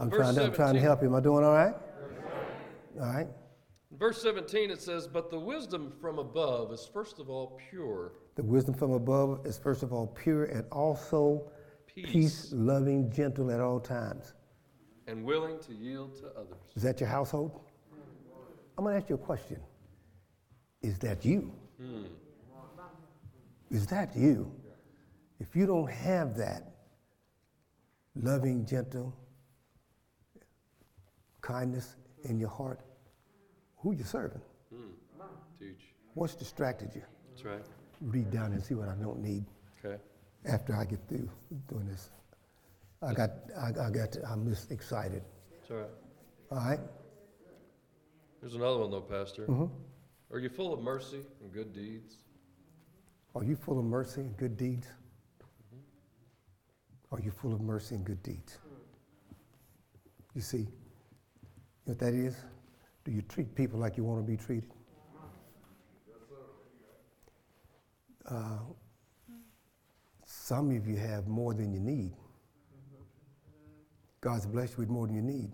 I'm, 0.00 0.10
Verse 0.10 0.18
trying 0.18 0.34
to, 0.34 0.44
I'm 0.46 0.52
trying 0.52 0.74
to 0.74 0.80
help 0.80 1.00
you. 1.00 1.06
Am 1.06 1.14
I 1.14 1.20
doing 1.20 1.44
all 1.44 1.52
right? 1.52 1.76
All 2.98 3.06
right? 3.06 3.28
Verse 3.92 4.20
17, 4.20 4.72
it 4.72 4.82
says, 4.82 5.06
But 5.06 5.30
the 5.30 5.38
wisdom 5.38 5.92
from 6.00 6.18
above 6.18 6.72
is 6.72 6.90
first 6.92 7.20
of 7.20 7.30
all 7.30 7.56
pure, 7.70 8.14
The 8.34 8.42
wisdom 8.42 8.74
from 8.74 8.90
above 8.94 9.46
is 9.46 9.56
first 9.56 9.84
of 9.84 9.92
all 9.92 10.08
pure 10.08 10.46
and 10.46 10.64
also 10.72 11.52
peace, 11.86 12.10
peace, 12.10 12.52
loving, 12.52 13.12
gentle 13.12 13.52
at 13.52 13.60
all 13.60 13.78
times. 13.78 14.34
and 15.06 15.24
willing 15.24 15.60
to 15.60 15.72
yield 15.72 16.16
to 16.16 16.26
others. 16.36 16.58
Is 16.74 16.82
that 16.82 16.98
your 16.98 17.08
household? 17.08 17.60
I'm 18.76 18.82
going 18.82 18.96
to 18.96 19.00
ask 19.00 19.08
you 19.08 19.14
a 19.14 19.18
question. 19.18 19.60
Is 20.82 20.98
that 21.00 21.24
you? 21.24 21.52
Is 23.70 23.86
that 23.88 24.14
you? 24.16 24.52
If 25.40 25.56
you 25.56 25.66
don't 25.66 25.90
have 25.90 26.36
that 26.36 26.62
loving, 28.14 28.64
gentle 28.64 29.12
kindness 31.40 31.96
in 32.24 32.38
your 32.38 32.48
heart, 32.48 32.80
who 33.78 33.92
you 33.92 34.04
serving? 34.04 34.40
Teach. 35.58 35.94
What's 36.14 36.34
distracted 36.34 36.90
you? 36.94 37.02
That's 37.30 37.44
right. 37.44 37.62
Read 38.00 38.30
down 38.30 38.52
and 38.52 38.62
see 38.62 38.74
what 38.74 38.88
I 38.88 38.94
don't 38.94 39.20
need 39.20 39.44
Okay. 39.84 39.96
after 40.46 40.74
I 40.76 40.84
get 40.84 41.00
through 41.08 41.28
doing 41.68 41.88
this. 41.88 42.10
I 43.02 43.12
got, 43.14 43.30
I, 43.58 43.68
I 43.68 43.90
got, 43.90 44.16
I'm 44.28 44.48
just 44.48 44.70
excited. 44.70 45.22
That's 45.50 45.70
all 45.70 45.76
right. 45.78 45.90
All 46.50 46.58
right? 46.58 46.80
There's 48.40 48.54
another 48.54 48.78
one, 48.78 48.90
though, 48.90 49.00
Pastor. 49.00 49.46
Mhm. 49.46 49.70
Are 50.32 50.38
you 50.38 50.48
full 50.48 50.74
of 50.74 50.80
mercy 50.80 51.20
and 51.40 51.52
good 51.52 51.72
deeds? 51.72 52.16
Are 53.34 53.44
you 53.44 53.54
full 53.54 53.78
of 53.78 53.84
mercy 53.84 54.22
and 54.22 54.36
good 54.36 54.56
deeds? 54.56 54.88
Are 57.12 57.20
you 57.20 57.30
full 57.30 57.52
of 57.52 57.60
mercy 57.60 57.94
and 57.94 58.04
good 58.04 58.22
deeds? 58.22 58.58
You 60.34 60.40
see, 60.40 60.58
you 60.58 60.64
know 61.86 61.92
what 61.92 61.98
that 62.00 62.14
is? 62.14 62.36
Do 63.04 63.12
you 63.12 63.22
treat 63.22 63.54
people 63.54 63.78
like 63.78 63.96
you 63.96 64.04
want 64.04 64.24
to 64.24 64.30
be 64.30 64.36
treated? 64.36 64.70
Uh, 68.28 68.58
some 70.24 70.74
of 70.74 70.86
you 70.86 70.96
have 70.96 71.28
more 71.28 71.54
than 71.54 71.72
you 71.72 71.78
need. 71.78 72.12
God's 74.20 74.46
blessed 74.46 74.72
you 74.72 74.78
with 74.78 74.88
more 74.88 75.06
than 75.06 75.14
you 75.14 75.22
need. 75.22 75.52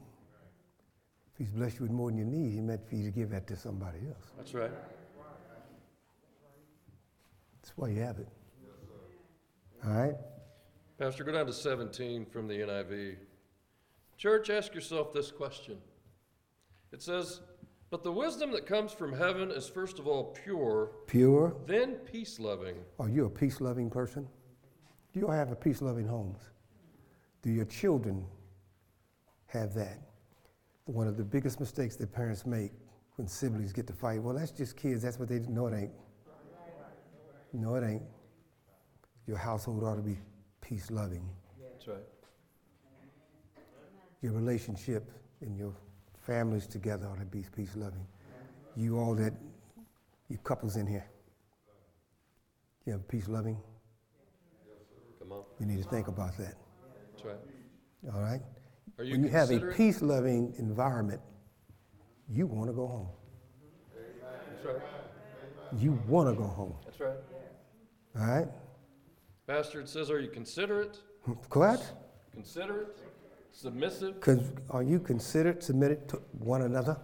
He's 1.43 1.51
blessed 1.51 1.81
you 1.81 1.83
with 1.83 1.91
more 1.91 2.09
than 2.09 2.19
you 2.19 2.25
need, 2.25 2.53
He 2.53 2.61
meant 2.61 2.89
for 2.89 2.95
you 2.95 3.05
to 3.05 3.11
give 3.11 3.31
that 3.31 3.49
to 3.49 3.57
somebody 3.57 3.99
else. 4.07 4.31
That's 4.37 4.55
right. 4.55 4.71
That's 7.61 7.77
why 7.77 7.89
you 7.89 8.01
have 8.01 8.21
it. 8.21 8.29
All 9.85 9.93
right? 9.93 10.15
Pastor, 11.01 11.25
go 11.25 11.33
down 11.33 11.47
to 11.47 11.53
17 11.53 12.27
from 12.27 12.47
the 12.47 12.55
NIV. 12.61 13.17
Church, 14.17 14.51
ask 14.51 14.73
yourself 14.73 15.13
this 15.13 15.33
question. 15.33 15.79
It 16.93 17.03
says, 17.03 17.41
But 17.91 18.05
the 18.05 18.13
wisdom 18.13 18.53
that 18.53 18.65
comes 18.65 18.93
from 18.93 19.13
heaven 19.13 19.51
is 19.51 19.69
first 19.69 19.99
of 19.99 20.07
all 20.07 20.37
pure, 20.45 20.93
Pure. 21.09 21.57
then 21.67 21.95
peace 22.13 22.39
loving. 22.39 22.77
Are 23.01 23.09
you 23.09 23.25
a 23.25 23.31
peace 23.31 23.61
loving 23.61 23.91
person? 23.91 24.29
Do 25.13 25.19
you 25.19 25.27
all 25.27 25.33
have 25.33 25.51
a 25.51 25.57
peace 25.57 25.83
loving 25.83 26.07
homes? 26.07 26.39
Do 27.43 27.51
your 27.51 27.65
children 27.65 28.25
have 29.47 29.75
that? 29.75 29.99
One 30.87 31.07
of 31.07 31.17
the 31.17 31.25
biggest 31.25 31.61
mistakes 31.61 31.97
that 31.97 32.13
parents 32.13 32.45
make 32.45 32.73
when 33.17 33.29
siblings 33.29 33.73
get 33.73 33.87
to 33.87 33.93
fight, 33.93 34.23
well, 34.23 34.35
that's 34.35 34.51
just 34.51 34.77
kids. 34.77 35.03
That's 35.03 35.19
what 35.19 35.29
they 35.29 35.39
No, 35.41 35.67
it 35.67 35.75
ain't. 35.75 35.93
No, 37.53 37.75
it 37.75 37.85
ain't. 37.85 38.03
Your 39.27 39.37
household 39.37 39.85
ought 39.85 39.97
to 39.97 40.03
be 40.03 40.17
peace 40.61 40.91
loving. 40.91 41.29
That's 41.61 41.87
right. 41.87 41.99
Your 44.23 44.33
relationship 44.33 45.11
and 45.41 45.57
your 45.57 45.75
families 46.27 46.67
together 46.67 47.07
ought 47.07 47.19
to 47.19 47.27
be 47.27 47.45
peace 47.55 47.77
loving. 47.77 48.07
You 48.77 48.99
all 48.99 49.15
that, 49.17 49.35
you 50.29 50.39
couples 50.39 50.77
in 50.77 50.87
here, 50.87 51.05
you 52.87 52.93
have 52.93 53.07
peace 53.07 53.29
loving. 53.29 53.59
Come 55.19 55.33
on. 55.33 55.43
You 55.61 55.67
need 55.67 55.83
to 55.83 55.89
think 55.89 56.09
about 56.09 56.37
that. 56.39 56.55
That's 57.13 57.25
right. 57.25 58.15
All 58.15 58.21
right? 58.21 58.41
Are 58.99 59.05
you 59.05 59.13
when 59.13 59.25
you 59.25 59.31
have 59.31 59.51
a 59.51 59.61
peace 59.73 60.03
loving 60.03 60.55
environment, 60.59 61.21
you 62.29 62.47
want 62.47 62.69
to 62.71 62.75
go 62.75 62.87
home. 62.87 63.09
That's 63.95 64.65
right. 64.65 64.77
You 65.79 65.99
want 66.07 66.29
to 66.29 66.35
go 66.35 66.47
home. 66.47 66.75
That's 66.85 67.01
right. 67.01 67.17
All 68.19 68.27
right? 68.27 68.49
Pastor, 69.47 69.81
it 69.81 69.89
says, 69.89 70.11
Are 70.11 70.21
you 70.21 70.29
considerate? 70.29 70.99
What? 71.53 71.83
Considerate? 72.33 72.97
Submissive? 73.53 74.15
Are 74.71 74.83
you 74.83 74.99
considerate, 74.99 75.63
submitted 75.63 76.09
to 76.09 76.17
one 76.39 76.63
another, 76.63 76.97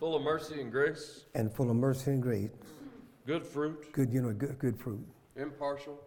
Full 0.00 0.14
of 0.16 0.22
mercy 0.22 0.60
and 0.60 0.70
grace? 0.70 1.24
and 1.34 1.52
full 1.52 1.70
of 1.70 1.76
mercy 1.76 2.10
and 2.12 2.22
grace? 2.22 2.50
Good 3.26 3.44
fruit? 3.44 3.92
Good, 3.92 4.12
you 4.12 4.22
know, 4.22 4.32
good, 4.32 4.58
good 4.58 4.78
fruit. 4.78 5.06
Impartial? 5.36 5.98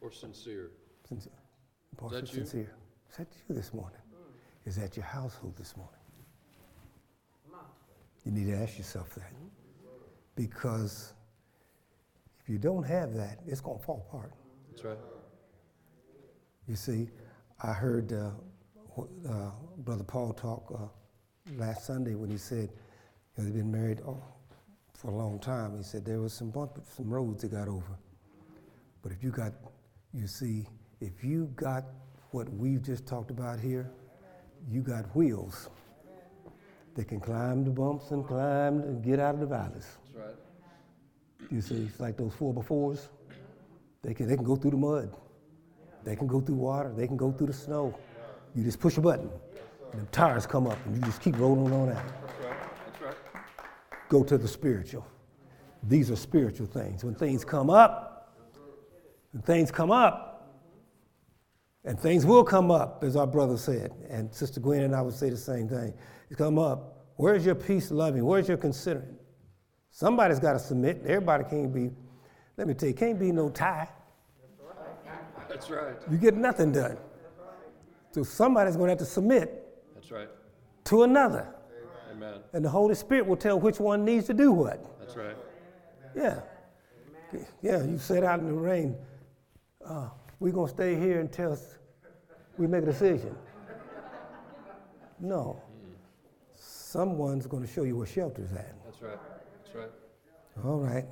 Or 0.00 0.10
sincere? 0.10 0.70
Sincere. 1.08 1.32
Impartial, 1.92 2.20
that 2.20 2.28
you? 2.32 2.38
sincere. 2.38 2.74
Is 3.10 3.16
that 3.16 3.28
you 3.48 3.54
this 3.54 3.72
morning? 3.72 3.98
Is 4.66 4.76
that 4.76 4.96
your 4.96 5.06
household 5.06 5.56
this 5.56 5.76
morning? 5.76 5.94
You 8.24 8.32
need 8.32 8.46
to 8.46 8.56
ask 8.56 8.76
yourself 8.76 9.14
that. 9.14 9.32
Because 10.34 11.14
if 12.40 12.48
you 12.48 12.58
don't 12.58 12.82
have 12.82 13.14
that, 13.14 13.38
it's 13.46 13.60
going 13.60 13.78
to 13.78 13.84
fall 13.84 14.04
apart. 14.08 14.32
That's 14.70 14.84
right. 14.84 14.98
You 16.66 16.74
see, 16.74 17.08
I 17.62 17.72
heard 17.72 18.12
uh, 18.12 18.30
uh, 19.28 19.50
Brother 19.78 20.02
Paul 20.02 20.32
talk 20.32 20.72
uh, 20.76 20.88
last 21.56 21.86
Sunday 21.86 22.16
when 22.16 22.28
he 22.28 22.36
said, 22.36 22.68
you 23.36 23.38
know, 23.38 23.44
they've 23.44 23.54
been 23.54 23.70
married 23.70 24.00
oh, 24.04 24.20
for 24.94 25.12
a 25.12 25.14
long 25.14 25.38
time. 25.38 25.76
He 25.76 25.84
said 25.84 26.04
there 26.04 26.20
was 26.20 26.32
some 26.32 26.50
bump, 26.50 26.80
some 26.96 27.08
roads 27.08 27.42
they 27.42 27.48
got 27.48 27.68
over. 27.68 27.96
But 29.00 29.12
if 29.12 29.22
you 29.22 29.30
got, 29.30 29.52
you 30.12 30.26
see, 30.26 30.66
if 31.00 31.22
you 31.22 31.52
got 31.54 31.84
what 32.32 32.52
we've 32.52 32.82
just 32.82 33.06
talked 33.06 33.30
about 33.30 33.60
here, 33.60 33.92
you 34.70 34.80
got 34.80 35.04
wheels 35.14 35.70
that 36.94 37.06
can 37.08 37.20
climb 37.20 37.64
the 37.64 37.70
bumps 37.70 38.10
and 38.10 38.26
climb 38.26 38.80
and 38.80 39.02
get 39.02 39.20
out 39.20 39.34
of 39.34 39.40
the 39.40 39.46
valleys. 39.46 39.86
That's 40.14 40.26
right. 40.26 41.50
You 41.50 41.60
see, 41.60 41.76
it's 41.76 42.00
like 42.00 42.16
those 42.16 42.32
four 42.34 42.52
by 42.52 42.62
fours. 42.62 43.08
They 44.02 44.14
can, 44.14 44.26
they 44.26 44.36
can 44.36 44.44
go 44.44 44.56
through 44.56 44.72
the 44.72 44.76
mud. 44.76 45.16
They 46.04 46.16
can 46.16 46.26
go 46.26 46.40
through 46.40 46.56
water. 46.56 46.92
They 46.96 47.06
can 47.06 47.16
go 47.16 47.32
through 47.32 47.48
the 47.48 47.52
snow. 47.52 47.94
You 48.54 48.64
just 48.64 48.80
push 48.80 48.96
a 48.96 49.00
button 49.00 49.28
And 49.92 50.02
the 50.02 50.06
tires 50.06 50.46
come 50.46 50.66
up, 50.66 50.78
and 50.86 50.96
you 50.96 51.02
just 51.02 51.20
keep 51.20 51.38
rolling 51.38 51.72
on 51.72 51.90
out. 51.90 51.94
That's 51.96 52.44
right. 52.44 52.56
That's 52.86 53.02
right. 53.02 53.16
Go 54.08 54.24
to 54.24 54.38
the 54.38 54.48
spiritual. 54.48 55.06
These 55.82 56.10
are 56.10 56.16
spiritual 56.16 56.66
things. 56.66 57.04
When 57.04 57.14
things 57.14 57.44
come 57.44 57.70
up, 57.70 58.34
when 59.32 59.42
things 59.42 59.70
come 59.70 59.90
up, 59.90 60.35
and 61.86 61.98
things 61.98 62.26
will 62.26 62.44
come 62.44 62.70
up, 62.70 63.02
as 63.04 63.14
our 63.16 63.26
brother 63.26 63.56
said, 63.56 63.92
and 64.10 64.32
Sister 64.34 64.60
Gwen 64.60 64.82
and 64.82 64.94
I 64.94 65.00
would 65.00 65.14
say 65.14 65.30
the 65.30 65.36
same 65.36 65.68
thing. 65.68 65.94
It 66.28 66.36
come 66.36 66.58
up. 66.58 67.06
Where's 67.16 67.46
your 67.46 67.54
peace 67.54 67.90
loving? 67.90 68.24
Where's 68.24 68.48
your 68.48 68.56
considering? 68.56 69.16
Somebody's 69.90 70.40
got 70.40 70.54
to 70.54 70.58
submit. 70.58 71.00
Everybody 71.06 71.44
can't 71.44 71.72
be. 71.72 71.90
Let 72.56 72.66
me 72.66 72.74
tell 72.74 72.88
you, 72.88 72.94
can't 72.94 73.18
be 73.18 73.32
no 73.32 73.48
tie. 73.48 73.88
That's 75.48 75.70
right. 75.70 75.94
You 76.10 76.18
get 76.18 76.36
nothing 76.36 76.72
done. 76.72 76.98
So 78.10 78.22
somebody's 78.24 78.76
going 78.76 78.88
to 78.88 78.92
have 78.92 78.98
to 78.98 79.04
submit 79.04 79.64
That's 79.94 80.10
right. 80.10 80.28
to 80.84 81.04
another, 81.04 81.54
Amen. 82.10 82.40
and 82.52 82.64
the 82.64 82.68
Holy 82.68 82.94
Spirit 82.94 83.26
will 83.26 83.36
tell 83.36 83.60
which 83.60 83.78
one 83.78 84.04
needs 84.04 84.26
to 84.26 84.34
do 84.34 84.52
what. 84.52 84.98
That's 84.98 85.16
right. 85.16 85.36
Yeah. 86.14 86.40
Yeah, 87.62 87.84
you 87.84 87.98
sit 87.98 88.24
out 88.24 88.40
in 88.40 88.46
the 88.46 88.52
rain. 88.52 88.96
Uh, 89.84 90.08
we're 90.40 90.52
going 90.52 90.66
to 90.66 90.74
stay 90.74 90.94
here 90.94 91.20
until 91.20 91.58
we 92.58 92.66
make 92.66 92.82
a 92.82 92.86
decision. 92.86 93.34
No. 95.20 95.60
Someone's 96.54 97.46
going 97.46 97.66
to 97.66 97.72
show 97.72 97.82
you 97.82 97.96
where 97.96 98.06
shelter's 98.06 98.52
at. 98.52 98.74
That's 98.84 99.02
right. 99.02 99.18
That's 99.64 99.74
right. 99.74 99.90
All 100.64 100.78
right. 100.78 101.04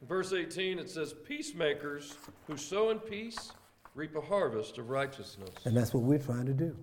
In 0.00 0.08
verse 0.08 0.32
18, 0.32 0.78
it 0.78 0.90
says, 0.90 1.14
Peacemakers 1.26 2.16
who 2.46 2.56
sow 2.56 2.90
in 2.90 2.98
peace 2.98 3.52
reap 3.94 4.16
a 4.16 4.20
harvest 4.20 4.78
of 4.78 4.90
righteousness. 4.90 5.50
And 5.64 5.76
that's 5.76 5.92
what 5.92 6.02
we're 6.02 6.18
trying 6.18 6.46
to 6.46 6.54
do. 6.54 6.76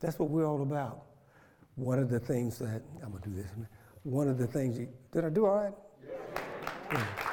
That's 0.00 0.18
what 0.18 0.30
we're 0.30 0.46
all 0.46 0.62
about. 0.62 1.04
One 1.76 1.98
of 1.98 2.10
the 2.10 2.20
things 2.20 2.58
that, 2.58 2.82
I'm 3.02 3.10
going 3.10 3.22
to 3.22 3.28
do 3.28 3.36
this. 3.36 3.50
One 4.02 4.28
of 4.28 4.38
the 4.38 4.46
things, 4.46 4.78
you, 4.78 4.88
did 5.12 5.24
I 5.24 5.30
do 5.30 5.46
all 5.46 5.56
right? 5.56 5.72
Yeah. 6.92 7.25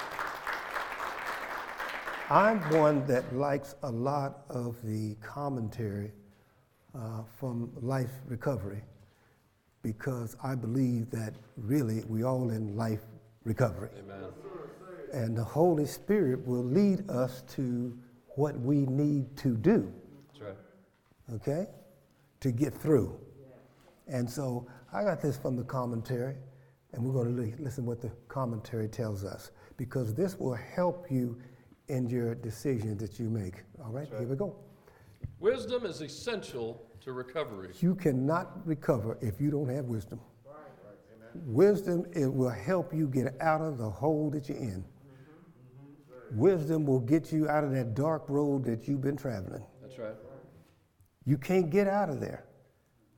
I'm 2.33 2.61
one 2.71 3.05
that 3.05 3.35
likes 3.35 3.75
a 3.83 3.91
lot 3.91 4.45
of 4.49 4.75
the 4.83 5.13
commentary 5.21 6.11
uh, 6.95 7.21
from 7.37 7.69
Life 7.79 8.09
Recovery 8.25 8.81
because 9.83 10.35
I 10.43 10.55
believe 10.55 11.11
that 11.11 11.35
really 11.57 12.03
we 12.07 12.23
all 12.23 12.49
in 12.49 12.75
life 12.75 13.01
recovery. 13.43 13.91
Amen. 13.99 14.31
And 15.13 15.37
the 15.37 15.43
Holy 15.43 15.85
Spirit 15.85 16.43
will 16.47 16.63
lead 16.63 17.07
us 17.07 17.43
to 17.49 17.95
what 18.29 18.59
we 18.59 18.77
need 18.77 19.37
to 19.37 19.55
do 19.55 19.93
That's 20.31 20.41
right. 20.41 21.35
okay, 21.35 21.67
to 22.39 22.51
get 22.51 22.73
through. 22.73 23.15
And 24.07 24.27
so 24.27 24.65
I 24.91 25.03
got 25.03 25.21
this 25.21 25.37
from 25.37 25.55
the 25.55 25.65
commentary, 25.65 26.37
and 26.93 27.03
we're 27.03 27.13
going 27.13 27.35
to 27.35 27.63
listen 27.63 27.85
what 27.85 28.01
the 28.01 28.09
commentary 28.27 28.87
tells 28.87 29.23
us 29.23 29.51
because 29.77 30.15
this 30.15 30.39
will 30.39 30.55
help 30.55 31.05
you 31.11 31.37
in 31.87 32.09
your 32.09 32.35
decisions 32.35 32.99
that 33.01 33.19
you 33.19 33.29
make. 33.29 33.63
All 33.83 33.91
right, 33.91 34.07
here 34.07 34.23
we 34.23 34.35
go. 34.35 34.55
Wisdom 35.39 35.85
is 35.85 36.01
essential 36.01 36.85
to 37.01 37.11
recovery. 37.11 37.73
You 37.81 37.95
cannot 37.95 38.65
recover 38.65 39.17
if 39.21 39.41
you 39.41 39.51
don't 39.51 39.69
have 39.69 39.85
wisdom. 39.85 40.19
Wisdom 41.45 42.05
it 42.13 42.31
will 42.31 42.49
help 42.49 42.93
you 42.93 43.07
get 43.07 43.33
out 43.41 43.61
of 43.61 43.77
the 43.77 43.89
hole 43.89 44.29
that 44.29 44.47
you're 44.47 44.57
in. 44.57 44.85
Wisdom 46.31 46.85
will 46.85 46.99
get 46.99 47.31
you 47.31 47.49
out 47.49 47.63
of 47.63 47.71
that 47.71 47.93
dark 47.93 48.29
road 48.29 48.63
that 48.65 48.87
you've 48.87 49.01
been 49.01 49.17
traveling. 49.17 49.63
That's 49.81 49.97
right. 49.97 50.15
You 51.25 51.37
can't 51.37 51.69
get 51.69 51.87
out 51.87 52.09
of 52.09 52.19
there. 52.19 52.45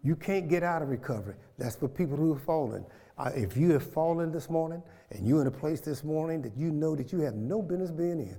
You 0.03 0.15
can't 0.15 0.47
get 0.47 0.63
out 0.63 0.81
of 0.81 0.89
recovery. 0.89 1.35
That's 1.57 1.75
for 1.75 1.87
people 1.87 2.17
who 2.17 2.33
have 2.33 2.43
fallen. 2.43 2.85
Uh, 3.17 3.31
if 3.33 3.55
you 3.55 3.71
have 3.71 3.83
fallen 3.83 4.31
this 4.31 4.49
morning 4.49 4.83
and 5.11 5.25
you're 5.25 5.41
in 5.41 5.47
a 5.47 5.51
place 5.51 5.81
this 5.81 6.03
morning 6.03 6.41
that 6.41 6.55
you 6.57 6.71
know 6.71 6.95
that 6.95 7.11
you 7.11 7.19
have 7.21 7.35
no 7.35 7.61
business 7.61 7.91
being 7.91 8.19
in, 8.19 8.37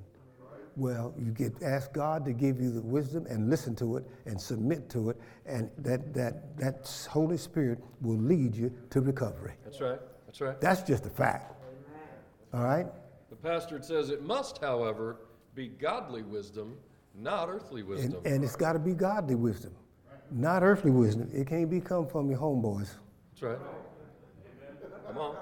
well, 0.77 1.15
you 1.19 1.33
get 1.33 1.63
ask 1.63 1.93
God 1.93 2.25
to 2.27 2.33
give 2.33 2.61
you 2.61 2.71
the 2.71 2.83
wisdom 2.83 3.27
and 3.29 3.49
listen 3.49 3.75
to 3.77 3.97
it 3.97 4.05
and 4.27 4.41
submit 4.41 4.89
to 4.91 5.11
it, 5.11 5.17
and 5.47 5.71
that 5.79 6.13
that 6.15 6.57
that 6.59 7.07
Holy 7.11 7.39
Spirit 7.39 7.83
will 8.03 8.19
lead 8.19 8.55
you 8.55 8.73
to 8.91 9.01
recovery. 9.01 9.55
That's 9.65 9.81
right. 9.81 10.01
That's 10.27 10.41
right. 10.41 10.61
That's 10.61 10.83
just 10.83 11.07
a 11.07 11.11
fact. 11.11 11.55
All 12.53 12.63
right. 12.63 12.87
The 13.31 13.37
pastor 13.37 13.83
says 13.83 14.11
it 14.11 14.23
must, 14.23 14.59
however, 14.59 15.17
be 15.55 15.69
godly 15.69 16.23
wisdom, 16.23 16.77
not 17.15 17.49
earthly 17.49 17.81
And, 17.81 17.91
wisdom. 17.91 18.21
and 18.25 18.45
it's 18.45 18.57
got 18.57 18.75
to 18.75 18.79
be 18.79 18.93
godly 18.95 19.35
wisdom, 19.35 19.75
not 20.31 20.63
earthly 20.63 20.91
wisdom. 20.91 21.31
It 21.35 21.47
can't 21.47 21.71
be 21.71 21.81
come 21.81 22.07
from 22.07 22.31
your 22.31 22.39
homeboys. 22.39 22.91
That's 23.33 23.43
right. 23.43 23.59
Come 25.07 25.19
on. 25.19 25.37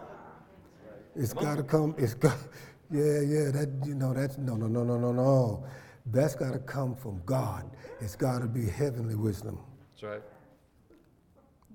It's 1.17 1.33
got 1.33 1.57
to 1.57 1.63
come. 1.63 1.95
It's 1.99 2.15
got. 2.15 2.37
Yeah, 2.91 3.21
yeah. 3.21 3.51
That 3.51 3.71
you 3.85 3.95
know. 3.95 4.13
That's 4.13 4.39
no, 4.39 4.57
no, 4.57 4.67
no, 4.67 4.85
no, 4.85 4.99
no, 4.99 5.13
no. 5.13 5.65
That's 6.07 6.35
got 6.35 6.53
to 6.53 6.59
come 6.59 6.95
from 6.95 7.23
God. 7.25 7.71
It's 8.01 8.17
got 8.17 8.41
to 8.41 8.47
be 8.47 8.69
heavenly 8.69 9.15
wisdom. 9.15 9.59
That's 9.93 10.03
right. 10.03 10.23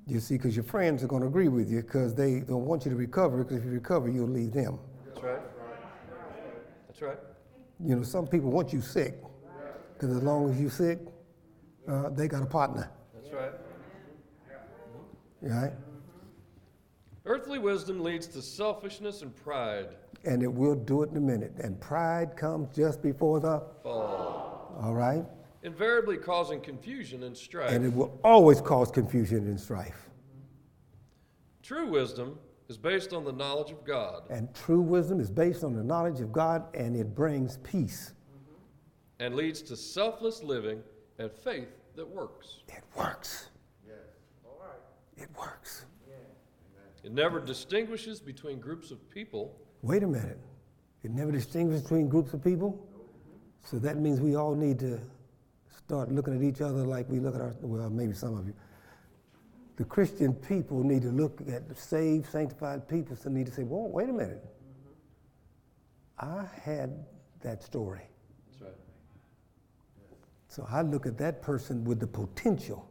You 0.06 0.20
see, 0.20 0.38
because 0.38 0.56
your 0.56 0.66
friends 0.66 1.04
are 1.04 1.08
going 1.08 1.22
to 1.22 1.28
agree 1.28 1.50
with 1.50 1.70
you 1.70 1.82
because 1.82 2.16
they 2.16 2.40
don't 2.40 2.66
want 2.66 2.86
you 2.86 2.92
to 2.92 2.98
recover. 2.98 3.44
Because 3.44 3.58
if 3.58 3.66
you 3.66 3.72
recover, 3.72 4.10
you'll 4.10 4.28
leave 4.28 4.54
them. 4.54 4.80
That's 5.06 5.24
right. 5.24 5.42
That's 6.88 7.02
right. 7.02 7.18
You 7.86 7.96
know, 7.96 8.04
some 8.04 8.28
people 8.28 8.52
want 8.52 8.74
you 8.74 8.82
sick 8.82 9.16
because 9.94 10.16
as 10.16 10.24
long 10.24 10.50
as 10.50 10.60
you're 10.60 10.70
sick, 10.70 11.00
uh, 11.88 12.10
they 12.10 12.28
got 12.28 12.42
a 12.42 12.46
partner. 12.46 12.90
That's 13.14 13.34
right. 13.34 13.52
Right? 15.42 15.72
Earthly 17.26 17.60
wisdom 17.60 18.02
leads 18.02 18.28
to 18.28 18.42
selfishness 18.42 19.22
and 19.22 19.36
pride. 19.36 19.90
And 20.26 20.42
it 20.42 20.52
will 20.52 20.76
do 20.76 21.04
it 21.04 21.12
in 21.12 21.18
a 21.18 21.22
minute. 21.22 21.54
And 21.60 21.80
pride 21.80 22.36
comes 22.36 22.76
just 22.76 23.02
before 23.02 23.40
the. 23.40 23.64
Fall. 23.84 24.78
All 24.82 24.94
right. 24.94 25.26
Invariably 25.64 26.18
causing 26.18 26.62
confusion 26.62 27.24
and 27.24 27.36
strife. 27.36 27.72
And 27.72 27.86
it 27.86 27.94
will 27.94 28.18
always 28.24 28.62
cause 28.62 28.90
confusion 28.92 29.48
and 29.48 29.60
strife. 29.60 30.10
True 31.62 31.88
wisdom 31.88 32.40
is 32.70 32.78
based 32.78 33.14
on 33.14 33.24
the 33.26 33.32
knowledge 33.32 33.72
of 33.72 33.84
God 33.84 34.24
And 34.30 34.54
true 34.54 34.82
wisdom 34.82 35.20
is 35.20 35.30
based 35.32 35.64
on 35.64 35.76
the 35.76 35.84
knowledge 35.84 36.20
of 36.22 36.32
God 36.32 36.64
and 36.76 36.96
it 36.96 37.14
brings 37.16 37.58
peace. 37.58 38.14
and 39.20 39.36
leads 39.36 39.62
to 39.64 39.76
selfless 39.76 40.42
living 40.44 40.82
and 41.18 41.32
faith 41.32 41.68
that 41.96 42.08
works. 42.08 42.60
It 42.70 42.84
works. 42.96 43.50
Yes. 43.86 43.96
All 44.46 44.58
right. 44.62 44.80
It 45.22 45.30
works. 45.38 45.86
It 47.04 47.12
never 47.14 47.40
distinguishes 47.40 48.20
between 48.20 48.60
groups 48.60 48.92
of 48.92 49.10
people, 49.10 49.56
Wait 49.82 50.04
a 50.04 50.08
minute. 50.08 50.40
It 51.04 51.12
never 51.12 51.32
distinguishes 51.32 51.84
between 51.84 52.10
groups 52.10 52.34
of 52.34 52.44
people. 52.44 52.86
So 53.64 53.80
that 53.80 53.98
means 53.98 54.20
we 54.20 54.36
all 54.36 54.56
need 54.56 54.80
to 54.80 55.00
start 55.70 56.12
looking 56.12 56.36
at 56.36 56.44
each 56.44 56.62
other 56.62 56.84
like 56.86 57.08
we 57.10 57.20
look 57.20 57.36
at 57.36 57.42
our, 57.42 57.56
well, 57.62 57.90
maybe 57.90 58.14
some 58.14 58.38
of 58.38 58.46
you. 58.46 58.54
The 59.78 59.86
Christian 59.86 60.34
people 60.34 60.84
need 60.84 61.04
to 61.04 61.10
look 61.10 61.40
at 61.50 61.70
the 61.70 61.76
saved, 61.76 62.30
sanctified 62.30 62.88
people, 62.90 63.16
so 63.16 63.30
need 63.30 63.46
to 63.46 63.54
say, 63.54 63.64
whoa, 63.64 63.88
wait 63.88 64.10
a 64.10 64.14
minute. 64.14 64.44
I 66.20 66.46
had 66.62 67.06
that 67.42 67.64
story. 67.64 68.02
that's 68.50 68.62
right. 68.62 68.74
So 70.50 70.68
I 70.70 70.82
look 70.82 71.06
at 71.06 71.18
that 71.20 71.42
person 71.42 71.86
with 71.86 72.02
the 72.02 72.08
potential 72.08 72.90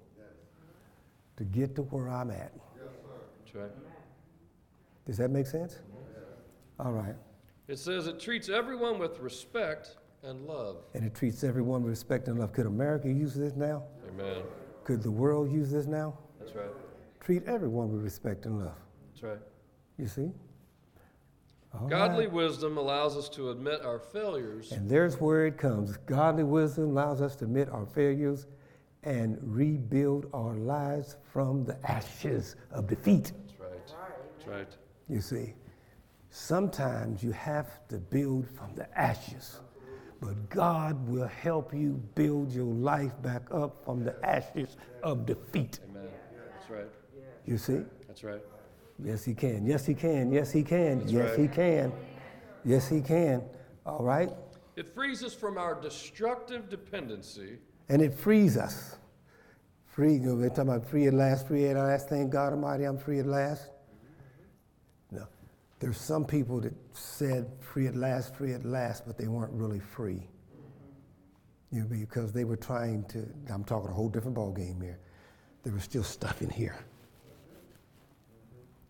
to 1.37 1.45
get 1.45 1.77
to 1.77 1.83
where 1.83 2.09
I'm 2.09 2.31
at. 2.31 2.53
That's 3.45 3.55
right. 3.55 3.88
Does 5.09 5.17
that 5.17 5.31
make 5.31 5.47
sense? 5.47 5.79
All 6.79 6.93
right. 6.93 7.15
It 7.67 7.79
says 7.79 8.07
it 8.09 8.21
treats 8.21 8.51
everyone 8.51 8.99
with 8.99 9.19
respect 9.21 9.97
and 10.23 10.47
love. 10.47 10.85
And 10.93 11.03
it 11.03 11.15
treats 11.15 11.43
everyone 11.43 11.83
with 11.83 11.91
respect 11.91 12.29
and 12.29 12.39
love. 12.39 12.53
Could 12.53 12.67
America 12.67 13.09
use 13.09 13.33
this 13.35 13.57
now? 13.57 13.85
Amen. 14.07 14.43
Could 14.85 15.03
the 15.03 15.11
world 15.11 15.51
use 15.51 15.71
this 15.71 15.87
now? 15.87 16.19
That's 16.39 16.55
right. 16.55 16.69
Treat 17.21 17.43
everyone 17.47 17.91
with 17.91 18.03
respect 18.03 18.45
and 18.45 18.59
love. 18.59 18.75
That's 19.11 19.23
right. 19.23 19.39
You 19.97 20.09
see? 20.09 20.31
All 21.73 21.89
Godly 21.89 22.27
right. 22.27 22.35
wisdom 22.35 22.77
allows 22.77 23.17
us 23.17 23.31
to 23.31 23.51
admit 23.51 23.81
our 23.81 23.99
failures 23.99 24.73
And 24.73 24.91
there's 24.91 25.19
where 25.23 25.47
it 25.47 25.57
comes. 25.57 25.97
Godly 26.05 26.45
wisdom 26.45 26.91
allows 26.91 27.23
us 27.23 27.35
to 27.37 27.47
admit 27.47 27.71
our 27.71 27.87
failures 27.87 28.47
and 29.05 29.39
rebuild 29.41 30.27
our 30.35 30.57
lives 30.57 31.17
from 31.33 31.65
the 31.65 31.79
ashes 31.91 32.57
of 32.71 32.87
defeat. 32.87 33.33
That's 33.47 33.59
right. 33.59 33.71
That's 34.37 34.49
right. 34.49 34.77
You 35.09 35.21
see, 35.21 35.55
sometimes 36.31 37.23
you 37.23 37.33
have 37.33 37.87
to 37.89 37.97
build 37.99 38.49
from 38.49 38.75
the 38.75 38.87
ashes, 38.99 39.61
but 40.21 40.51
God 40.51 41.09
will 41.09 41.29
help 41.29 41.73
you 41.73 42.03
build 42.15 42.53
your 42.53 42.67
life 42.67 43.13
back 43.23 43.43
up 43.51 43.85
from 43.85 44.05
the 44.05 44.15
ashes 44.25 44.77
of 45.03 45.25
defeat. 45.25 45.81
Amen. 45.91 46.09
That's 46.53 46.71
right. 46.71 46.89
You 47.47 47.57
see? 47.57 47.81
That's 48.07 48.23
right. 48.25 48.43
Yes, 49.03 49.25
He 49.25 49.35
can. 49.35 49.65
Yes, 49.65 49.87
He 49.87 49.95
can. 49.95 50.33
Yes, 50.33 50.53
He 50.53 50.63
can. 50.63 50.99
That's 50.99 51.13
yes, 51.13 51.31
right. 51.31 51.39
He 51.39 51.49
can. 51.49 51.93
Yes, 52.65 52.89
He 52.89 53.01
can. 53.01 53.43
All 53.87 54.03
right? 54.03 54.31
It 54.77 54.95
frees 54.95 55.25
us 55.25 55.35
from 55.35 55.57
our 55.59 55.81
destructive 55.81 56.69
dependency 56.69 57.59
And 57.89 58.03
it 58.03 58.15
frees 58.15 58.57
us 58.57 58.97
free. 59.87 60.15
You 60.15 60.21
know, 60.21 60.37
they're 60.39 60.51
talking 60.51 60.69
about 60.71 60.87
free 60.87 61.07
at 61.07 61.15
last, 61.15 61.49
free 61.49 61.67
at 61.67 61.77
last. 61.77 62.09
Thank 62.09 62.31
God 62.31 62.53
Almighty, 62.53 62.85
I'm 62.85 62.99
free 62.99 63.19
at 63.19 63.27
last. 63.27 63.71
There's 65.81 65.99
some 65.99 66.25
people 66.25 66.61
that 66.61 66.75
said 66.93 67.47
free 67.61 67.87
at 67.87 67.95
last, 67.95 68.35
free 68.35 68.53
at 68.53 68.65
last, 68.65 69.07
but 69.07 69.17
they 69.17 69.29
weren't 69.29 69.53
really 69.53 69.81
free. 69.81 70.29
You 71.71 71.81
know, 71.81 71.87
because 71.87 72.33
they 72.33 72.45
were 72.45 72.57
trying 72.57 73.05
to. 73.05 73.29
I'm 73.53 73.65
talking 73.65 73.91
a 73.91 73.93
whole 73.93 74.09
different 74.09 74.35
ball 74.35 74.53
game 74.53 74.81
here. 74.81 74.99
There 75.63 75.73
was 75.73 75.85
still 75.85 76.03
stuff 76.03 76.43
in 76.43 76.51
here. 76.51 76.79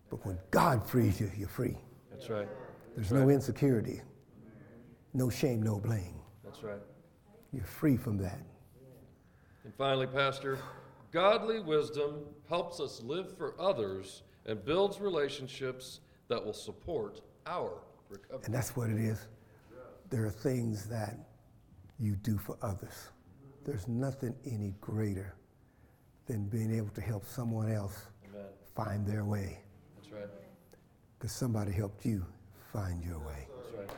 But 0.09 0.25
when 0.25 0.39
God 0.49 0.87
frees 0.87 1.19
you, 1.19 1.29
you're 1.37 1.47
free. 1.47 1.77
That's 2.09 2.29
right. 2.29 2.47
There's 2.95 3.11
no 3.11 3.29
insecurity, 3.29 4.01
no 5.13 5.29
shame, 5.29 5.61
no 5.61 5.79
blame. 5.79 6.15
That's 6.43 6.63
right. 6.63 6.81
You're 7.53 7.63
free 7.63 7.97
from 7.97 8.17
that. 8.17 8.39
And 9.63 9.73
finally, 9.77 10.07
Pastor, 10.07 10.57
godly 11.11 11.59
wisdom 11.59 12.25
helps 12.47 12.79
us 12.79 13.01
live 13.03 13.37
for 13.37 13.59
others 13.59 14.23
and 14.45 14.63
builds 14.65 14.99
relationships 14.99 15.99
that 16.29 16.43
will 16.43 16.53
support 16.53 17.21
our 17.45 17.81
recovery. 18.09 18.45
And 18.45 18.53
that's 18.53 18.75
what 18.75 18.89
it 18.89 18.97
is. 18.97 19.27
There 20.09 20.25
are 20.25 20.31
things 20.31 20.85
that 20.85 21.15
you 21.99 22.15
do 22.15 22.37
for 22.37 22.57
others. 22.61 23.09
There's 23.65 23.87
nothing 23.87 24.33
any 24.45 24.73
greater 24.79 25.35
than 26.25 26.45
being 26.45 26.75
able 26.75 26.89
to 26.89 27.01
help 27.01 27.25
someone 27.25 27.71
else 27.71 28.05
Amen. 28.31 28.45
find 28.75 29.05
their 29.05 29.25
way 29.25 29.59
That's 29.97 30.11
right. 30.13 30.29
because 31.17 31.31
somebody 31.31 31.71
helped 31.71 32.05
you 32.05 32.25
find 32.71 33.03
your 33.03 33.19
way. 33.19 33.47
That's 33.75 33.89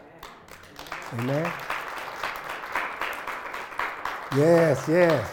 right. 1.14 1.20
Amen? 1.20 1.52
Yes, 4.36 4.86
yes. 4.88 5.30